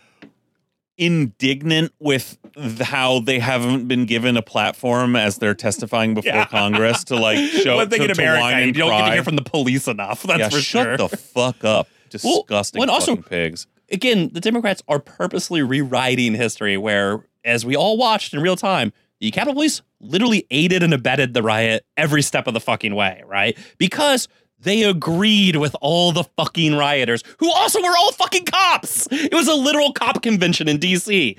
indignant 0.99 1.93
with 1.99 2.37
how 2.81 3.21
they 3.21 3.39
haven't 3.39 3.89
been 3.89 4.05
given 4.05 4.37
a 4.37 4.43
platform 4.43 5.17
as 5.17 5.39
they're 5.39 5.55
testifying 5.55 6.15
before 6.15 6.33
Yeah. 6.33 6.45
Congress 6.47 7.05
to 7.05 7.17
like 7.17 7.39
show 7.63 7.77
one 7.77 7.89
thing 7.89 8.01
to, 8.01 8.09
in 8.09 8.15
to 8.15 8.21
America, 8.21 8.41
whine 8.43 8.57
you 8.59 8.63
and 8.65 8.75
don't 8.75 8.91
get 8.91 9.07
to 9.07 9.13
hear 9.13 9.25
from 9.25 9.37
the 9.37 9.43
police 9.43 9.89
enough. 9.89 10.23
That's 10.25 10.39
yeah, 10.41 10.49
for 10.51 10.61
shut 10.61 10.85
sure. 10.85 10.97
the 10.97 11.09
fuck 11.09 11.65
up. 11.65 11.89
Well, 12.23 12.43
Disgusting 12.43 12.89
also- 12.89 13.17
fucking 13.17 13.23
pigs. 13.29 13.67
again, 13.91 14.31
the 14.33 14.41
Democrats 14.41 14.83
are 14.89 14.99
purposely 14.99 15.63
rewriting 15.63 16.35
history 16.35 16.77
where, 16.77 17.27
as 17.45 17.65
we 17.65 17.77
all 17.77 17.97
watched 17.97 18.33
in 18.35 18.41
real 18.41 18.57
time, 18.57 18.93
the 19.21 19.31
Capitol 19.31 19.55
Police 19.55 19.83
literally 20.01 20.47
aided 20.51 20.83
and 20.83 20.95
abetted 20.95 21.35
the 21.35 21.43
riot 21.43 21.85
every 21.97 22.23
step 22.23 22.47
of 22.47 22.55
the 22.55 22.61
fucking 22.61 22.95
way, 22.95 23.23
right? 23.27 23.57
Because 23.79 24.29
they 24.59 24.83
agreed 24.83 25.57
with 25.57 25.75
all 25.81 26.13
the 26.13 26.25
fucking 26.39 26.75
rioters 26.75 27.23
who 27.39 27.51
also 27.51 27.81
were 27.83 27.95
all 27.99 28.13
fucking 28.13 28.45
cops. 28.47 29.09
It 29.11 29.33
was 29.35 29.49
a 29.49 29.55
literal 29.55 29.93
cop 29.93 30.23
convention 30.23 30.69
in 30.69 30.79
DC. 30.79 31.39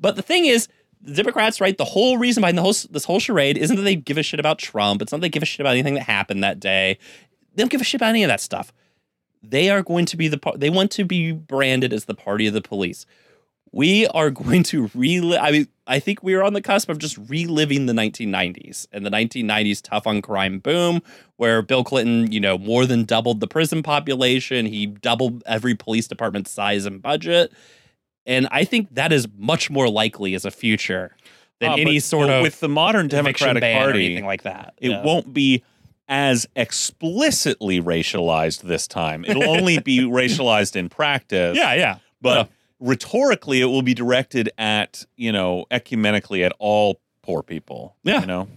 But 0.00 0.16
the 0.16 0.22
thing 0.22 0.46
is, 0.46 0.68
the 1.00 1.14
Democrats, 1.14 1.60
right? 1.60 1.76
The 1.76 1.84
whole 1.84 2.16
reason 2.18 2.40
behind 2.40 2.56
the 2.58 2.62
whole, 2.62 2.74
this 2.90 3.04
whole 3.04 3.20
charade 3.20 3.58
isn't 3.58 3.76
that 3.76 3.82
they 3.82 3.94
give 3.96 4.18
a 4.18 4.22
shit 4.22 4.40
about 4.40 4.58
Trump. 4.58 5.02
It's 5.02 5.12
not 5.12 5.18
that 5.18 5.22
they 5.22 5.28
give 5.28 5.42
a 5.42 5.46
shit 5.46 5.60
about 5.60 5.72
anything 5.72 5.94
that 5.94 6.04
happened 6.04 6.42
that 6.42 6.58
day. 6.60 6.98
They 7.54 7.62
don't 7.62 7.70
give 7.70 7.80
a 7.80 7.84
shit 7.84 8.00
about 8.00 8.08
any 8.10 8.24
of 8.24 8.28
that 8.28 8.40
stuff 8.40 8.72
they 9.50 9.70
are 9.70 9.82
going 9.82 10.04
to 10.06 10.16
be 10.16 10.28
the 10.28 10.38
par- 10.38 10.56
they 10.56 10.70
want 10.70 10.90
to 10.92 11.04
be 11.04 11.32
branded 11.32 11.92
as 11.92 12.04
the 12.06 12.14
party 12.14 12.46
of 12.46 12.54
the 12.54 12.62
police. 12.62 13.06
We 13.72 14.06
are 14.08 14.30
going 14.30 14.62
to 14.64 14.88
relive. 14.94 15.40
I 15.40 15.50
mean, 15.50 15.68
I 15.86 15.98
think 15.98 16.22
we 16.22 16.34
are 16.34 16.44
on 16.44 16.52
the 16.52 16.62
cusp 16.62 16.88
of 16.88 16.98
just 16.98 17.18
reliving 17.28 17.86
the 17.86 17.92
1990s 17.92 18.86
and 18.92 19.04
the 19.04 19.10
1990s 19.10 19.82
tough 19.82 20.06
on 20.06 20.22
crime 20.22 20.60
boom, 20.60 21.02
where 21.36 21.60
Bill 21.60 21.82
Clinton, 21.82 22.30
you 22.30 22.38
know, 22.40 22.56
more 22.56 22.86
than 22.86 23.04
doubled 23.04 23.40
the 23.40 23.48
prison 23.48 23.82
population. 23.82 24.64
He 24.66 24.86
doubled 24.86 25.42
every 25.44 25.74
police 25.74 26.06
department's 26.06 26.52
size 26.52 26.86
and 26.86 27.02
budget, 27.02 27.52
and 28.26 28.46
I 28.52 28.64
think 28.64 28.94
that 28.94 29.12
is 29.12 29.26
much 29.36 29.70
more 29.70 29.88
likely 29.90 30.34
as 30.34 30.44
a 30.44 30.50
future 30.52 31.16
than 31.60 31.70
Ah, 31.70 31.74
any 31.74 31.98
sort 31.98 32.30
of 32.30 32.42
with 32.42 32.60
the 32.60 32.68
modern 32.68 33.08
Democratic 33.08 33.62
Party, 33.62 34.06
anything 34.06 34.24
like 34.26 34.42
that. 34.44 34.74
it 34.78 34.90
Yeah. 34.92 35.02
won't 35.02 35.34
be 35.34 35.62
as 36.08 36.46
explicitly 36.54 37.80
racialized 37.80 38.62
this 38.62 38.86
time. 38.86 39.24
It'll 39.24 39.48
only 39.48 39.78
be 39.78 39.98
racialized 40.00 40.76
in 40.76 40.88
practice. 40.88 41.56
Yeah, 41.56 41.74
yeah, 41.74 41.98
but 42.20 42.48
rhetorically 42.80 43.60
it 43.60 43.66
will 43.66 43.82
be 43.82 43.94
directed 43.94 44.50
at 44.58 45.04
you 45.16 45.32
know 45.32 45.64
ecumenically 45.70 46.44
at 46.44 46.52
all 46.58 47.00
poor 47.22 47.42
people 47.42 47.96
Yeah. 48.02 48.20
you 48.20 48.26
know 48.26 48.48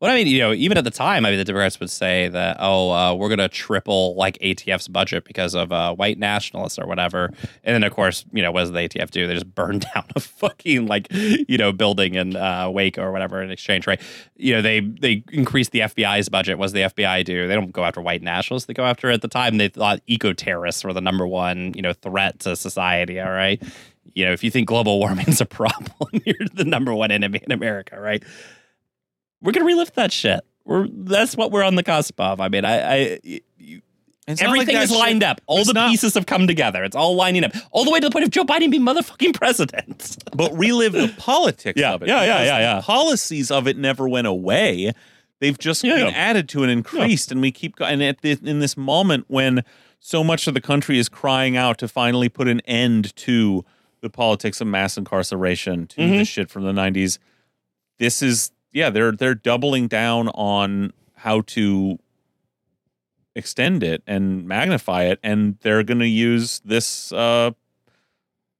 Well, 0.00 0.10
I 0.10 0.14
mean, 0.14 0.26
you 0.26 0.38
know, 0.38 0.52
even 0.52 0.78
at 0.78 0.84
the 0.84 0.90
time, 0.90 1.26
I 1.26 1.30
mean, 1.30 1.38
the 1.38 1.44
Democrats 1.44 1.78
would 1.80 1.90
say 1.90 2.28
that, 2.28 2.56
oh, 2.60 2.90
uh, 2.90 3.14
we're 3.14 3.28
going 3.28 3.38
to 3.38 3.48
triple 3.48 4.14
like 4.14 4.38
ATF's 4.38 4.88
budget 4.88 5.24
because 5.24 5.54
of 5.54 5.72
uh, 5.72 5.94
white 5.94 6.18
nationalists 6.18 6.78
or 6.78 6.86
whatever. 6.86 7.30
And 7.64 7.74
then, 7.74 7.84
of 7.84 7.92
course, 7.92 8.24
you 8.32 8.42
know, 8.42 8.50
what 8.50 8.60
does 8.60 8.70
the 8.70 8.78
ATF 8.78 9.10
do? 9.10 9.26
They 9.26 9.34
just 9.34 9.54
burn 9.54 9.78
down 9.94 10.04
a 10.16 10.20
fucking 10.20 10.86
like, 10.86 11.08
you 11.10 11.58
know, 11.58 11.72
building 11.72 12.14
in 12.14 12.36
uh, 12.36 12.70
or 12.96 13.12
whatever 13.12 13.42
in 13.42 13.50
exchange, 13.50 13.86
right? 13.86 14.00
You 14.36 14.54
know, 14.54 14.62
they 14.62 14.80
they 14.80 15.22
increase 15.32 15.68
the 15.68 15.80
FBI's 15.80 16.28
budget. 16.28 16.58
What 16.58 16.66
does 16.66 16.72
the 16.72 16.82
FBI 16.82 17.24
do? 17.24 17.46
They 17.46 17.54
don't 17.54 17.72
go 17.72 17.84
after 17.84 18.00
white 18.00 18.22
nationalists. 18.22 18.66
They 18.66 18.74
go 18.74 18.84
after 18.84 19.10
at 19.10 19.22
the 19.22 19.28
time 19.28 19.58
they 19.58 19.68
thought 19.68 20.00
eco 20.06 20.32
terrorists 20.32 20.82
were 20.84 20.92
the 20.92 21.00
number 21.00 21.26
one, 21.26 21.74
you 21.74 21.82
know, 21.82 21.92
threat 21.92 22.40
to 22.40 22.56
society. 22.56 23.20
All 23.20 23.30
right. 23.30 23.62
You 24.14 24.24
know, 24.24 24.32
if 24.32 24.42
you 24.42 24.50
think 24.50 24.66
global 24.66 24.98
warming's 25.00 25.40
a 25.40 25.46
problem, 25.46 26.08
you're 26.24 26.48
the 26.52 26.64
number 26.64 26.94
one 26.94 27.10
enemy 27.10 27.40
in 27.44 27.52
America, 27.52 28.00
right? 28.00 28.22
We're 29.42 29.52
gonna 29.52 29.66
relive 29.66 29.92
that 29.94 30.12
shit. 30.12 30.40
We're 30.64 30.86
that's 30.90 31.36
what 31.36 31.50
we're 31.50 31.62
on 31.64 31.74
the 31.76 31.82
cusp 31.82 32.20
of. 32.20 32.40
I 32.40 32.48
mean, 32.48 32.64
I, 32.64 32.94
I 33.14 33.20
you, 33.56 33.80
like 34.28 34.42
everything 34.42 34.74
that 34.76 34.84
is 34.84 34.90
shit- 34.90 34.98
lined 34.98 35.22
up. 35.24 35.40
All 35.46 35.58
it's 35.58 35.68
the 35.68 35.74
not- 35.74 35.90
pieces 35.90 36.14
have 36.14 36.26
come 36.26 36.46
together. 36.46 36.84
It's 36.84 36.94
all 36.94 37.16
lining 37.16 37.44
up, 37.44 37.52
all 37.72 37.84
the 37.84 37.90
way 37.90 37.98
to 38.00 38.06
the 38.08 38.12
point 38.12 38.24
of 38.24 38.30
Joe 38.30 38.44
Biden 38.44 38.70
being 38.70 38.82
motherfucking 38.84 39.34
president. 39.34 40.18
but 40.36 40.52
relive 40.56 40.92
the 40.92 41.12
politics 41.18 41.80
Yeah, 41.80 41.94
of 41.94 42.02
it 42.02 42.08
yeah, 42.08 42.22
yeah, 42.24 42.42
yeah, 42.44 42.56
the 42.58 42.62
yeah. 42.76 42.80
policies 42.82 43.50
of 43.50 43.66
it 43.66 43.76
never 43.76 44.08
went 44.08 44.26
away 44.26 44.92
they've 45.40 45.58
just 45.58 45.82
Yeah, 45.82 45.96
been 45.96 46.06
yeah. 46.08 46.12
added 46.12 46.48
to 46.50 46.62
and 46.62 46.70
increased 46.70 47.32
and 47.32 47.40
we 47.40 47.50
keep 47.50 47.76
go- 47.76 47.86
and 47.86 48.02
at 48.02 48.20
this, 48.20 48.38
in 48.40 48.60
this 48.60 48.76
moment 48.76 49.24
when 49.28 49.64
so 49.98 50.22
much 50.22 50.46
of 50.46 50.52
the 50.54 50.60
country 50.60 50.98
is 50.98 51.08
crying 51.08 51.56
out 51.56 51.78
to 51.78 51.88
finally 51.88 52.28
put 52.28 52.46
an 52.46 52.60
end 52.66 53.16
to 53.16 53.64
the 54.02 54.10
politics 54.10 54.60
of 54.60 54.66
mass 54.66 54.96
incarceration 54.98 55.86
to 55.88 56.00
Mm-hmm. 56.00 56.18
the 56.18 56.24
shit 56.26 56.50
from 56.50 56.64
the 56.64 56.72
90s 56.72 57.18
this 57.98 58.22
is 58.22 58.52
yeah 58.72 58.90
they're 58.90 59.12
they're 59.12 59.34
doubling 59.34 59.88
down 59.88 60.28
on 60.28 60.92
how 61.16 61.40
to 61.42 61.98
extend 63.34 63.82
it 63.82 64.02
and 64.06 64.46
magnify 64.46 65.04
it 65.04 65.18
and 65.22 65.56
they're 65.60 65.82
going 65.84 66.00
to 66.00 66.06
use 66.08 66.60
this 66.64 67.12
uh 67.12 67.50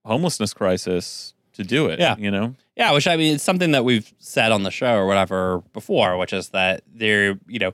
homelessness 0.04 0.54
crisis 0.54 1.34
to 1.54 1.64
do 1.64 1.86
it 1.86 1.98
Yeah. 1.98 2.16
you 2.18 2.30
know 2.30 2.54
Yeah, 2.76 2.92
which 2.92 3.06
I 3.06 3.16
mean, 3.16 3.34
it's 3.34 3.44
something 3.44 3.72
that 3.72 3.84
we've 3.84 4.10
said 4.18 4.52
on 4.52 4.62
the 4.62 4.70
show 4.70 4.94
or 4.94 5.06
whatever 5.06 5.58
before, 5.74 6.16
which 6.16 6.32
is 6.32 6.48
that 6.50 6.82
they're, 6.90 7.38
you 7.46 7.58
know, 7.58 7.72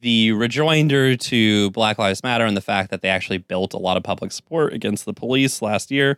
the 0.00 0.30
rejoinder 0.32 1.16
to 1.16 1.70
Black 1.70 1.98
Lives 1.98 2.22
Matter 2.22 2.44
and 2.44 2.56
the 2.56 2.60
fact 2.60 2.90
that 2.90 3.00
they 3.00 3.08
actually 3.08 3.38
built 3.38 3.72
a 3.74 3.78
lot 3.78 3.96
of 3.96 4.02
public 4.04 4.30
support 4.30 4.72
against 4.72 5.06
the 5.06 5.14
police 5.14 5.60
last 5.62 5.90
year. 5.90 6.16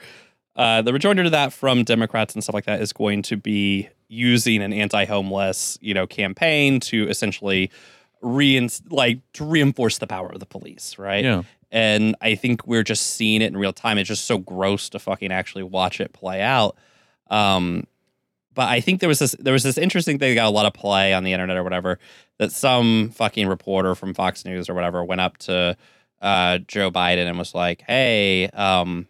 Uh, 0.56 0.82
the 0.82 0.92
rejoinder 0.92 1.22
to 1.22 1.30
that 1.30 1.52
from 1.52 1.84
Democrats 1.84 2.34
and 2.34 2.42
stuff 2.42 2.54
like 2.54 2.64
that 2.64 2.80
is 2.80 2.92
going 2.92 3.22
to 3.22 3.36
be 3.36 3.88
using 4.08 4.62
an 4.62 4.72
anti-homeless, 4.72 5.78
you 5.80 5.92
know, 5.92 6.06
campaign 6.06 6.80
to 6.80 7.08
essentially 7.08 7.70
rein 8.22 8.68
like 8.90 9.20
to 9.34 9.44
reinforce 9.44 9.98
the 9.98 10.06
power 10.06 10.28
of 10.28 10.40
the 10.40 10.46
police, 10.46 10.98
right? 10.98 11.24
yeah 11.24 11.42
and 11.70 12.14
I 12.20 12.34
think 12.36 12.66
we're 12.66 12.82
just 12.82 13.06
seeing 13.14 13.42
it 13.42 13.46
in 13.46 13.56
real 13.56 13.72
time. 13.72 13.98
It's 13.98 14.08
just 14.08 14.24
so 14.24 14.38
gross 14.38 14.88
to 14.90 14.98
fucking 14.98 15.32
actually 15.32 15.64
watch 15.64 16.00
it 16.00 16.12
play 16.12 16.40
out. 16.40 16.76
Um, 17.28 17.86
but 18.54 18.68
I 18.68 18.80
think 18.80 19.00
there 19.00 19.08
was 19.08 19.18
this 19.18 19.32
there 19.38 19.52
was 19.52 19.62
this 19.62 19.76
interesting 19.76 20.18
thing 20.18 20.30
that 20.30 20.34
got 20.36 20.46
a 20.46 20.50
lot 20.50 20.66
of 20.66 20.72
play 20.72 21.12
on 21.12 21.24
the 21.24 21.32
internet 21.32 21.56
or 21.56 21.64
whatever 21.64 21.98
that 22.38 22.52
some 22.52 23.10
fucking 23.10 23.48
reporter 23.48 23.94
from 23.94 24.14
Fox 24.14 24.44
News 24.44 24.68
or 24.70 24.74
whatever 24.74 25.04
went 25.04 25.20
up 25.20 25.36
to 25.38 25.76
uh, 26.22 26.58
Joe 26.58 26.90
Biden 26.90 27.26
and 27.26 27.36
was 27.36 27.54
like, 27.54 27.82
"Hey, 27.82 28.48
um, 28.48 29.06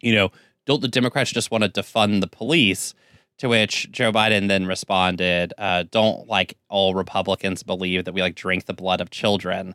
you 0.00 0.14
know, 0.14 0.30
don't 0.66 0.80
the 0.82 0.88
Democrats 0.88 1.30
just 1.32 1.50
want 1.50 1.64
to 1.64 1.70
defund 1.70 2.20
the 2.20 2.26
police? 2.28 2.94
To 3.38 3.48
which 3.48 3.90
Joe 3.90 4.12
Biden 4.12 4.48
then 4.48 4.66
responded, 4.66 5.54
uh, 5.56 5.84
"Don't 5.90 6.28
like 6.28 6.58
all 6.68 6.94
Republicans 6.94 7.62
believe 7.62 8.04
that 8.04 8.12
we 8.12 8.20
like 8.20 8.34
drink 8.34 8.66
the 8.66 8.74
blood 8.74 9.00
of 9.00 9.08
children." 9.10 9.74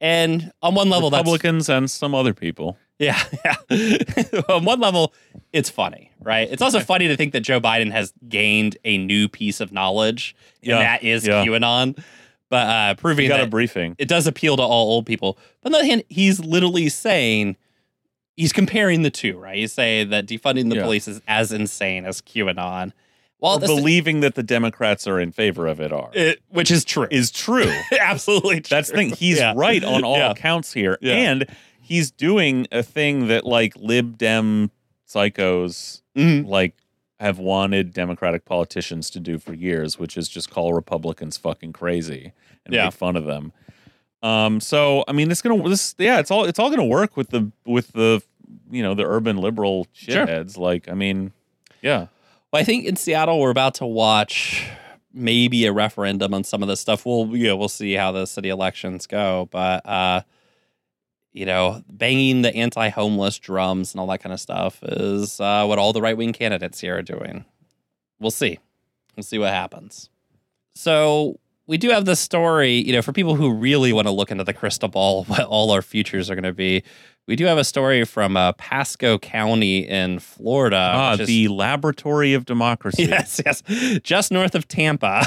And 0.00 0.52
on 0.62 0.74
one 0.76 0.88
level, 0.88 1.10
that's 1.10 1.20
Republicans 1.20 1.68
and 1.68 1.90
some 1.90 2.14
other 2.14 2.32
people. 2.34 2.76
yeah, 3.00 3.20
yeah. 3.44 4.40
On 4.48 4.64
one 4.64 4.78
level, 4.80 5.12
it's 5.52 5.68
funny, 5.70 6.12
right? 6.20 6.48
It's 6.50 6.62
also 6.62 6.78
funny 6.80 7.08
to 7.08 7.16
think 7.16 7.32
that 7.32 7.40
Joe 7.40 7.60
Biden 7.60 7.90
has 7.92 8.12
gained 8.28 8.76
a 8.84 8.98
new 8.98 9.28
piece 9.28 9.60
of 9.60 9.72
knowledge, 9.72 10.34
Yeah, 10.60 10.76
and 10.76 10.82
that 10.84 11.02
is 11.02 11.26
yeah. 11.26 11.44
QAnon. 11.44 12.00
But 12.48 12.66
uh, 12.68 12.94
proving 12.96 13.24
We 13.24 13.28
got 13.28 13.38
that 13.38 13.46
a 13.46 13.50
briefing. 13.50 13.96
it 13.98 14.06
does 14.08 14.26
appeal 14.28 14.56
to 14.58 14.62
all 14.62 14.90
old 14.92 15.06
people. 15.06 15.38
But 15.60 15.68
on 15.68 15.72
the 15.72 15.78
other 15.78 15.86
hand, 15.86 16.04
he's 16.08 16.38
literally 16.38 16.88
saying 16.88 17.56
he's 18.36 18.52
comparing 18.52 19.02
the 19.02 19.10
two, 19.10 19.38
right? 19.38 19.56
He's 19.56 19.72
saying 19.72 20.10
that 20.10 20.26
defunding 20.26 20.70
the 20.70 20.76
Yeah. 20.76 20.82
police 20.84 21.06
is 21.08 21.20
as 21.28 21.52
insane 21.52 22.04
as 22.04 22.20
QAnon. 22.20 22.92
Well, 23.40 23.58
believing 23.58 24.20
that 24.20 24.36
the 24.36 24.42
Democrats 24.44 25.06
are 25.08 25.18
in 25.18 25.32
favor 25.32 25.66
of 25.66 25.80
it 25.80 25.92
are 25.92 26.10
it, 26.14 26.40
which 26.48 26.70
is 26.70 26.84
true. 26.84 27.08
is 27.10 27.30
true. 27.32 27.72
absolutely 28.00 28.60
true. 28.60 28.76
That's 28.76 28.88
the 28.90 28.96
thing. 28.96 29.10
He's 29.10 29.38
Yeah. 29.38 29.52
right 29.56 29.82
on 29.82 30.04
all 30.04 30.16
Yeah. 30.16 30.30
accounts 30.30 30.72
here. 30.72 30.96
And 31.02 31.46
he's 31.80 32.12
doing 32.12 32.68
a 32.70 32.84
thing 32.84 33.26
that 33.26 33.44
like 33.44 33.74
lib 33.76 34.16
dem 34.16 34.70
psychos 35.12 36.02
Mhm. 36.16 36.46
like 36.46 36.74
have 37.20 37.38
wanted 37.38 37.92
Democratic 37.92 38.44
politicians 38.44 39.08
to 39.10 39.20
do 39.20 39.38
for 39.38 39.54
years, 39.54 39.98
which 39.98 40.16
is 40.16 40.28
just 40.28 40.50
call 40.50 40.72
Republicans 40.72 41.36
fucking 41.36 41.72
crazy 41.72 42.32
and 42.64 42.74
Yeah. 42.74 42.84
make 42.84 42.94
fun 42.94 43.16
of 43.16 43.24
them. 43.26 43.52
Um, 44.22 44.60
so 44.60 45.04
I 45.08 45.12
mean, 45.12 45.30
it's 45.30 45.42
gonna 45.42 45.68
this 45.68 45.94
yeah, 45.98 46.18
it's 46.20 46.30
all 46.30 46.44
it's 46.44 46.58
all 46.58 46.70
gonna 46.70 46.84
work 46.84 47.16
with 47.16 47.30
the 47.30 47.50
with 47.66 47.92
the 47.92 48.22
you 48.70 48.82
know 48.82 48.94
the 48.94 49.04
urban 49.04 49.36
liberal 49.38 49.86
Sure. 49.92 50.26
shitheads. 50.26 50.56
Like, 50.56 50.88
I 50.88 50.94
mean, 50.94 51.32
yeah, 51.80 52.06
Well, 52.52 52.60
I 52.60 52.64
think 52.64 52.84
in 52.84 52.96
Seattle 52.96 53.40
we're 53.40 53.50
about 53.50 53.74
to 53.76 53.86
watch 53.86 54.66
maybe 55.12 55.66
a 55.66 55.72
referendum 55.72 56.32
on 56.32 56.44
some 56.44 56.62
of 56.62 56.68
this 56.68 56.80
stuff. 56.80 57.04
We'll 57.04 57.36
you 57.36 57.48
know, 57.48 57.56
we'll 57.56 57.68
see 57.68 57.94
how 57.94 58.12
the 58.12 58.26
city 58.26 58.48
elections 58.48 59.06
go, 59.06 59.48
but 59.50 59.84
uh 59.86 60.22
you 61.34 61.46
know, 61.46 61.82
banging 61.90 62.42
the 62.42 62.54
anti-homeless 62.54 63.38
drums 63.38 63.94
and 63.94 64.00
all 64.00 64.06
that 64.08 64.22
kind 64.22 64.34
of 64.34 64.40
stuff 64.40 64.80
is 64.82 65.40
uh, 65.40 65.64
what 65.64 65.78
all 65.78 65.94
the 65.94 66.02
right-wing 66.02 66.34
candidates 66.34 66.78
here 66.78 66.98
are 66.98 67.02
doing. 67.02 67.46
We'll 68.20 68.30
see. 68.30 68.58
We'll 69.16 69.22
see 69.24 69.38
what 69.38 69.48
happens. 69.48 70.10
So 70.74 71.40
we 71.72 71.78
do 71.78 71.88
have 71.88 72.04
this 72.04 72.20
story, 72.20 72.84
you 72.86 72.92
know, 72.92 73.00
for 73.00 73.14
people 73.14 73.34
who 73.34 73.50
really 73.50 73.94
want 73.94 74.06
to 74.06 74.10
look 74.10 74.30
into 74.30 74.44
the 74.44 74.52
crystal 74.52 74.90
ball, 74.90 75.24
what 75.28 75.40
all 75.44 75.70
our 75.70 75.80
futures 75.80 76.28
are 76.28 76.34
going 76.34 76.44
to 76.44 76.52
be. 76.52 76.82
We 77.26 77.34
do 77.34 77.46
have 77.46 77.56
a 77.56 77.64
story 77.64 78.04
from 78.04 78.36
uh, 78.36 78.52
Pasco 78.52 79.18
County 79.18 79.78
in 79.88 80.18
Florida. 80.18 80.92
ah, 80.94 81.12
which 81.12 81.20
is- 81.22 81.26
the 81.28 81.48
laboratory 81.48 82.34
of 82.34 82.44
democracy. 82.44 83.04
Yes, 83.08 83.40
yes. 83.46 83.62
Just 84.02 84.30
north 84.30 84.54
of 84.54 84.68
Tampa. 84.68 85.24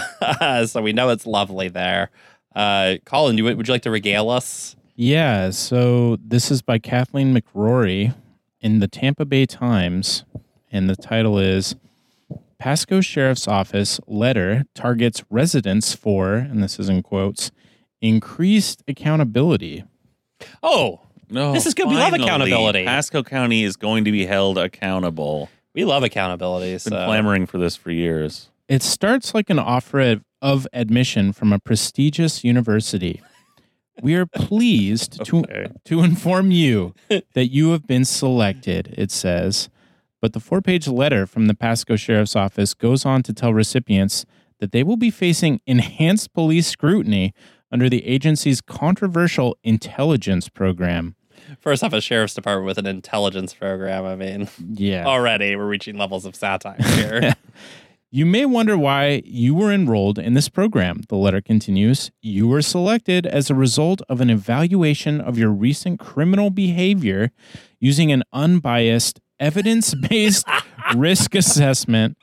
so 0.67 0.83
we 0.83 0.93
know 0.93 1.09
it's 1.09 1.25
lovely 1.25 1.67
there. 1.67 2.11
Uh, 2.55 2.97
Colin, 3.05 3.39
you, 3.39 3.43
would 3.43 3.67
you 3.67 3.73
like 3.73 3.81
to 3.81 3.89
regale 3.91 4.29
us? 4.29 4.75
Yeah, 4.95 5.49
so 5.49 6.17
this 6.23 6.51
is 6.51 6.61
by 6.61 6.77
Kathleen 6.77 7.35
McGrory 7.35 8.13
in 8.61 8.79
the 8.81 8.87
Tampa 8.87 9.25
Bay 9.25 9.47
Times, 9.47 10.25
and 10.71 10.87
the 10.87 10.95
title 10.95 11.39
is 11.39 11.75
Pasco 12.57 13.01
Sheriff's 13.01 13.47
Office 13.47 13.99
letter 14.07 14.63
targets 14.73 15.23
residents 15.29 15.93
for, 15.93 16.35
and 16.35 16.63
this 16.63 16.79
is 16.79 16.89
in 16.89 17.03
quotes, 17.03 17.51
increased 18.01 18.83
accountability. 18.87 19.83
Oh, 20.63 21.01
No, 21.29 21.53
This 21.53 21.65
is 21.65 21.73
good. 21.73 21.87
We 21.87 21.95
love 21.95 22.11
finally, 22.11 22.23
accountability. 22.27 22.85
Pasco 22.85 23.23
County 23.23 23.63
is 23.63 23.75
going 23.75 24.05
to 24.05 24.11
be 24.11 24.25
held 24.25 24.57
accountable. 24.57 25.49
we 25.73 25.83
love 25.85 26.03
accountability. 26.03 26.71
Been 26.71 26.79
So. 26.79 26.89
clamoring 27.05 27.45
for 27.47 27.57
this 27.57 27.75
for 27.75 27.91
years. 27.91 28.49
It 28.67 28.81
starts 28.83 29.33
like 29.33 29.49
an 29.49 29.59
offer 29.59 29.99
of, 29.99 30.23
of 30.41 30.67
admission 30.73 31.33
from 31.33 31.51
a 31.53 31.59
prestigious 31.59 32.43
university. 32.43 33.21
We 34.01 34.15
are 34.15 34.25
pleased 34.25 35.23
to 35.25 35.67
to 35.85 36.01
inform 36.03 36.51
you 36.51 36.93
that 37.09 37.47
you 37.47 37.71
have 37.71 37.87
been 37.87 38.03
selected, 38.05 38.93
it 38.97 39.09
says. 39.09 39.69
But 40.21 40.33
the 40.33 40.39
four 40.39 40.61
page 40.61 40.87
letter 40.87 41.25
from 41.27 41.47
the 41.47 41.53
Pasco 41.53 41.95
Sheriff's 41.95 42.35
Office 42.35 42.73
goes 42.73 43.05
on 43.05 43.21
to 43.23 43.33
tell 43.33 43.53
recipients 43.53 44.25
that 44.59 44.71
they 44.71 44.83
will 44.83 44.97
be 44.97 45.11
facing 45.11 45.59
enhanced 45.67 46.33
police 46.33 46.67
scrutiny 46.67 47.33
under 47.71 47.89
the 47.89 48.05
agency's 48.05 48.61
controversial 48.61 49.57
intelligence 49.63 50.49
program. 50.49 51.15
First 51.59 51.83
off, 51.83 51.93
a 51.93 52.01
sheriff's 52.01 52.33
department 52.33 52.65
with 52.65 52.77
an 52.77 52.85
intelligence 52.87 53.53
program. 53.53 54.05
I 54.05 54.15
mean, 54.15 54.47
Yeah. 54.73 55.05
already 55.05 55.55
we're 55.55 55.67
reaching 55.67 55.97
levels 55.97 56.25
of 56.25 56.35
satire 56.35 56.77
here. 56.81 57.33
You 58.11 58.25
may 58.25 58.45
wonder 58.45 58.77
why 58.77 59.23
you 59.25 59.53
were 59.53 59.73
enrolled 59.73 60.17
in 60.17 60.35
this 60.35 60.47
program. 60.47 61.01
The 61.09 61.17
letter 61.17 61.41
continues 61.41 62.11
You 62.21 62.47
were 62.47 62.61
selected 62.61 63.25
as 63.25 63.49
a 63.49 63.55
result 63.55 64.01
of 64.07 64.21
an 64.21 64.29
evaluation 64.29 65.19
of 65.19 65.37
your 65.37 65.49
recent 65.49 65.99
criminal 65.99 66.49
behavior 66.49 67.31
using 67.81 68.13
an 68.13 68.23
unbiased, 68.31 69.19
evidence 69.39 69.93
based 69.93 70.45
risk 70.95 71.35
assessment 71.35 72.17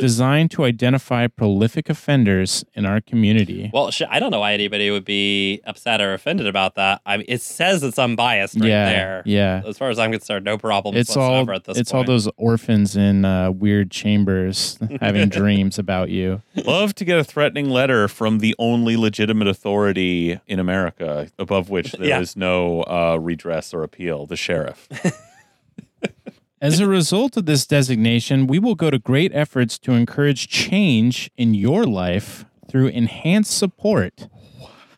designed 0.00 0.50
to 0.50 0.64
identify 0.64 1.26
prolific 1.26 1.90
offenders 1.90 2.64
in 2.72 2.86
our 2.86 3.02
community. 3.02 3.70
well, 3.72 3.90
sh- 3.90 4.00
I 4.08 4.18
don't 4.18 4.30
know 4.30 4.40
why 4.40 4.54
anybody 4.54 4.90
would 4.90 5.04
be 5.04 5.60
upset 5.66 6.00
or 6.00 6.14
offended 6.14 6.46
about 6.46 6.74
that. 6.76 7.02
I 7.04 7.18
mean, 7.18 7.26
it 7.28 7.42
says 7.42 7.82
it's 7.82 7.98
unbiased 7.98 8.54
right 8.58 8.66
yeah. 8.68 8.88
there. 8.88 9.22
Yeah. 9.26 9.62
As 9.66 9.76
far 9.76 9.90
as 9.90 9.98
I'm 9.98 10.10
concerned, 10.10 10.46
no 10.46 10.56
problem 10.56 10.96
It's 10.96 11.14
all 11.14 11.28
whatsoever 11.28 11.52
at 11.52 11.64
this 11.64 11.76
it's 11.78 11.92
all 11.92 12.02
those 12.02 12.28
orphans 12.38 12.96
in 12.96 13.26
uh, 13.26 13.50
weird 13.50 13.90
chambers 13.90 14.78
having 15.00 15.28
dreams 15.28 15.78
about 15.78 16.08
you. 16.08 16.40
Love 16.64 16.94
to 16.94 17.04
get 17.04 17.18
a 17.18 17.24
threatening 17.24 17.68
letter 17.68 18.08
from 18.08 18.38
the 18.38 18.54
only 18.58 18.96
legitimate 18.96 19.48
authority 19.48 20.40
in 20.46 20.58
America 20.58 21.28
above 21.38 21.68
which 21.68 21.92
there 21.92 22.20
is 22.22 22.34
Yeah. 22.36 22.40
no 22.40 22.82
uh, 22.84 23.18
redress 23.20 23.74
or 23.74 23.82
appeal, 23.82 24.24
the 24.24 24.36
sheriff. 24.36 24.88
As 26.60 26.80
a 26.80 26.88
result 26.88 27.36
of 27.36 27.46
this 27.46 27.64
designation, 27.66 28.48
we 28.48 28.58
will 28.58 28.74
go 28.74 28.90
to 28.90 28.98
great 28.98 29.30
efforts 29.32 29.78
to 29.78 29.92
encourage 29.92 30.48
change 30.48 31.30
in 31.36 31.54
your 31.54 31.84
life 31.84 32.46
through 32.68 32.88
enhanced 32.88 33.56
support 33.56 34.26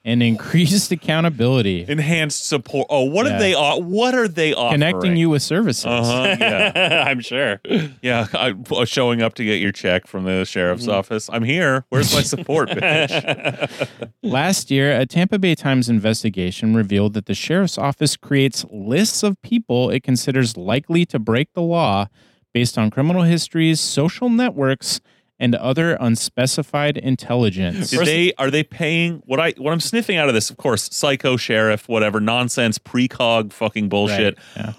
and 0.05 0.23
increased 0.23 0.91
accountability, 0.93 1.85
Enhanced 1.89 2.47
support. 2.47 2.87
Oh, 2.89 3.05
what 3.05 3.27
Yeah. 3.27 3.35
are 3.37 3.39
they? 3.39 3.55
o- 3.55 3.77
What 3.79 4.15
are 4.15 4.29
they 4.29 4.55
offering? 4.55 4.81
connecting 4.81 5.17
you 5.17 5.29
with 5.31 5.43
services. 5.43 5.85
Uh-huh, 5.85 6.37
yeah, 6.41 7.05
I'm 7.09 7.21
sure. 7.21 7.61
yeah. 8.01 8.27
I, 8.33 8.55
uh, 8.71 8.85
showing 8.87 9.21
up 9.23 9.35
to 9.35 9.45
get 9.45 9.61
your 9.61 9.73
check 9.73 10.07
from 10.07 10.25
the 10.25 10.45
sheriff's 10.45 10.85
Mm-hmm. 10.85 10.91
office. 10.93 11.29
I'm 11.33 11.45
here. 11.45 11.85
Where's 11.91 12.15
my 12.15 12.23
support, 12.23 12.69
bitch? 12.71 13.89
Last 14.23 14.71
year, 14.71 14.99
a 14.99 15.07
Tampa 15.07 15.39
Bay 15.39 15.55
Times 15.55 15.89
investigation 15.89 16.75
revealed 16.75 17.13
that 17.15 17.27
the 17.27 17.35
sheriff's 17.35 17.79
office 17.79 18.17
creates 18.17 18.65
lists 18.71 19.23
of 19.23 19.41
people 19.43 19.91
it 19.91 20.03
considers 20.03 20.57
likely 20.57 21.05
to 21.07 21.19
break 21.19 21.53
the 21.55 21.63
law 21.63 22.07
based 22.53 22.77
on 22.79 22.91
criminal 22.91 23.23
histories, 23.23 23.81
social 23.81 24.29
networks, 24.29 25.01
and 25.41 25.55
other 25.57 25.97
unspecified 25.99 26.99
intelligence. 26.99 27.91
Did 27.91 28.07
they 28.07 28.33
are 28.39 28.51
they 28.51 28.63
paying 28.63 29.23
what 29.27 29.41
I 29.41 29.53
what 29.57 29.73
I'm 29.73 29.81
sniffing 29.81 30.17
out 30.19 30.29
of 30.29 30.35
this? 30.35 30.51
Of 30.51 30.59
course, 30.59 30.89
psycho 30.95 31.37
sheriff, 31.37 31.89
whatever 31.89 32.21
nonsense, 32.21 32.79
precog, 32.79 33.53
fucking 33.53 33.89
bullshit. 33.89 34.39
Right, 34.57 34.67
yeah. 34.67 34.73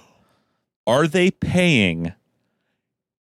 Are 0.88 1.08
they 1.08 1.32
paying 1.32 2.14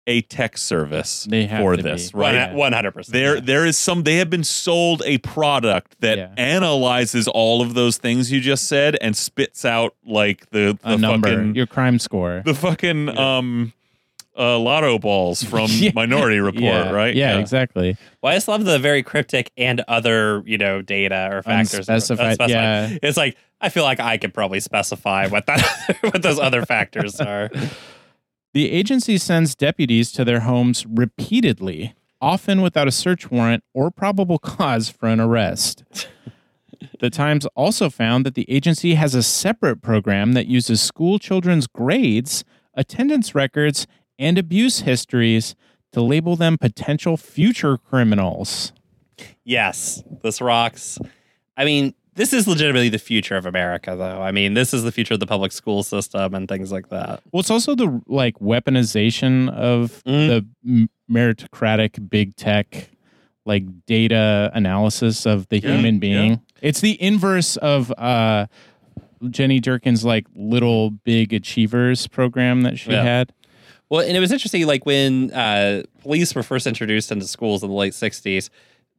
a 0.07 0.21
tech 0.21 0.57
service 0.57 1.27
for 1.29 1.77
this? 1.77 2.11
be. 2.11 2.17
Right. 2.17 2.51
One 2.53 2.73
hundred 2.73 2.91
percent. 2.93 3.13
There, 3.13 3.39
there 3.39 3.65
is 3.65 3.77
some. 3.77 4.03
They 4.03 4.15
have 4.17 4.29
been 4.29 4.43
sold 4.43 5.03
a 5.05 5.19
product 5.19 5.95
that 6.01 6.17
Yeah. 6.17 6.31
analyzes 6.35 7.27
all 7.27 7.61
of 7.61 7.73
those 7.75 7.97
things 7.97 8.31
you 8.31 8.41
just 8.41 8.67
said 8.67 8.97
and 9.01 9.15
spits 9.15 9.65
out 9.65 9.95
like 10.05 10.49
the, 10.49 10.77
the 10.83 10.97
number, 10.97 11.29
fucking 11.29 11.55
your 11.55 11.67
crime 11.67 11.99
score. 11.99 12.41
the 12.45 12.55
fucking 12.55 13.17
um 13.17 13.71
uh, 14.39 14.57
lotto 14.57 14.97
balls 14.97 15.43
from 15.51 15.67
Yeah. 15.69 15.91
Minority 15.93 16.39
Report, 16.39 16.63
yeah, 16.63 16.89
right? 16.91 17.13
Yeah, 17.15 17.37
exactly. 17.37 17.97
Well, 18.21 18.31
I 18.31 18.35
just 18.37 18.47
love 18.47 18.63
the 18.65 18.79
very 18.79 19.03
cryptic 19.03 19.51
and 19.57 19.81
other, 19.87 20.41
you 20.45 20.57
know, 20.57 20.81
data 20.81 21.29
or 21.31 21.43
factors. 21.43 21.89
Unspecified, 21.89 22.49
yeah. 22.49 22.97
It's 23.03 23.17
like 23.17 23.37
I 23.61 23.69
feel 23.69 23.83
like 23.83 23.99
I 23.99 24.17
could 24.17 24.33
probably 24.33 24.61
specify 24.61 25.27
what 25.27 25.45
that 25.47 25.97
what 26.01 26.21
those 26.21 26.39
other 26.39 26.65
factors 26.65 27.19
are. 27.19 27.49
The 28.53 28.71
agency 28.71 29.17
sends 29.17 29.53
deputies 29.55 30.11
to 30.13 30.25
their 30.25 30.39
homes 30.39 30.85
repeatedly, 30.87 31.93
often 32.21 32.61
without 32.61 32.87
a 32.87 32.91
search 32.91 33.29
warrant 33.29 33.63
or 33.73 33.91
probable 33.91 34.39
cause 34.39 34.89
for 34.89 35.07
an 35.07 35.19
arrest. 35.19 35.83
The 36.99 37.09
Times 37.09 37.45
also 37.55 37.89
found 37.89 38.25
that 38.25 38.35
the 38.35 38.49
agency 38.49 38.95
has 38.95 39.13
a 39.13 39.21
separate 39.21 39.81
program 39.81 40.31
that 40.33 40.47
uses 40.47 40.81
school 40.81 41.19
children's 41.19 41.67
grades, 41.67 42.43
attendance 42.73 43.35
records, 43.35 43.85
and 44.20 44.38
abuse 44.38 44.82
histories 44.82 45.55
to 45.93 46.01
label 46.01 46.36
them 46.36 46.57
potential 46.59 47.17
future 47.17 47.78
criminals. 47.78 48.72
Yes, 49.43 50.03
this 50.22 50.39
rocks. 50.41 50.99
I 51.57 51.65
mean, 51.65 51.93
this 52.13 52.34
is 52.34 52.47
legitimately 52.47 52.89
the 52.89 52.99
future 52.99 53.36
of 53.38 53.45
America, 53.45 53.95
though. 53.97 54.22
I 54.22 54.32
mean, 54.32 54.53
this 54.53 54.74
is 54.74 54.84
the 54.84 54.91
future 54.91 55.13
of 55.15 55.20
the 55.20 55.26
public 55.28 55.51
school 55.51 55.82
system 55.84 56.34
and 56.36 56.47
things 56.47 56.72
like 56.72 56.89
that. 56.89 57.22
Well, 57.32 57.39
it's 57.39 57.49
also 57.49 57.74
the 57.76 58.01
like 58.07 58.38
weaponization 58.39 59.49
of 59.51 60.03
Mm. 60.05 60.28
the 60.65 60.88
meritocratic 61.11 62.09
big 62.09 62.36
tech, 62.36 62.89
like 63.45 63.63
data 63.86 64.51
analysis 64.53 65.26
of 65.26 65.47
the 65.49 65.59
Yeah, 65.59 65.72
human 65.72 65.95
yeah. 65.95 65.99
being. 65.99 66.41
It's 66.61 66.82
the 66.82 67.01
inverse 67.01 67.57
of 67.57 67.91
uh, 67.97 68.47
Jenny 69.30 69.59
Durkan's 69.59 70.03
like 70.05 70.28
little 70.36 70.91
big 70.91 71.34
achievers 71.34 72.07
program 72.07 72.61
that 72.61 72.78
she 72.80 72.91
Yeah. 72.91 73.03
had. 73.03 73.34
Well, 73.89 74.01
and 74.01 74.15
it 74.15 74.19
was 74.19 74.31
interesting, 74.31 74.65
like 74.67 74.85
when 74.85 75.31
uh, 75.31 75.83
police 76.01 76.35
were 76.35 76.43
first 76.43 76.67
introduced 76.67 77.11
into 77.11 77.25
schools 77.25 77.63
in 77.63 77.69
the 77.69 77.75
late 77.75 77.93
60s, 77.93 78.49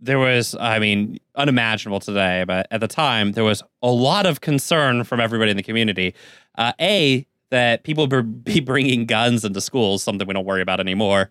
there 0.01 0.19
was, 0.19 0.57
I 0.59 0.79
mean, 0.79 1.19
unimaginable 1.37 2.01
today, 2.01 2.45
but 2.47 2.67
at 2.71 2.81
the 2.81 2.89
time, 2.89 3.33
there 3.33 3.45
was 3.45 3.63
a 3.83 3.91
lot 3.91 4.27
of 4.27 4.41
concern 4.41 5.05
from 5.05 5.21
everybody 5.21 5.51
in 5.51 5.57
the 5.57 5.63
community. 5.63 6.15
Uh, 6.57 6.73
a, 6.81 7.27
that 7.51 7.85
people 7.85 8.07
be 8.07 8.61
bringing 8.61 9.07
guns 9.07 9.45
into 9.45 9.61
schools, 9.61 10.03
something 10.03 10.27
we 10.27 10.35
don't 10.35 10.47
worry 10.47 10.63
about 10.63 10.81
anymore. 10.81 11.31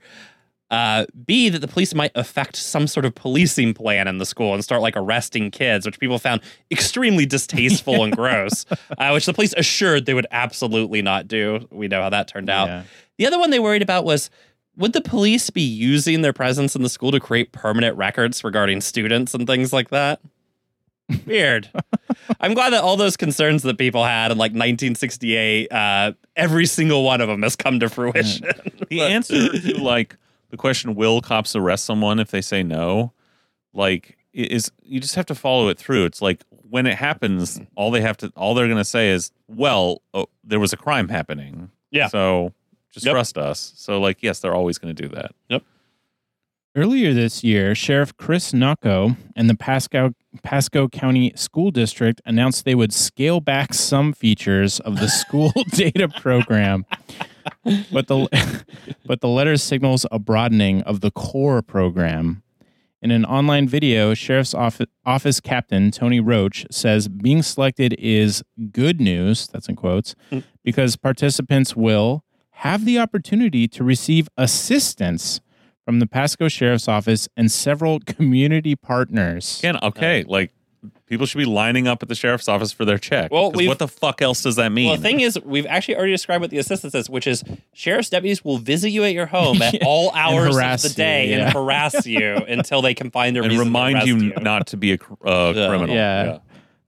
Uh, 0.72 1.06
B, 1.26 1.50
that 1.50 1.60
the 1.60 1.68
police 1.68 1.96
might 1.96 2.12
affect 2.14 2.56
some 2.56 2.86
sort 2.86 3.06
of 3.06 3.16
policing 3.16 3.74
plan 3.74 4.08
in 4.08 4.20
the 4.20 4.26
school 4.26 4.54
and 4.54 4.64
start 4.64 4.82
like 4.82 4.96
arresting 4.96 5.50
kids, 5.50 5.86
which 5.86 6.00
people 6.00 6.20
found 6.20 6.42
extremely 6.70 7.26
distasteful 7.26 8.04
and 8.04 8.16
gross, 8.16 8.66
uh, 8.98 9.10
which 9.12 9.26
the 9.26 9.34
police 9.34 9.54
assured 9.58 10.06
they 10.06 10.14
would 10.14 10.28
absolutely 10.30 11.02
not 11.02 11.28
do. 11.28 11.68
We 11.72 11.88
know 11.88 12.04
how 12.04 12.10
that 12.10 12.28
turned 12.28 12.50
out. 12.52 12.68
Yeah. 12.68 12.84
The 13.18 13.26
other 13.26 13.40
one 13.40 13.50
they 13.50 13.60
worried 13.60 13.82
about 13.82 14.06
was 14.06 14.30
would 14.78 14.94
the 14.94 15.02
police 15.02 15.50
be 15.50 15.62
using 15.62 16.22
their 16.22 16.34
presence 16.34 16.76
in 16.76 16.84
the 16.84 16.90
school 16.90 17.12
to 17.12 17.20
create 17.20 17.52
permanent 17.52 17.98
records 17.98 18.44
regarding 18.44 18.80
students 18.82 19.34
and 19.34 19.46
things 19.46 19.74
like 19.74 19.90
that? 19.90 20.22
Weird. 21.26 21.70
I'm 22.40 22.54
glad 22.54 22.72
that 22.72 22.84
all 22.84 22.96
those 22.96 23.18
concerns 23.18 23.64
that 23.64 23.78
people 23.78 24.06
had 24.06 24.32
in 24.32 24.38
like 24.38 24.52
1968, 24.52 25.72
uh, 25.72 26.14
every 26.36 26.66
single 26.66 27.04
one 27.04 27.20
of 27.22 27.28
them 27.28 27.42
has 27.42 27.56
come 27.56 27.80
to 27.80 27.90
fruition. 27.90 28.48
The 28.90 29.02
answer 29.04 29.50
to 29.50 29.84
like 29.84 30.16
the 30.50 30.58
question, 30.58 30.96
will 30.96 31.22
cops 31.22 31.56
arrest 31.56 31.86
someone 31.86 32.20
if 32.20 32.32
they 32.32 32.42
say 32.42 32.64
no? 32.64 33.14
Like 33.74 34.18
is 34.34 34.72
you 34.84 35.00
just 35.00 35.16
have 35.16 35.26
to 35.28 35.36
follow 35.36 35.70
it 35.70 35.78
through. 35.78 36.06
It's 36.06 36.22
like 36.22 36.44
when 36.70 36.86
it 36.86 36.96
happens, 36.96 37.60
all 37.76 37.92
they 37.92 38.02
have 38.02 38.18
to 38.18 38.32
all 38.36 38.54
they're 38.54 38.68
gonna 38.68 38.84
say 38.86 39.10
is, 39.10 39.32
Well, 39.48 40.02
oh, 40.14 40.28
there 40.44 40.60
was 40.60 40.74
a 40.74 40.78
crime 40.78 41.10
happening. 41.10 41.72
Yeah. 41.92 42.08
So 42.08 42.54
just 42.92 43.06
Yep. 43.06 43.14
trust 43.14 43.38
us. 43.38 43.74
So 43.76 44.00
like 44.00 44.22
yes, 44.22 44.40
they're 44.40 44.56
always 44.56 44.78
gonna 44.78 44.94
do 44.94 45.08
that. 45.10 45.32
Yep 45.50 45.64
Earlier 46.76 47.14
this 47.14 47.44
year, 47.44 47.74
Sheriff 47.74 48.16
Chris 48.16 48.54
Nocco 48.54 49.16
and 49.36 49.50
the 49.50 49.56
Pasco, 49.56 50.14
Pasco 50.44 50.88
County 50.88 51.34
School 51.36 51.72
District 51.72 52.22
announced 52.26 52.64
they 52.64 52.76
would 52.76 52.94
scale 52.94 53.42
back 53.42 53.74
some 53.74 54.14
features 54.14 54.80
of 54.82 55.00
the 55.00 55.08
school 55.10 55.52
data 55.72 56.08
program. 56.08 56.86
But 57.92 58.08
the 58.08 58.66
but 59.06 59.22
the 59.22 59.28
letter 59.28 59.58
signals 59.58 60.06
a 60.12 60.20
broadening 60.20 60.82
of 60.84 61.02
the 61.02 61.12
core 61.12 61.62
program. 61.62 62.44
In 63.02 63.12
an 63.12 63.24
online 63.24 63.66
video, 63.66 64.14
Sheriff's 64.14 64.54
Office, 64.54 64.88
Office 65.06 65.40
Captain 65.40 65.90
Tony 65.90 66.20
Roach 66.20 66.66
says 66.70 67.08
being 67.08 67.42
selected 67.42 67.96
is 67.98 68.44
good 68.72 69.00
news, 69.00 69.48
that's 69.48 69.70
in 69.70 69.78
quotes, 69.78 70.16
mm. 70.30 70.44
because 70.66 70.98
participants 70.98 71.78
will 71.78 72.26
have 72.52 72.84
the 72.84 73.00
opportunity 73.00 73.70
to 73.70 73.86
receive 73.86 74.28
assistance 74.36 75.40
from 75.86 76.00
the 76.00 76.08
Pasco 76.08 76.50
Sheriff's 76.50 76.90
Office 76.90 77.30
and 77.38 77.50
several 77.50 78.02
community 78.02 78.76
partners. 78.76 79.60
Again, 79.60 79.80
okay, 79.82 80.26
like 80.28 80.52
people 81.08 81.26
should 81.26 81.38
be 81.38 81.46
lining 81.46 81.88
up 81.88 82.02
at 82.02 82.10
the 82.10 82.16
sheriff's 82.16 82.48
office 82.48 82.72
for 82.72 82.86
their 82.86 82.98
check. 82.98 83.32
Well, 83.32 83.52
'Cause 83.52 83.58
we've- 83.58 83.68
what 83.68 83.80
the 83.80 83.88
fuck 83.88 84.22
else 84.22 84.42
does 84.44 84.56
that 84.58 84.72
mean? 84.72 84.88
Well, 84.88 84.96
the 84.98 85.02
thing 85.02 85.20
is, 85.20 85.38
we've 85.44 85.66
actually 85.66 85.96
already 85.98 86.12
described 86.14 86.42
what 86.42 86.50
the 86.52 86.58
assistance 86.58 86.96
is, 86.96 87.10
which 87.10 87.28
is 87.28 87.44
sheriff's 87.74 88.10
deputies 88.10 88.44
will 88.46 88.58
visit 88.60 88.90
you 88.92 89.04
at 89.04 89.14
your 89.14 89.26
home 89.26 89.62
at 89.62 89.76
all 89.86 90.12
hours 90.14 90.56
of 90.56 90.82
the 90.82 90.88
you, 90.90 90.96
day 90.96 91.30
yeah. 91.32 91.38
and 91.46 91.54
harass 91.54 92.06
you 92.06 92.36
until 92.48 92.82
they 92.82 92.94
can 92.94 93.12
find 93.12 93.36
a 93.38 93.42
and 93.42 93.50
reason 93.50 93.66
remind 93.66 94.02
to 94.02 94.08
you 94.08 94.32
arrest 94.32 94.42
not 94.44 94.68
to 94.68 94.78
be 94.78 94.94
a 94.94 94.98
uh, 95.26 95.54
Yeah. 95.56 95.68
criminal. 95.68 95.96
Yeah. 95.96 96.38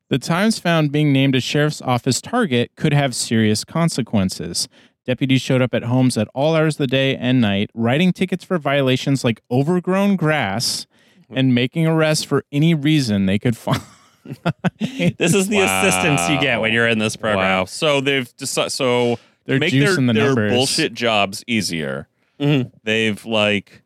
The 0.09 0.19
Times 0.19 0.59
found 0.59 0.91
being 0.91 1.13
named 1.13 1.35
a 1.35 1.39
sheriff's 1.41 1.81
office 1.81 2.19
target 2.21 2.71
could 2.75 2.93
have 2.93 3.15
serious 3.15 3.63
consequences. 3.63 4.67
Deputies 5.05 5.41
showed 5.41 5.61
up 5.61 5.73
at 5.73 5.83
homes 5.83 6.17
at 6.17 6.27
all 6.35 6.55
hours 6.55 6.75
of 6.75 6.79
the 6.79 6.87
day 6.87 7.15
and 7.15 7.41
night, 7.41 7.69
writing 7.73 8.13
tickets 8.13 8.43
for 8.43 8.57
violations 8.59 9.23
like 9.23 9.41
overgrown 9.49 10.15
grass 10.15 10.85
and 11.33 11.55
making 11.55 11.87
arrests 11.87 12.23
for 12.23 12.43
any 12.51 12.73
reason 12.73 13.25
they 13.25 13.39
could 13.39 13.57
find. 13.57 13.81
This 14.79 15.33
is 15.33 15.47
the 15.47 15.59
assistance 15.59 16.29
you 16.29 16.39
get 16.39 16.61
when 16.61 16.73
you're 16.73 16.87
in 16.87 16.99
this 16.99 17.15
program. 17.15 17.39
Wow. 17.59 17.65
So 17.65 18.01
they've 18.01 18.33
decided. 18.37 18.71
So 18.71 19.17
They're 19.45 19.57
make 19.59 19.73
their, 19.73 19.95
the 19.95 20.13
their 20.13 20.35
bullshit 20.49 20.93
jobs 20.93 21.43
easier. 21.47 22.07
Mhm. 22.39 22.71
They've 22.83 23.23
like 23.25 23.81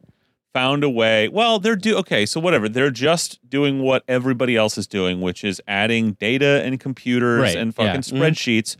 found 0.53 0.83
a 0.83 0.89
way. 0.89 1.29
Well, 1.29 1.59
they're 1.59 1.75
do 1.77 1.95
okay. 1.99 2.25
So 2.25 2.39
whatever. 2.41 2.67
They're 2.67 2.91
just 2.91 3.39
doing 3.49 3.79
what 3.81 4.03
everybody 4.09 4.55
else 4.57 4.77
is 4.77 4.87
doing, 4.87 5.21
which 5.21 5.43
is 5.45 5.61
adding 5.67 6.13
data 6.13 6.61
and 6.65 6.79
computers 6.79 7.41
Right, 7.41 7.55
and 7.57 7.73
yeah. 7.77 7.85
fucking 7.85 8.01
spreadsheets 8.01 8.75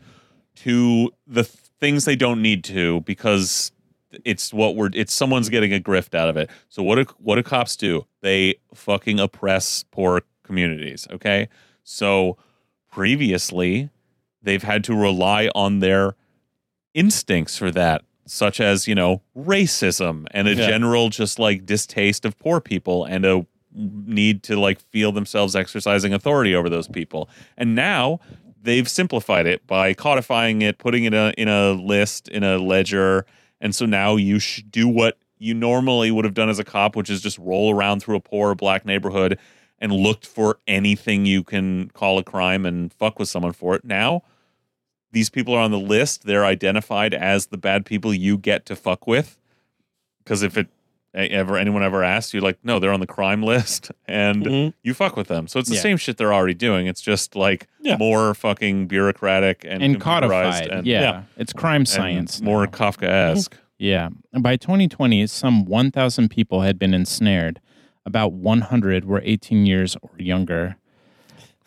to 0.56 1.10
the 1.26 1.44
th- 1.44 1.54
things 1.80 2.04
they 2.04 2.16
don't 2.16 2.40
need 2.42 2.64
to 2.64 3.00
because 3.02 3.72
it's 4.24 4.52
what 4.52 4.76
we're 4.76 4.90
it's 4.94 5.12
someone's 5.12 5.48
getting 5.48 5.72
a 5.72 5.80
grift 5.80 6.14
out 6.14 6.28
of 6.28 6.36
it. 6.36 6.50
So 6.68 6.82
what 6.82 6.96
do 6.96 7.04
what 7.18 7.36
do 7.36 7.42
cops 7.42 7.76
do? 7.76 8.06
They 8.22 8.56
fucking 8.74 9.20
oppress 9.20 9.84
poor 9.90 10.22
communities, 10.42 11.06
okay? 11.10 11.48
So 11.84 12.36
previously 12.90 13.90
they've 14.42 14.62
had 14.62 14.84
to 14.84 14.94
rely 14.94 15.48
on 15.54 15.80
their 15.80 16.14
instincts 16.94 17.56
for 17.58 17.70
that 17.72 18.02
such 18.28 18.60
as, 18.60 18.88
you 18.88 18.94
know, 18.94 19.22
racism 19.36 20.26
and 20.32 20.48
a 20.48 20.54
Yeah. 20.54 20.66
general 20.66 21.10
just 21.10 21.38
like 21.38 21.64
distaste 21.64 22.24
of 22.24 22.36
poor 22.38 22.60
people 22.60 23.04
and 23.04 23.24
a 23.24 23.46
need 23.72 24.42
to 24.42 24.58
like 24.58 24.80
feel 24.90 25.12
themselves 25.12 25.54
exercising 25.54 26.12
authority 26.14 26.54
over 26.54 26.68
those 26.68 26.88
people. 26.88 27.28
And 27.56 27.74
now 27.74 28.18
they've 28.60 28.88
simplified 28.88 29.46
it 29.46 29.66
by 29.66 29.94
codifying 29.94 30.62
it, 30.62 30.78
putting 30.78 31.04
it 31.04 31.12
in 31.12 31.20
a, 31.20 31.32
in 31.36 31.48
a 31.48 31.72
list, 31.72 32.28
in 32.28 32.42
a 32.42 32.58
ledger. 32.58 33.26
And 33.60 33.74
so 33.74 33.86
now 33.86 34.16
you 34.16 34.38
do 34.70 34.88
what 34.88 35.18
you 35.38 35.54
normally 35.54 36.10
would 36.10 36.24
have 36.24 36.34
done 36.34 36.48
as 36.48 36.58
a 36.58 36.64
cop, 36.64 36.96
which 36.96 37.10
is 37.10 37.20
just 37.20 37.38
roll 37.38 37.74
around 37.74 38.00
through 38.00 38.16
a 38.16 38.20
poor 38.20 38.54
black 38.54 38.84
neighborhood 38.84 39.38
and 39.78 39.92
looked 39.92 40.26
for 40.26 40.58
anything 40.66 41.26
you 41.26 41.44
can 41.44 41.88
call 41.90 42.18
a 42.18 42.24
crime 42.24 42.64
and 42.64 42.92
fuck 42.92 43.18
with 43.18 43.28
someone 43.28 43.52
for 43.52 43.74
it. 43.74 43.84
Now, 43.84 44.22
these 45.12 45.30
people 45.30 45.54
are 45.54 45.60
on 45.60 45.70
the 45.70 45.78
list. 45.78 46.24
They're 46.24 46.44
identified 46.44 47.14
as 47.14 47.46
the 47.46 47.58
bad 47.58 47.84
people 47.84 48.12
you 48.14 48.38
get 48.38 48.66
to 48.66 48.76
fuck 48.76 49.06
with. 49.06 49.38
Because 50.22 50.42
if 50.42 50.56
it 50.56 50.68
ever 51.16 51.56
anyone 51.56 51.82
ever 51.82 52.04
asked 52.04 52.34
you, 52.34 52.40
like, 52.40 52.58
no, 52.62 52.78
they're 52.78 52.92
on 52.92 53.00
the 53.00 53.06
crime 53.06 53.42
list, 53.42 53.90
and 54.06 54.44
Mhm. 54.44 54.72
you 54.82 54.94
fuck 54.94 55.16
with 55.16 55.28
them. 55.28 55.48
So 55.48 55.58
it's 55.58 55.68
the 55.68 55.74
Yeah. 55.76 55.80
same 55.80 55.96
shit 55.96 56.16
they're 56.18 56.34
already 56.34 56.54
doing. 56.54 56.86
It's 56.86 57.00
just 57.00 57.34
like 57.34 57.66
Yeah. 57.80 57.96
more 57.96 58.34
fucking 58.34 58.86
bureaucratic 58.86 59.64
and, 59.66 59.82
and 59.82 60.00
codified. 60.00 60.68
and 60.68 60.86
yeah. 60.86 61.00
yeah, 61.00 61.22
It's 61.36 61.52
crime 61.52 61.86
science. 61.86 62.40
more. 62.40 62.66
Kafkaesque. 62.66 63.54
Yeah. 63.78 64.08
And 64.32 64.42
by 64.42 64.56
2020, 64.56 65.26
some 65.26 65.64
1,000 65.64 66.28
people 66.30 66.62
had 66.62 66.78
been 66.78 66.94
ensnared. 66.94 67.60
About 68.06 68.32
100 68.32 69.04
were 69.04 69.20
18 69.24 69.66
years 69.66 69.96
or 70.00 70.10
younger. 70.18 70.76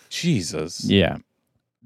Jesus, 0.09 0.85
Yeah. 0.85 1.17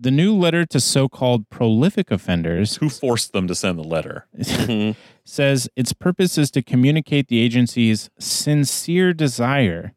The 0.04 0.12
new 0.12 0.36
letter 0.36 0.66
to 0.66 0.82
so 0.82 1.08
called 1.08 1.49
prolific 1.49 2.12
offenders 2.12 2.76
who 2.76 2.89
forced 2.89 3.32
them 3.32 3.47
to 3.47 3.56
send 3.56 3.80
the 3.80 3.84
letter? 3.84 4.28
Says 5.24 5.70
its 5.78 5.93
purpose 5.93 6.38
is 6.38 6.51
to 6.51 6.62
communicate 6.62 7.30
the 7.30 7.39
agency's 7.39 8.10
sincere 8.20 9.14
desire 9.14 9.93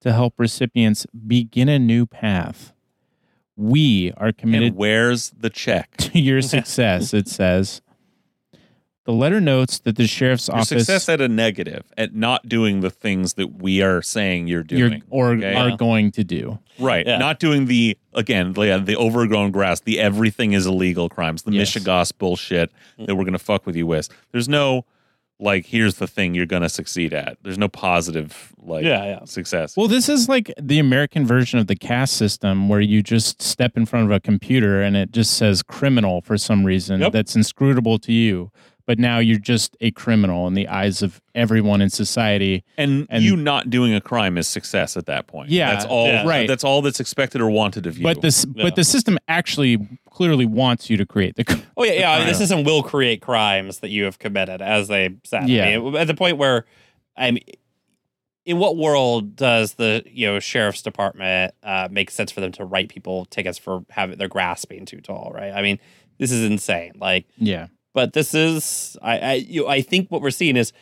to 0.00 0.10
help 0.10 0.40
recipients 0.40 1.06
begin 1.26 1.68
a 1.68 1.78
new 1.78 2.06
path. 2.06 2.72
We 3.54 4.14
are 4.16 4.32
committed 4.32 4.68
And 4.68 4.76
where's 4.76 5.28
the 5.36 5.50
check? 5.50 5.96
to 5.98 6.18
your 6.18 6.40
success, 6.40 7.12
it 7.12 7.28
says. 7.28 7.82
The 9.04 9.12
letter 9.12 9.40
notes 9.40 9.80
that 9.80 9.96
the 9.96 10.06
sheriff's 10.06 10.46
Your 10.46 10.58
office 10.58 10.68
success 10.68 11.08
at 11.08 11.20
a 11.20 11.26
negative 11.28 11.82
at 11.98 12.14
not 12.14 12.48
doing 12.48 12.80
the 12.82 12.90
things 12.90 13.34
that 13.34 13.60
we 13.60 13.82
are 13.82 14.00
saying 14.00 14.46
you're 14.46 14.64
you're, 14.70 14.90
doing, 14.90 15.02
or 15.10 15.32
okay? 15.32 15.54
are 15.54 15.76
going 15.76 16.12
to 16.12 16.22
do. 16.22 16.58
right? 16.78 17.04
Yeah. 17.04 17.18
Not 17.18 17.40
doing 17.40 17.66
the 17.66 17.98
again 18.14 18.52
the, 18.52 18.78
the 18.84 18.96
overgrown 18.96 19.50
grass, 19.50 19.80
the 19.80 19.98
everything 19.98 20.52
is 20.52 20.66
illegal 20.66 21.08
crimes, 21.08 21.42
the 21.42 21.52
Yes. 21.52 21.72
mishegas 21.74 22.12
bullshit 22.16 22.70
mm. 22.98 23.06
that 23.06 23.16
we're 23.16 23.24
gonna 23.24 23.38
fuck 23.40 23.66
with 23.66 23.74
you 23.74 23.86
with. 23.88 24.08
There's 24.30 24.48
no 24.48 24.84
like 25.40 25.66
here's 25.66 25.96
the 25.96 26.06
thing 26.06 26.34
you're 26.36 26.46
gonna 26.46 26.68
succeed 26.68 27.12
at. 27.12 27.36
There's 27.42 27.58
no 27.58 27.66
positive 27.68 28.52
like 28.62 28.84
Yeah, 28.84 29.04
yeah. 29.04 29.24
success. 29.24 29.76
Well, 29.76 29.88
this 29.88 30.08
is 30.08 30.28
like 30.28 30.52
the 30.60 30.78
American 30.78 31.26
version 31.26 31.58
of 31.58 31.66
the 31.66 31.74
caste 31.74 32.16
system 32.16 32.68
where 32.68 32.80
you 32.80 33.02
just 33.02 33.42
step 33.42 33.76
in 33.76 33.84
front 33.84 34.04
of 34.06 34.12
a 34.12 34.20
computer 34.20 34.80
and 34.80 34.96
it 34.96 35.10
just 35.10 35.36
says 35.36 35.60
criminal 35.64 36.20
for 36.20 36.38
some 36.38 36.62
reason 36.64 37.00
Yep. 37.00 37.12
that's 37.12 37.34
inscrutable 37.34 37.98
to 37.98 38.12
you. 38.12 38.52
But 38.86 38.98
now 38.98 39.18
you're 39.18 39.38
just 39.38 39.76
a 39.80 39.90
criminal 39.92 40.46
in 40.46 40.54
the 40.54 40.68
eyes 40.68 41.02
of 41.02 41.20
everyone 41.34 41.80
in 41.80 41.90
society. 41.90 42.64
And, 42.76 43.06
And- 43.10 43.22
you 43.24 43.36
not 43.36 43.70
doing 43.70 43.94
a 43.94 44.00
crime 44.00 44.36
is 44.38 44.46
success 44.48 44.96
at 44.96 45.06
that 45.06 45.26
point. 45.26 45.50
Yeah, 45.50 45.72
that's 45.72 45.84
all. 45.84 46.06
yeah. 46.06 46.26
right. 46.26 46.46
That's 46.48 46.64
all 46.64 46.82
that's 46.82 47.00
expected 47.00 47.40
or 47.40 47.50
wanted 47.50 47.86
of 47.86 47.96
you. 47.96 48.02
But 48.04 48.20
this, 48.22 48.44
Yeah. 48.54 48.62
but 48.64 48.76
the 48.76 48.84
system 48.84 49.18
actually 49.28 49.78
clearly 50.10 50.46
wants 50.46 50.90
you 50.90 50.96
to 50.96 51.06
create 51.06 51.36
the. 51.36 51.44
cr- 51.44 51.54
Oh 51.76 51.84
yeah, 51.84 51.92
yeah. 51.92 52.12
I 52.12 52.18
mean, 52.18 52.28
the 52.28 52.34
system 52.34 52.64
will 52.64 52.82
create 52.82 53.20
crimes 53.22 53.78
that 53.78 53.88
you 53.90 54.04
have 54.04 54.18
committed, 54.18 54.60
as 54.62 54.88
they 54.88 55.10
said. 55.24 55.44
I 55.44 55.46
Yeah. 55.46 55.78
mean, 55.78 55.96
at 55.96 56.06
the 56.06 56.14
point 56.14 56.36
where, 56.38 56.64
I 57.16 57.30
mean, 57.30 57.42
in 58.44 58.58
what 58.58 58.76
world 58.76 59.36
does 59.36 59.74
the 59.74 60.02
you 60.06 60.26
know 60.26 60.40
sheriff's 60.40 60.82
department 60.82 61.54
uh, 61.62 61.88
make 61.90 62.10
sense 62.10 62.32
for 62.32 62.40
them 62.40 62.50
to 62.52 62.64
write 62.64 62.88
people 62.88 63.24
tickets 63.26 63.56
for 63.56 63.84
having 63.90 64.18
their 64.18 64.26
grass 64.28 64.64
being 64.64 64.84
too 64.84 65.00
tall? 65.00 65.30
Right. 65.34 65.52
I 65.52 65.62
mean, 65.62 65.78
this 66.18 66.32
is 66.32 66.44
insane. 66.50 66.92
Like, 66.98 67.26
Yeah, 67.38 67.68
but 67.94 68.12
this 68.12 68.34
is 68.34 68.96
I 69.02 69.18
I 69.18 69.32
you 69.34 69.66
I 69.68 69.82
think 69.82 70.10
what 70.10 70.22
we're 70.22 70.30
seeing 70.30 70.56
is 70.56 70.72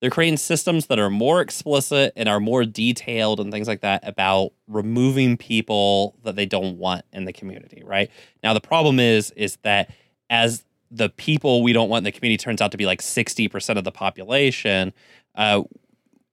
they're 0.00 0.10
creating 0.10 0.36
systems 0.36 0.86
that 0.86 0.98
are 0.98 1.10
more 1.10 1.40
explicit 1.40 2.12
and 2.16 2.28
are 2.28 2.38
more 2.38 2.64
detailed 2.64 3.40
and 3.40 3.52
things 3.52 3.66
like 3.66 3.80
that 3.80 4.06
about 4.06 4.52
removing 4.68 5.36
people 5.36 6.14
that 6.22 6.36
they 6.36 6.46
don't 6.46 6.78
want 6.78 7.04
in 7.12 7.24
the 7.24 7.32
community, 7.32 7.82
right? 7.84 8.10
Now 8.42 8.54
the 8.54 8.60
problem 8.60 9.00
is 9.00 9.30
is 9.32 9.56
that 9.62 9.90
as 10.30 10.64
the 10.90 11.08
people 11.08 11.62
we 11.62 11.72
don't 11.72 11.88
want 11.88 11.98
in 11.98 12.04
the 12.04 12.12
community 12.12 12.38
turns 12.42 12.62
out 12.62 12.70
to 12.72 12.78
be 12.78 12.86
like 12.86 13.02
60% 13.02 13.76
of 13.76 13.84
the 13.84 13.92
population, 13.92 14.92
uh, 15.34 15.62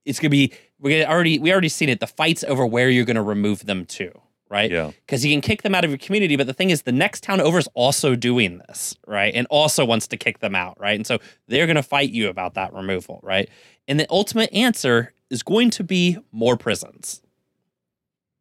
it's 0.04 0.20
gonna 0.20 0.30
be 0.30 0.52
we 0.78 1.04
already 1.04 1.38
we 1.38 1.50
already 1.52 1.68
seen 1.68 1.88
it. 1.88 2.00
The 2.00 2.06
fights 2.06 2.44
over 2.44 2.64
where 2.66 2.88
you're 2.88 3.04
gonna 3.04 3.22
remove 3.22 3.66
them 3.66 3.84
to, 3.86 4.12
right? 4.48 4.70
yeah, 4.70 4.92
because 5.06 5.24
you 5.24 5.32
can 5.32 5.40
kick 5.40 5.62
them 5.62 5.74
out 5.74 5.84
of 5.84 5.90
your 5.90 5.98
community. 5.98 6.36
But 6.36 6.46
the 6.46 6.54
thing 6.54 6.70
is, 6.70 6.82
the 6.82 6.92
next 6.92 7.22
town 7.22 7.40
over 7.40 7.58
is 7.58 7.68
also 7.74 8.14
doing 8.14 8.58
this, 8.68 8.96
right? 9.06 9.34
And 9.34 9.46
also 9.50 9.84
wants 9.84 10.06
to 10.08 10.16
kick 10.16 10.38
them 10.40 10.54
out, 10.54 10.78
right? 10.80 10.94
And 10.96 11.06
so 11.06 11.18
they're 11.48 11.66
going 11.66 11.76
to 11.76 11.82
fight 11.82 12.10
you 12.10 12.28
about 12.28 12.54
that 12.54 12.72
removal, 12.72 13.20
right? 13.22 13.48
And 13.88 13.98
the 14.00 14.06
ultimate 14.10 14.52
answer 14.52 15.12
is 15.30 15.42
going 15.42 15.70
to 15.70 15.84
be 15.84 16.18
more 16.32 16.56
prisons. 16.56 17.20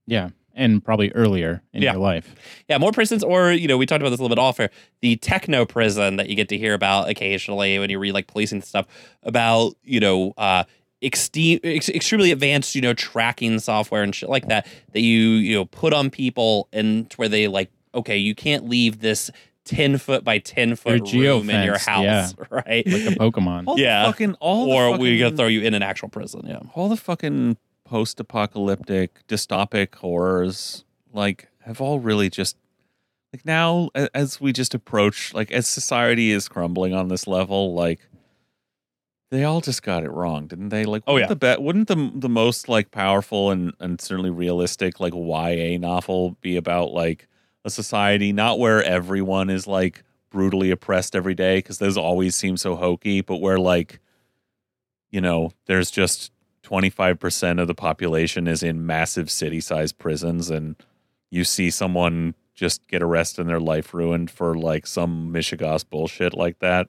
yeah, 0.08 0.30
and 0.58 0.84
probably 0.86 1.12
earlier 1.12 1.62
in 1.74 1.82
Yeah. 1.82 1.92
your 1.94 2.02
life. 2.02 2.34
Yeah, 2.70 2.78
more 2.78 2.92
prisons, 2.94 3.24
or 3.24 3.52
you 3.52 3.68
know, 3.68 3.78
we 3.78 3.86
talked 3.86 4.02
about 4.02 4.12
this 4.12 4.20
a 4.20 4.24
little 4.24 4.34
bit 4.36 4.42
off 4.42 4.58
air. 4.60 4.70
The 5.02 5.18
techno 5.18 5.66
prison 5.66 6.16
that 6.16 6.30
you 6.30 6.36
get 6.36 6.48
to 6.50 6.58
hear 6.58 6.74
about 6.74 7.10
occasionally 7.10 7.78
when 7.80 7.90
you 7.90 8.00
read 8.00 8.14
like 8.14 8.28
policing 8.28 8.62
stuff 8.62 8.86
about, 9.24 9.74
you 9.84 10.00
know, 10.00 10.34
uh, 10.38 10.64
extreme, 11.06 11.60
ex- 11.64 11.90
extremely 11.90 12.32
advanced, 12.32 12.76
you 12.76 12.82
know, 12.82 12.94
tracking 12.94 13.60
software 13.60 14.04
and 14.04 14.14
shit 14.16 14.30
like 14.30 14.48
that 14.48 14.68
that 14.94 15.02
you 15.02 15.20
you 15.20 15.56
know 15.56 15.66
put 15.66 15.94
on 15.94 16.10
people 16.10 16.68
and 16.74 17.10
to 17.12 17.18
where 17.18 17.30
they 17.30 17.48
like, 17.48 17.70
okay, 17.94 18.18
you 18.18 18.34
can't 18.36 18.68
leave 18.68 19.00
this 19.00 19.30
ten 19.64 19.98
foot 19.98 20.24
by 20.24 20.38
ten 20.40 20.76
foot 20.76 21.12
Your 21.14 21.38
room 21.38 21.50
in 21.50 21.64
your 21.64 21.78
house, 21.78 22.04
yeah. 22.04 22.30
right? 22.50 22.86
Like 22.86 23.04
a 23.04 23.16
Pokemon. 23.18 23.64
all 23.68 23.80
Yeah. 23.80 24.04
the 24.06 24.12
fucking 24.12 24.34
all. 24.36 24.70
or 24.72 24.96
the 24.98 25.02
we're 25.02 25.18
gonna 25.20 25.36
throw 25.36 25.48
you 25.48 25.62
in 25.62 25.74
an 25.74 25.82
actual 25.84 26.10
prison. 26.10 26.42
Yeah. 26.46 26.60
all 26.74 26.90
the 26.90 26.98
fucking 26.98 27.58
post-apocalyptic 27.86 29.26
dystopic 29.28 29.94
horrors 29.96 30.84
like 31.14 31.48
have 31.62 31.80
all 31.82 32.00
really 32.00 32.30
just 32.30 32.58
like 33.32 33.46
now 33.46 33.90
as 34.14 34.42
we 34.42 34.52
just 34.52 34.74
approach 34.74 35.34
like 35.34 35.52
as 35.52 35.68
society 35.68 36.32
is 36.32 36.48
crumbling 36.48 36.94
on 36.94 37.08
this 37.10 37.28
level 37.28 37.74
like 37.76 38.00
they 39.36 39.44
all 39.44 39.62
just 39.62 39.84
got 39.84 40.04
it 40.04 40.10
wrong 40.12 40.48
didn't 40.48 40.70
they 40.70 40.86
like 40.86 41.04
Oh, 41.08 41.18
yeah. 41.18 41.28
the 41.28 41.36
bet 41.36 41.62
wouldn't 41.62 41.88
the 41.88 42.12
the 42.16 42.30
most 42.30 42.70
like 42.70 42.92
powerful 42.92 43.52
and 43.52 43.74
and 43.80 44.00
certainly 44.00 44.30
realistic 44.30 45.00
like 45.00 45.14
YA 45.14 45.78
novel 45.78 46.38
be 46.42 46.56
about 46.56 46.92
like 46.92 47.28
a 47.64 47.70
society 47.70 48.32
not 48.32 48.60
where 48.60 48.84
everyone 48.84 49.50
is 49.50 49.68
like 49.68 50.04
brutally 50.30 50.72
oppressed 50.72 51.16
every 51.16 51.34
day 51.36 51.58
because 51.60 51.78
those 51.80 51.98
always 51.98 52.36
seem 52.36 52.58
so 52.58 52.76
hokey 52.76 53.22
but 53.22 53.38
where 53.38 53.60
like 53.60 54.00
you 55.12 55.22
know 55.22 55.52
there's 55.66 55.92
just 55.92 56.32
25% 56.64 57.62
of 57.62 57.68
the 57.68 57.76
population 57.76 58.48
is 58.48 58.64
in 58.64 58.86
massive 58.86 59.30
city 59.30 59.60
sized 59.62 59.98
prisons 60.00 60.50
and 60.50 60.76
you 61.30 61.44
see 61.44 61.70
someone 61.70 62.34
just 62.56 62.88
get 62.88 63.02
arrested 63.04 63.42
and 63.42 63.50
their 63.50 63.60
life 63.60 63.94
ruined 63.94 64.32
for 64.32 64.56
like 64.56 64.88
some 64.88 65.32
mishegas 65.32 65.84
bullshit 65.88 66.34
like 66.34 66.58
that. 66.60 66.88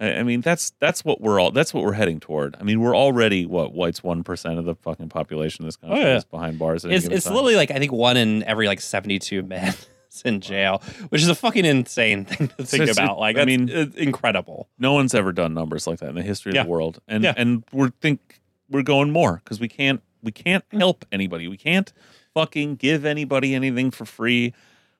I, 0.00 0.14
I 0.14 0.22
mean, 0.22 0.40
that's 0.40 0.70
that's 0.80 1.04
what 1.04 1.20
we're 1.20 1.38
all 1.40 1.50
that's 1.50 1.72
what 1.74 1.84
we're 1.84 1.92
heading 1.92 2.18
toward. 2.20 2.56
I 2.58 2.64
mean, 2.64 2.80
we're 2.80 2.96
already 2.96 3.46
what 3.46 3.72
white's 3.74 4.02
one 4.02 4.24
percent 4.24 4.58
of 4.58 4.64
the 4.64 4.74
fucking 4.74 5.08
population 5.10 5.62
in 5.64 5.68
this 5.68 5.76
country 5.76 6.00
Oh, 6.00 6.02
yeah. 6.02 6.16
is 6.16 6.24
behind 6.24 6.58
bars. 6.58 6.84
It's 6.84 7.06
it's 7.06 7.24
time. 7.26 7.34
literally 7.34 7.56
like 7.56 7.70
I 7.70 7.78
think 7.78 7.92
one 7.92 8.16
in 8.16 8.42
every 8.44 8.66
like 8.66 8.80
seventy 8.80 9.18
two 9.18 9.42
men 9.42 9.74
is 10.12 10.22
in 10.24 10.40
jail, 10.40 10.82
which 11.10 11.20
is 11.22 11.28
a 11.28 11.34
fucking 11.34 11.64
insane 11.64 12.24
thing 12.26 12.48
to 12.48 12.64
think 12.64 12.82
it's- 12.84 12.96
about. 12.96 13.18
Like 13.18 13.36
I 13.38 13.44
mean- 13.44 13.68
incredible. 13.96 14.68
no 14.78 14.94
one's 14.94 15.14
ever 15.14 15.32
done 15.32 15.54
numbers 15.54 15.86
like 15.86 15.98
that 16.00 16.08
in 16.08 16.14
the 16.14 16.22
history 16.22 16.50
of 16.50 16.54
Yeah. 16.56 16.62
the 16.64 16.68
world, 16.70 17.00
and 17.06 17.22
Yeah. 17.24 17.34
and 17.36 17.62
we're 17.72 17.90
think 18.00 18.40
we're 18.70 18.82
going 18.82 19.10
more 19.10 19.40
because 19.44 19.60
we 19.60 19.68
can't 19.68 20.00
we 20.22 20.32
can't 20.32 20.68
mm. 20.70 20.78
help 20.78 21.04
anybody. 21.12 21.48
We 21.48 21.56
can't 21.56 21.92
fucking 22.34 22.76
give 22.76 23.04
anybody 23.04 23.54
anything 23.54 23.90
for 23.90 24.04
free. 24.04 24.54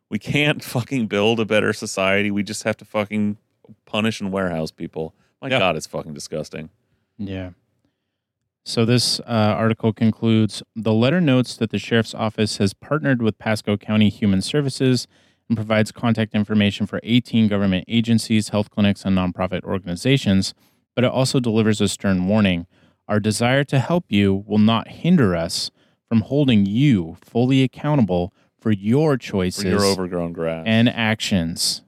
We 0.09 0.19
can't 0.19 0.63
fucking 0.75 1.07
build 1.07 1.41
a 1.41 1.45
better 1.45 1.73
society. 1.73 2.31
We 2.31 2.43
just 2.43 2.65
have 2.65 2.77
to 2.79 2.85
fucking 2.85 3.37
punish 3.87 4.21
and 4.21 4.33
warehouse 4.33 4.71
people. 4.71 5.15
My 5.43 5.49
Yeah. 5.49 5.59
God, 5.59 5.77
it's 5.77 5.87
fucking 5.87 6.15
disgusting. 6.15 6.71
Yeah. 7.19 7.51
So 8.65 8.85
this 8.85 9.21
uh, 9.21 9.23
article 9.57 9.93
concludes 9.93 10.63
the 10.77 10.93
letter 10.93 11.21
notes 11.21 11.57
that 11.57 11.71
the 11.71 11.79
sheriff's 11.79 12.15
office 12.15 12.59
has 12.59 12.75
partnered 12.75 13.23
with 13.23 13.39
Pasco 13.39 13.77
County 13.77 14.11
Human 14.11 14.43
Services 14.43 15.07
and 15.49 15.57
provides 15.57 15.91
contact 15.91 16.35
information 16.35 16.87
for 16.87 17.01
18 17.03 17.49
government 17.49 17.85
agencies, 17.89 18.51
health 18.51 18.71
clinics, 18.71 19.05
and 19.05 19.17
nonprofit 19.17 19.65
organizations, 19.65 20.55
but 20.95 21.05
it 21.05 21.11
also 21.11 21.41
delivers 21.41 21.81
a 21.81 21.89
stern 21.89 22.29
warning. 22.29 22.67
Our 23.09 23.19
desire 23.19 23.65
to 23.65 23.79
help 23.81 24.05
you 24.09 24.45
will 24.47 24.59
not 24.59 24.89
hinder 24.89 25.35
us 25.35 25.71
from 26.09 26.21
holding 26.21 26.67
you 26.67 27.17
fully 27.21 27.63
accountable 27.63 28.33
for 28.61 28.71
your 28.71 29.15
For 29.15 29.19
choices 29.19 29.65
your 29.65 29.83
overgrown 29.85 30.33
grass. 30.33 30.65
and 30.67 30.89
actions. 30.89 31.83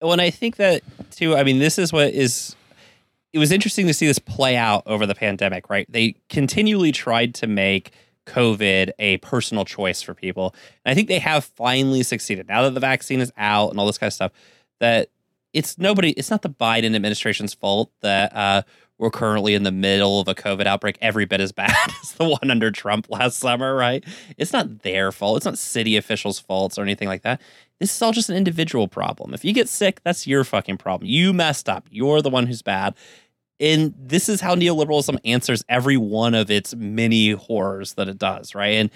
Well, 0.00 0.12
and 0.12 0.20
I 0.20 0.30
think 0.30 0.56
that 0.56 0.82
too. 1.10 1.36
I 1.36 1.44
mean, 1.44 1.58
this 1.58 1.78
is 1.78 1.92
what 1.92 2.08
is. 2.08 2.54
It 3.32 3.38
was 3.38 3.52
interesting 3.52 3.86
to 3.86 3.94
see 3.94 4.06
this 4.06 4.18
play 4.18 4.56
out 4.56 4.82
over 4.86 5.04
the 5.04 5.14
pandemic, 5.14 5.68
right? 5.68 5.86
They 5.90 6.16
continually 6.28 6.90
tried 6.90 7.34
to 7.36 7.46
make 7.46 7.92
COVID 8.26 8.90
a 8.98 9.16
personal 9.18 9.64
choice 9.64 10.02
for 10.02 10.14
people. 10.14 10.54
And 10.84 10.92
I 10.92 10.94
think 10.94 11.08
they 11.08 11.18
have 11.18 11.44
finally 11.44 12.02
succeeded. 12.02 12.48
Now 12.48 12.62
that 12.62 12.74
the 12.74 12.80
vaccine 12.80 13.20
is 13.20 13.32
out 13.36 13.70
and 13.70 13.80
all 13.80 13.86
this 13.86 13.98
kind 13.98 14.08
of 14.08 14.14
stuff, 14.14 14.32
that 14.80 15.08
it's 15.52 15.78
nobody, 15.78 16.10
it's 16.12 16.30
not 16.30 16.42
the 16.42 16.50
Biden 16.50 16.94
administration's 16.94 17.54
fault 17.54 17.90
that 18.02 18.34
uh, 18.34 18.62
we're 18.98 19.10
currently 19.10 19.54
in 19.54 19.62
the 19.62 19.72
middle 19.72 20.20
of 20.20 20.28
a 20.28 20.34
COVID 20.34 20.66
outbreak 20.66 20.98
every 21.00 21.24
bit 21.24 21.40
as 21.40 21.52
bad 21.52 21.74
as 22.02 22.12
the 22.12 22.24
one 22.24 22.50
under 22.50 22.70
Trump 22.70 23.08
last 23.08 23.38
summer, 23.38 23.74
right? 23.74 24.04
It's 24.36 24.52
not 24.52 24.82
their 24.82 25.12
fault. 25.12 25.38
It's 25.38 25.46
not 25.46 25.58
city 25.58 25.96
officials' 25.96 26.38
faults 26.38 26.78
or 26.78 26.82
anything 26.82 27.08
like 27.08 27.22
that. 27.22 27.40
This 27.80 27.94
is 27.94 28.02
all 28.02 28.12
just 28.12 28.30
an 28.30 28.36
individual 28.36 28.88
problem. 28.88 29.34
If 29.34 29.44
you 29.44 29.52
get 29.52 29.68
sick, 29.68 30.00
that's 30.02 30.26
your 30.26 30.44
fucking 30.44 30.78
problem. 30.78 31.08
You 31.08 31.32
messed 31.32 31.68
up. 31.68 31.86
You're 31.90 32.22
the 32.22 32.30
one 32.30 32.46
who's 32.46 32.62
bad. 32.62 32.94
And 33.58 33.94
this 33.98 34.28
is 34.28 34.40
how 34.40 34.54
neoliberalism 34.54 35.18
answers 35.24 35.64
every 35.68 35.96
one 35.96 36.34
of 36.34 36.50
its 36.50 36.74
many 36.74 37.32
horrors 37.32 37.94
that 37.94 38.08
it 38.08 38.18
does, 38.18 38.54
right? 38.54 38.74
And 38.74 38.90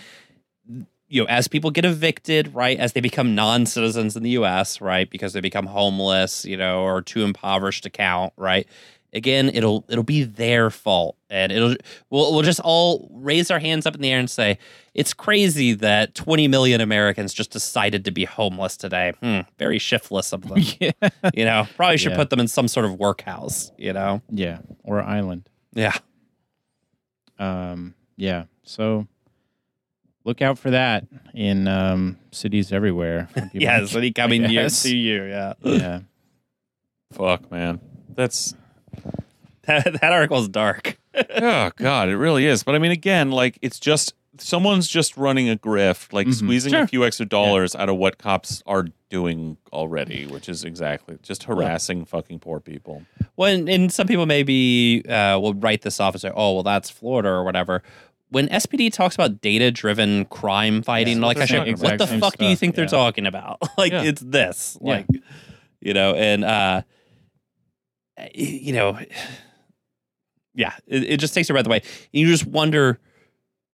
you 1.09 1.23
know, 1.23 1.27
as 1.29 1.49
people 1.49 1.73
get 1.73 1.85
evicted, 1.85 2.55
right, 2.55 2.79
as 2.79 2.93
they 2.93 3.01
become 3.01 3.35
non-citizens 3.35 4.17
in 4.17 4.23
the 4.23 4.31
US, 4.31 4.81
right, 4.81 5.11
because 5.11 5.33
they 5.33 5.41
become 5.41 5.67
homeless, 5.67 6.45
you 6.45 6.57
know, 6.57 6.83
or 6.83 7.03
too 7.03 7.25
impoverished 7.25 7.83
to 7.83 7.91
count, 7.91 8.33
right? 8.37 8.67
Again, 9.13 9.51
it'll 9.53 9.85
it'll 9.89 10.05
be 10.05 10.23
their 10.25 10.71
fault. 10.71 11.17
And 11.29 11.51
it'll 11.51 11.75
we'll 12.11 12.33
we'll 12.33 12.43
just 12.43 12.61
all 12.61 13.09
raise 13.13 13.51
our 13.51 13.59
hands 13.59 13.85
up 13.87 13.95
in 13.95 14.01
the 14.01 14.11
air 14.11 14.19
and 14.21 14.31
say, 14.31 14.59
it's 14.95 15.13
crazy 15.13 15.73
that 15.75 16.15
20 16.15 16.47
million 16.49 16.81
Americans 16.81 17.35
just 17.35 17.51
decided 17.51 18.05
to 18.05 18.11
be 18.13 18.25
homeless 18.25 18.77
today. 18.77 19.13
Hmm, 19.21 19.41
very 19.59 19.79
shiftless 19.79 20.33
of 20.33 20.49
them. 20.49 20.59
yeah. 20.81 20.91
you 21.35 21.45
know, 21.45 21.67
probably 21.77 21.97
should 21.97 22.13
Yeah. 22.13 22.17
put 22.19 22.31
them 22.31 22.39
in 22.41 22.47
some 22.49 22.69
sort 22.69 22.87
of 22.87 22.99
workhouse, 22.99 23.73
you 23.77 23.93
know? 23.93 24.23
Yeah. 24.31 24.59
Or 24.85 25.01
island. 25.03 25.49
Yeah. 25.73 25.97
Um, 27.39 27.95
yeah. 28.17 28.45
So 28.65 29.07
look 30.25 30.43
out 30.43 30.59
for 30.59 30.71
that 30.71 31.07
in 31.35 31.67
um, 31.69 32.19
cities 32.33 32.73
everywhere. 32.73 33.29
when 33.33 33.51
people- 33.51 33.63
Yes, 33.63 33.95
when 33.95 34.03
he 34.03 34.13
coming 34.13 34.43
near 34.49 34.69
to 34.69 34.97
you, 34.97 35.25
yeah. 35.25 35.55
Yeah. 35.63 36.01
Fuck, 37.13 37.51
man. 37.51 37.81
That's 38.15 38.55
That, 39.67 39.85
that 40.01 40.13
article's 40.13 40.49
dark. 40.49 40.99
oh 41.37 41.71
god, 41.77 42.09
it 42.09 42.17
really 42.17 42.47
is. 42.47 42.63
But 42.65 42.75
I 42.75 42.79
mean, 42.79 42.91
again, 42.91 43.31
like 43.31 43.59
it's 43.63 43.79
just 43.79 44.15
someone's 44.39 44.89
just 44.89 45.17
running 45.19 45.49
a 45.51 45.55
grift, 45.57 46.13
like 46.13 46.27
Mhm. 46.27 46.35
squeezing 46.35 46.73
Sure. 46.73 46.83
a 46.83 46.89
few 46.89 47.05
extra 47.05 47.27
dollars 47.27 47.77
out 47.77 47.89
of 47.89 47.97
what 47.97 48.17
cops 48.19 48.63
are 48.67 48.87
doing 49.11 49.59
already, 49.73 50.27
which 50.27 50.49
is 50.49 50.65
exactly 50.65 51.19
just 51.23 51.45
harassing 51.45 52.05
fucking 52.07 52.39
poor 52.41 52.59
people. 52.59 53.03
When 53.37 53.69
and 53.69 53.93
some 53.93 54.07
people 54.09 54.25
maybe 54.27 55.05
uh, 55.09 55.39
will 55.39 55.55
write 55.55 55.83
this 55.83 56.01
off 56.01 56.15
and 56.15 56.21
say, 56.23 56.33
"Oh, 56.35 56.55
well, 56.55 56.63
that's 56.63 56.89
Florida 56.91 57.29
or 57.29 57.45
whatever." 57.45 57.83
When 58.31 58.49
SPD 58.49 58.91
talks 58.91 59.15
about 59.15 59.41
data-driven 59.43 60.25
crime 60.27 60.83
fighting, 60.83 61.19
Yes, 61.19 61.23
like 61.23 61.37
what 61.37 61.43
I 61.43 61.47
they're 61.47 61.47
said, 61.47 61.57
talking 61.77 61.91
what 61.91 61.99
the 61.99 62.07
fuck 62.19 62.37
do 62.39 62.47
you 62.47 62.57
think 62.57 62.75
they're 62.77 62.87
talking 62.87 63.27
about? 63.27 63.59
like 63.79 63.93
Yeah. 63.93 64.03
it's 64.05 64.23
this, 64.23 64.79
Yeah. 64.81 64.93
like 64.95 65.07
you 65.81 65.93
know, 65.95 66.15
and 66.15 66.45
uh, 66.45 66.83
you 68.35 68.73
know, 68.73 68.99
yeah, 70.55 70.75
it, 70.87 71.05
it 71.05 71.21
just 71.21 71.35
takes 71.35 71.49
your 71.49 71.55
breath 71.55 71.67
away. 71.67 71.83
You 72.13 72.27
just 72.27 72.47
wonder 72.47 72.99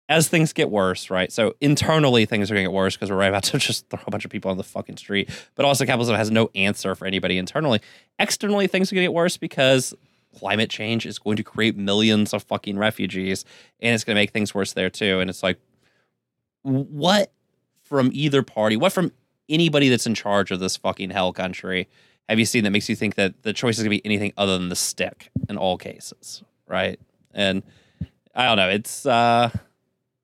as 0.09 0.28
things 0.28 0.53
get 0.53 0.70
worse, 0.70 1.11
right? 1.11 1.32
So 1.32 1.55
internally, 1.61 2.26
things 2.26 2.51
are 2.51 2.55
going 2.55 2.64
to 2.64 2.70
get 2.70 2.74
worse 2.74 2.94
because 2.97 3.11
we're 3.11 3.16
right 3.16 3.28
about 3.28 3.42
to 3.44 3.59
just 3.59 3.88
throw 3.88 4.01
a 4.07 4.11
bunch 4.11 4.24
of 4.24 4.30
people 4.30 4.51
on 4.51 4.57
the 4.57 4.64
fucking 4.64 4.97
street. 4.97 5.30
But 5.55 5.64
also, 5.64 5.84
capitalism 5.84 6.16
has 6.16 6.30
no 6.30 6.51
answer 6.55 6.94
for 6.94 7.07
anybody 7.07 7.38
internally. 7.38 7.80
Externally, 8.18 8.66
things 8.66 8.92
are 8.92 8.94
going 8.94 9.05
to 9.05 9.11
get 9.11 9.14
worse 9.14 9.36
because 9.36 9.94
climate 10.38 10.70
change 10.70 11.07
is 11.07 11.18
going 11.18 11.36
to 11.36 11.42
create 11.42 11.76
millions 11.76 12.34
of 12.34 12.42
fucking 12.42 12.78
refugees, 12.78 13.44
and 13.80 13.94
it's 13.94 14.05
going 14.05 14.14
to 14.14 14.20
make 14.20 14.30
things 14.30 14.55
worse 14.55 14.72
there 14.72 14.90
too. 14.90 15.20
And 15.20 15.30
it's 15.30 15.42
like, 15.42 15.59
what 16.62 17.32
from 17.82 18.11
either 18.12 18.42
party, 18.42 18.76
what 18.76 18.92
from 18.92 19.12
anybody 19.49 19.88
that's 19.88 20.07
in 20.07 20.14
charge 20.14 20.51
of 20.51 20.61
this 20.61 20.76
fucking 20.76 21.11
hell 21.11 21.32
country 21.32 21.88
have 22.28 22.38
you 22.38 22.44
seen 22.44 22.64
that 22.64 22.70
makes 22.70 22.88
you 22.88 22.96
think 22.96 23.14
that 23.16 23.42
the 23.42 23.52
choice 23.52 23.76
is 23.78 23.82
going 23.84 23.96
to 23.96 24.02
be 24.02 24.04
anything 24.06 24.32
other 24.36 24.58
than 24.58 24.68
the 24.68 24.76
stick 24.76 25.30
in 25.48 25.56
all 25.56 25.76
cases, 25.78 26.42
right? 26.66 26.98
And 27.32 27.62
I 28.34 28.46
don't 28.46 28.56
know, 28.56 28.68
it's 28.68 29.06
uh 29.06 29.50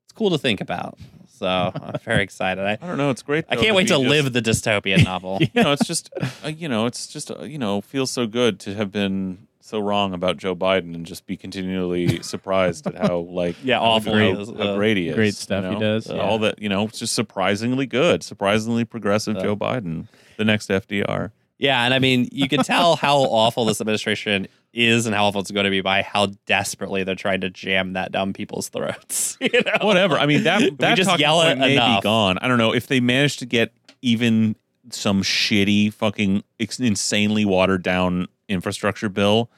it's 0.05 0.13
cool 0.15 0.31
to 0.31 0.39
think 0.39 0.61
about. 0.61 0.99
So 1.29 1.47
I'm 1.47 1.99
very 2.05 2.23
excited. 2.29 2.63
I, 2.65 2.73
I 2.81 2.87
don't 2.87 2.99
know. 2.99 3.11
It's 3.11 3.23
great. 3.23 3.45
I 3.49 3.57
can't 3.57 3.75
wait 3.75 3.85
to 3.89 3.95
just- 3.95 4.03
live 4.05 4.33
the 4.33 4.43
dystopian 4.43 5.05
novel. 5.13 5.39
you 5.41 5.63
know, 5.63 5.73
it's 5.73 5.87
just, 5.87 6.11
uh, 6.45 6.49
you 6.49 6.69
know, 6.69 6.87
it's 6.87 7.07
just, 7.09 7.31
uh, 7.31 7.43
you 7.43 7.59
know, 7.59 7.81
feels 7.81 8.11
so 8.11 8.27
good 8.27 8.61
to 8.61 8.75
have 8.75 8.93
been 8.93 9.47
so 9.61 9.79
wrong 9.81 10.13
about 10.13 10.37
Joe 10.37 10.55
Biden 10.57 10.95
and 10.95 11.07
just 11.07 11.27
be 11.27 11.37
continually 11.37 12.23
surprised 12.23 12.87
at 12.87 12.97
how 12.97 13.19
like 13.19 13.57
Yeah, 13.65 13.79
how 13.79 13.85
awful 13.87 14.13
great, 14.13 14.37
he 14.37 14.45
how 14.45 14.53
uh, 14.71 14.77
great 14.77 14.97
he 14.97 15.09
is, 15.09 15.15
great 15.15 15.35
stuff 15.35 15.65
you 15.65 15.71
he 15.73 15.79
does, 15.79 16.11
Uh, 16.11 16.15
yeah. 16.17 16.21
all 16.21 16.39
that, 16.41 16.61
you 16.61 16.69
know, 16.69 16.85
it's 16.85 16.99
just 16.99 17.15
surprisingly 17.15 17.87
good, 17.87 18.23
surprisingly 18.23 18.85
progressive 18.85 19.37
Yeah. 19.37 19.43
Joe 19.43 19.57
Biden, 19.57 20.09
the 20.37 20.45
next 20.45 20.69
FDR. 20.69 21.31
Yeah, 21.63 21.85
and 21.85 21.95
I 21.95 22.01
mean, 22.01 22.29
you 22.33 22.49
can 22.49 22.65
tell 22.65 22.97
how 23.07 23.19
awful 23.19 23.65
this 23.67 23.81
administration 23.81 24.49
is 24.73 25.07
and 25.07 25.15
how 25.15 25.27
awful 25.27 25.41
it's 25.43 25.53
going 25.53 25.63
to 25.63 25.71
be 25.71 25.81
by 25.81 26.03
how 26.03 26.27
desperately 26.45 27.05
they're 27.05 27.15
trying 27.15 27.43
to 27.43 27.51
jam 27.51 27.93
that 27.93 28.11
down 28.11 28.33
people's 28.33 28.69
throats. 28.69 29.39
You 29.41 29.63
know? 29.63 29.87
Whatever. 29.87 30.19
I 30.19 30.27
mean, 30.27 30.43
that 30.45 30.79
that 30.79 30.97
just 30.97 31.19
yell 31.21 31.41
point 31.41 31.61
may 31.61 31.75
enough. 31.75 32.01
be 32.01 32.05
gone. 32.05 32.39
I 32.39 32.49
don't 32.49 32.59
know 32.59 32.75
if 32.75 32.89
they 32.89 32.99
manage 32.99 33.37
to 33.39 33.47
get 33.47 33.73
even 34.01 34.57
some 34.91 35.23
shitty, 35.23 35.93
fucking 35.93 36.43
insanely 36.59 37.45
watered 37.45 37.85
down 37.85 38.27
infrastructure 38.49 39.09
bill 39.09 39.49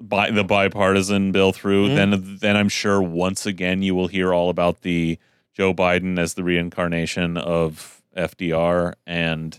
by 0.00 0.30
the 0.30 0.44
bipartisan 0.44 1.32
bill 1.32 1.52
through. 1.52 1.88
Mhm. 1.88 1.94
Then, 1.94 2.36
then 2.40 2.56
I'm 2.56 2.68
sure 2.68 3.00
once 3.00 3.46
again 3.46 3.82
you 3.82 3.94
will 3.94 4.08
hear 4.08 4.34
all 4.34 4.50
about 4.50 4.82
the 4.82 5.18
Joe 5.54 5.72
Biden 5.72 6.18
as 6.18 6.34
the 6.34 6.44
reincarnation 6.44 7.38
of 7.38 8.02
FDR 8.14 8.94
and 9.06 9.58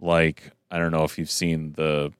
like 0.00 0.52
I 0.74 0.78
don't 0.78 0.90
know 0.90 1.04
if 1.04 1.18
you've 1.18 1.30
seen 1.30 1.72
the 1.74 2.12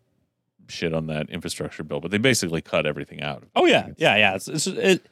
shit 0.69 0.95
on 0.95 1.09
that 1.09 1.29
infrastructure 1.29 1.83
bill, 1.83 1.99
but 1.99 2.13
they 2.13 2.19
basically 2.19 2.63
cut 2.63 2.87
everything 2.87 3.21
out. 3.21 3.43
Oh 3.57 3.67
yeah, 3.67 3.89
yeah, 3.97 4.17
yeah. 4.17 4.35
It's 4.37 4.47
it's 4.47 4.69
it, 4.69 5.07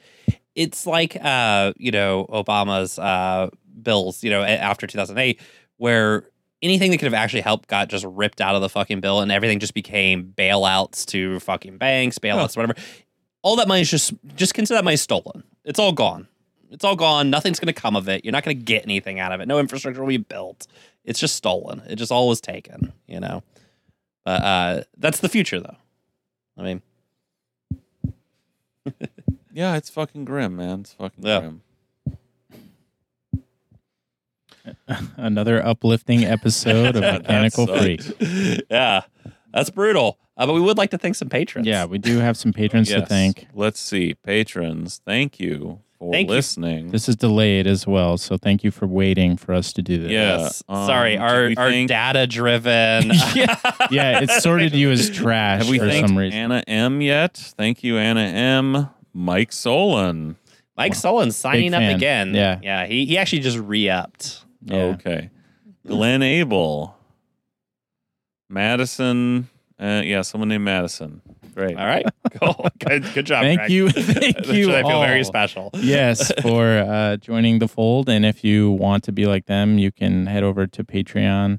it's 0.54 0.86
like 0.86 1.16
uh, 1.20 1.72
you 1.76 1.90
know 1.90 2.26
Obama's 2.30 3.00
uh, 3.00 3.50
bills, 3.82 4.22
you 4.22 4.30
know, 4.30 4.44
after 4.44 4.86
2008, 4.86 5.40
where 5.78 6.28
anything 6.62 6.92
that 6.92 6.98
could 6.98 7.06
have 7.06 7.14
actually 7.14 7.40
helped 7.40 7.68
got 7.68 7.88
just 7.88 8.04
ripped 8.04 8.40
out 8.40 8.54
of 8.54 8.60
the 8.60 8.68
fucking 8.68 9.00
bill, 9.00 9.20
and 9.20 9.32
everything 9.32 9.58
just 9.58 9.74
became 9.74 10.32
bailouts 10.38 11.04
to 11.06 11.40
fucking 11.40 11.78
banks, 11.78 12.20
bailouts, 12.20 12.56
whatever. 12.56 12.76
All 13.42 13.56
that 13.56 13.66
money 13.66 13.80
is 13.80 13.90
just 13.90 14.12
just 14.36 14.54
consider 14.54 14.78
that 14.78 14.84
money 14.84 14.96
stolen. 14.96 15.42
It's 15.64 15.80
all 15.80 15.90
gone. 15.90 16.28
It's 16.70 16.84
all 16.84 16.96
gone. 16.96 17.28
Nothing's 17.28 17.58
going 17.58 17.74
to 17.74 17.78
come 17.78 17.96
of 17.96 18.08
it. 18.08 18.24
You're 18.24 18.32
not 18.32 18.44
going 18.44 18.56
to 18.56 18.62
get 18.62 18.84
anything 18.84 19.18
out 19.18 19.32
of 19.32 19.40
it. 19.40 19.48
No 19.48 19.58
infrastructure 19.58 20.00
will 20.00 20.08
be 20.08 20.16
built. 20.16 20.68
It's 21.04 21.18
just 21.20 21.34
stolen. 21.36 21.82
It 21.88 21.96
just 21.96 22.12
all 22.12 22.28
was 22.28 22.40
taken. 22.40 22.92
You 23.06 23.20
know. 23.20 23.42
But 24.24 24.42
uh, 24.42 24.82
that's 24.96 25.20
the 25.20 25.28
future, 25.28 25.60
though. 25.60 25.76
I 26.56 26.62
mean, 26.62 26.82
Yeah, 29.52 29.76
it's 29.76 29.90
fucking 29.90 30.24
grim, 30.24 30.56
man. 30.56 30.80
It's 30.80 30.94
fucking 30.94 31.24
Yeah. 31.26 31.40
grim. 31.40 31.62
Another 35.16 35.64
uplifting 35.64 36.24
episode 36.24 36.94
of 36.96 37.02
Mechanical 37.22 37.66
sucked. 37.66 37.80
Freak. 37.80 38.64
yeah, 38.70 39.02
that's 39.52 39.70
brutal. 39.70 40.18
Uh, 40.42 40.46
but 40.46 40.54
we 40.54 40.60
would 40.60 40.76
like 40.76 40.90
to 40.90 40.98
thank 40.98 41.14
some 41.14 41.28
patrons. 41.28 41.68
Yeah, 41.68 41.84
we 41.84 41.98
do 41.98 42.18
have 42.18 42.36
some 42.36 42.52
patrons 42.52 42.88
to 42.88 43.06
thank. 43.06 43.46
Let's 43.54 43.78
see. 43.78 44.14
Patrons, 44.14 45.00
thank 45.06 45.38
you 45.38 45.78
for 46.00 46.10
Thank 46.12 46.28
you. 46.28 46.34
listening. 46.34 46.90
This 46.90 47.08
is 47.08 47.14
delayed 47.14 47.68
as 47.68 47.86
well, 47.86 48.18
so 48.18 48.36
thank 48.36 48.64
you 48.64 48.72
for 48.72 48.88
waiting 48.88 49.36
for 49.36 49.52
us 49.54 49.72
to 49.74 49.82
do 49.82 50.02
this. 50.02 50.10
Yeah. 50.10 50.38
Yes. 50.38 50.64
um, 50.68 50.84
Sorry, 50.88 51.16
our 51.16 51.52
our 51.56 51.70
thank- 51.70 51.88
data 51.88 52.26
driven. 52.26 53.10
yeah, 53.36 53.56
yeah, 53.92 54.18
it 54.20 54.30
sorted 54.42 54.74
you 54.74 54.90
as 54.90 55.10
trash 55.10 55.60
Have 55.60 55.70
we 55.70 55.78
for 55.78 55.86
thanked 55.86 56.08
some 56.08 56.18
reason. 56.18 56.36
Anna 56.36 56.64
M 56.66 57.00
yet? 57.00 57.36
Thank 57.56 57.84
you, 57.84 57.96
Anna 57.98 58.22
M. 58.22 58.88
Mike 59.14 59.52
Solon. 59.52 60.34
Mike 60.76 60.96
Sullen 60.96 61.30
signing 61.30 61.72
up 61.72 61.82
again. 61.82 62.34
Yeah. 62.34 62.58
yeah. 62.64 62.86
He 62.86 63.06
he 63.06 63.16
actually 63.16 63.42
just 63.42 63.58
re-upped. 63.58 64.44
Yeah. 64.64 64.76
Okay. 64.98 65.30
Glenn 65.86 66.22
Abel. 66.22 66.96
Madison. 68.48 69.48
Uh, 69.82 70.00
yeah, 70.04 70.22
someone 70.22 70.48
named 70.48 70.64
Madison. 70.64 71.20
Great. 71.54 71.76
All 71.76 71.84
right, 71.86 72.06
cool. 72.40 72.68
Good 72.78 73.04
good 73.14 73.26
job. 73.26 73.42
Thank 73.42 73.58
Greg. 73.58 73.70
you, 73.70 73.88
thank 73.90 74.46
you 74.46 74.72
I 74.74 74.82
feel 74.82 75.00
very 75.02 75.18
all. 75.18 75.24
special. 75.24 75.70
yes, 75.74 76.30
for 76.42 76.66
uh, 76.78 77.16
joining 77.16 77.58
the 77.58 77.68
fold. 77.68 78.08
And 78.08 78.24
if 78.24 78.44
you 78.44 78.70
want 78.70 79.02
to 79.04 79.12
be 79.12 79.26
like 79.26 79.46
them, 79.46 79.78
you 79.78 79.90
can 79.90 80.26
head 80.26 80.44
over 80.44 80.66
to 80.68 80.84
Patreon 80.84 81.58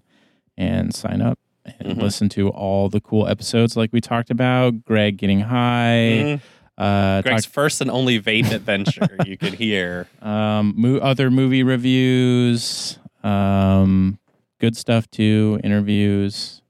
and 0.57 0.95
sign 0.95 1.21
up 1.21 1.37
and 1.79 1.97
Mhm. 1.97 2.01
listen 2.01 2.29
to 2.29 2.49
all 2.49 2.89
the 2.89 3.01
cool 3.01 3.27
episodes 3.27 3.75
like 3.77 3.91
we 3.93 3.99
talked 4.01 4.29
about. 4.31 4.83
Greg 4.85 5.17
getting 5.17 5.41
high. 5.41 6.39
Mhm. 6.39 6.41
Uh, 6.77 7.21
Greg's 7.21 7.45
talk, 7.45 7.53
first 7.53 7.81
and 7.81 7.91
only 7.91 8.19
vape 8.19 8.51
adventure 8.51 9.15
you 9.27 9.37
could 9.37 9.53
hear. 9.53 10.07
um, 10.23 10.73
mo- 10.75 10.97
other 10.97 11.29
movie 11.29 11.61
reviews. 11.61 12.97
Um, 13.23 14.17
good 14.59 14.75
stuff 14.75 15.09
too. 15.11 15.59
Interviews. 15.63 16.61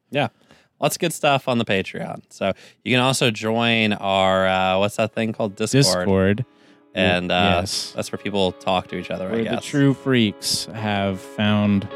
Lots 0.83 0.97
of 0.97 0.99
good 0.99 1.13
stuff 1.13 1.47
on 1.47 1.57
the 1.57 1.65
Patreon. 1.65 2.21
So 2.29 2.51
you 2.83 2.91
can 2.93 2.99
also 2.99 3.31
join 3.31 3.93
our 3.93 4.45
uh, 4.45 4.77
what's 4.79 4.97
that 4.97 5.13
thing 5.15 5.31
called 5.33 5.55
Discord, 5.55 5.83
Discord. 5.83 6.45
and 6.93 7.31
uh, 7.31 7.57
yes, 7.61 7.93
that's 7.95 8.11
where 8.11 8.19
people 8.19 8.51
talk 8.51 8.89
to 8.89 8.97
each 8.97 9.09
other. 9.09 9.29
I 9.29 9.31
where 9.31 9.43
the 9.45 9.61
true 9.61 9.93
freaks 9.95 10.65
have 10.73 11.19
found 11.19 11.87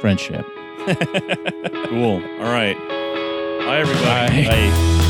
friendship. 0.00 0.44
Cool. 1.90 2.22
All 2.22 2.52
right. 2.52 2.76
Bye, 3.66 3.78
everybody. 3.80 4.44
Bye. 4.44 4.50
Bye. 4.50 5.09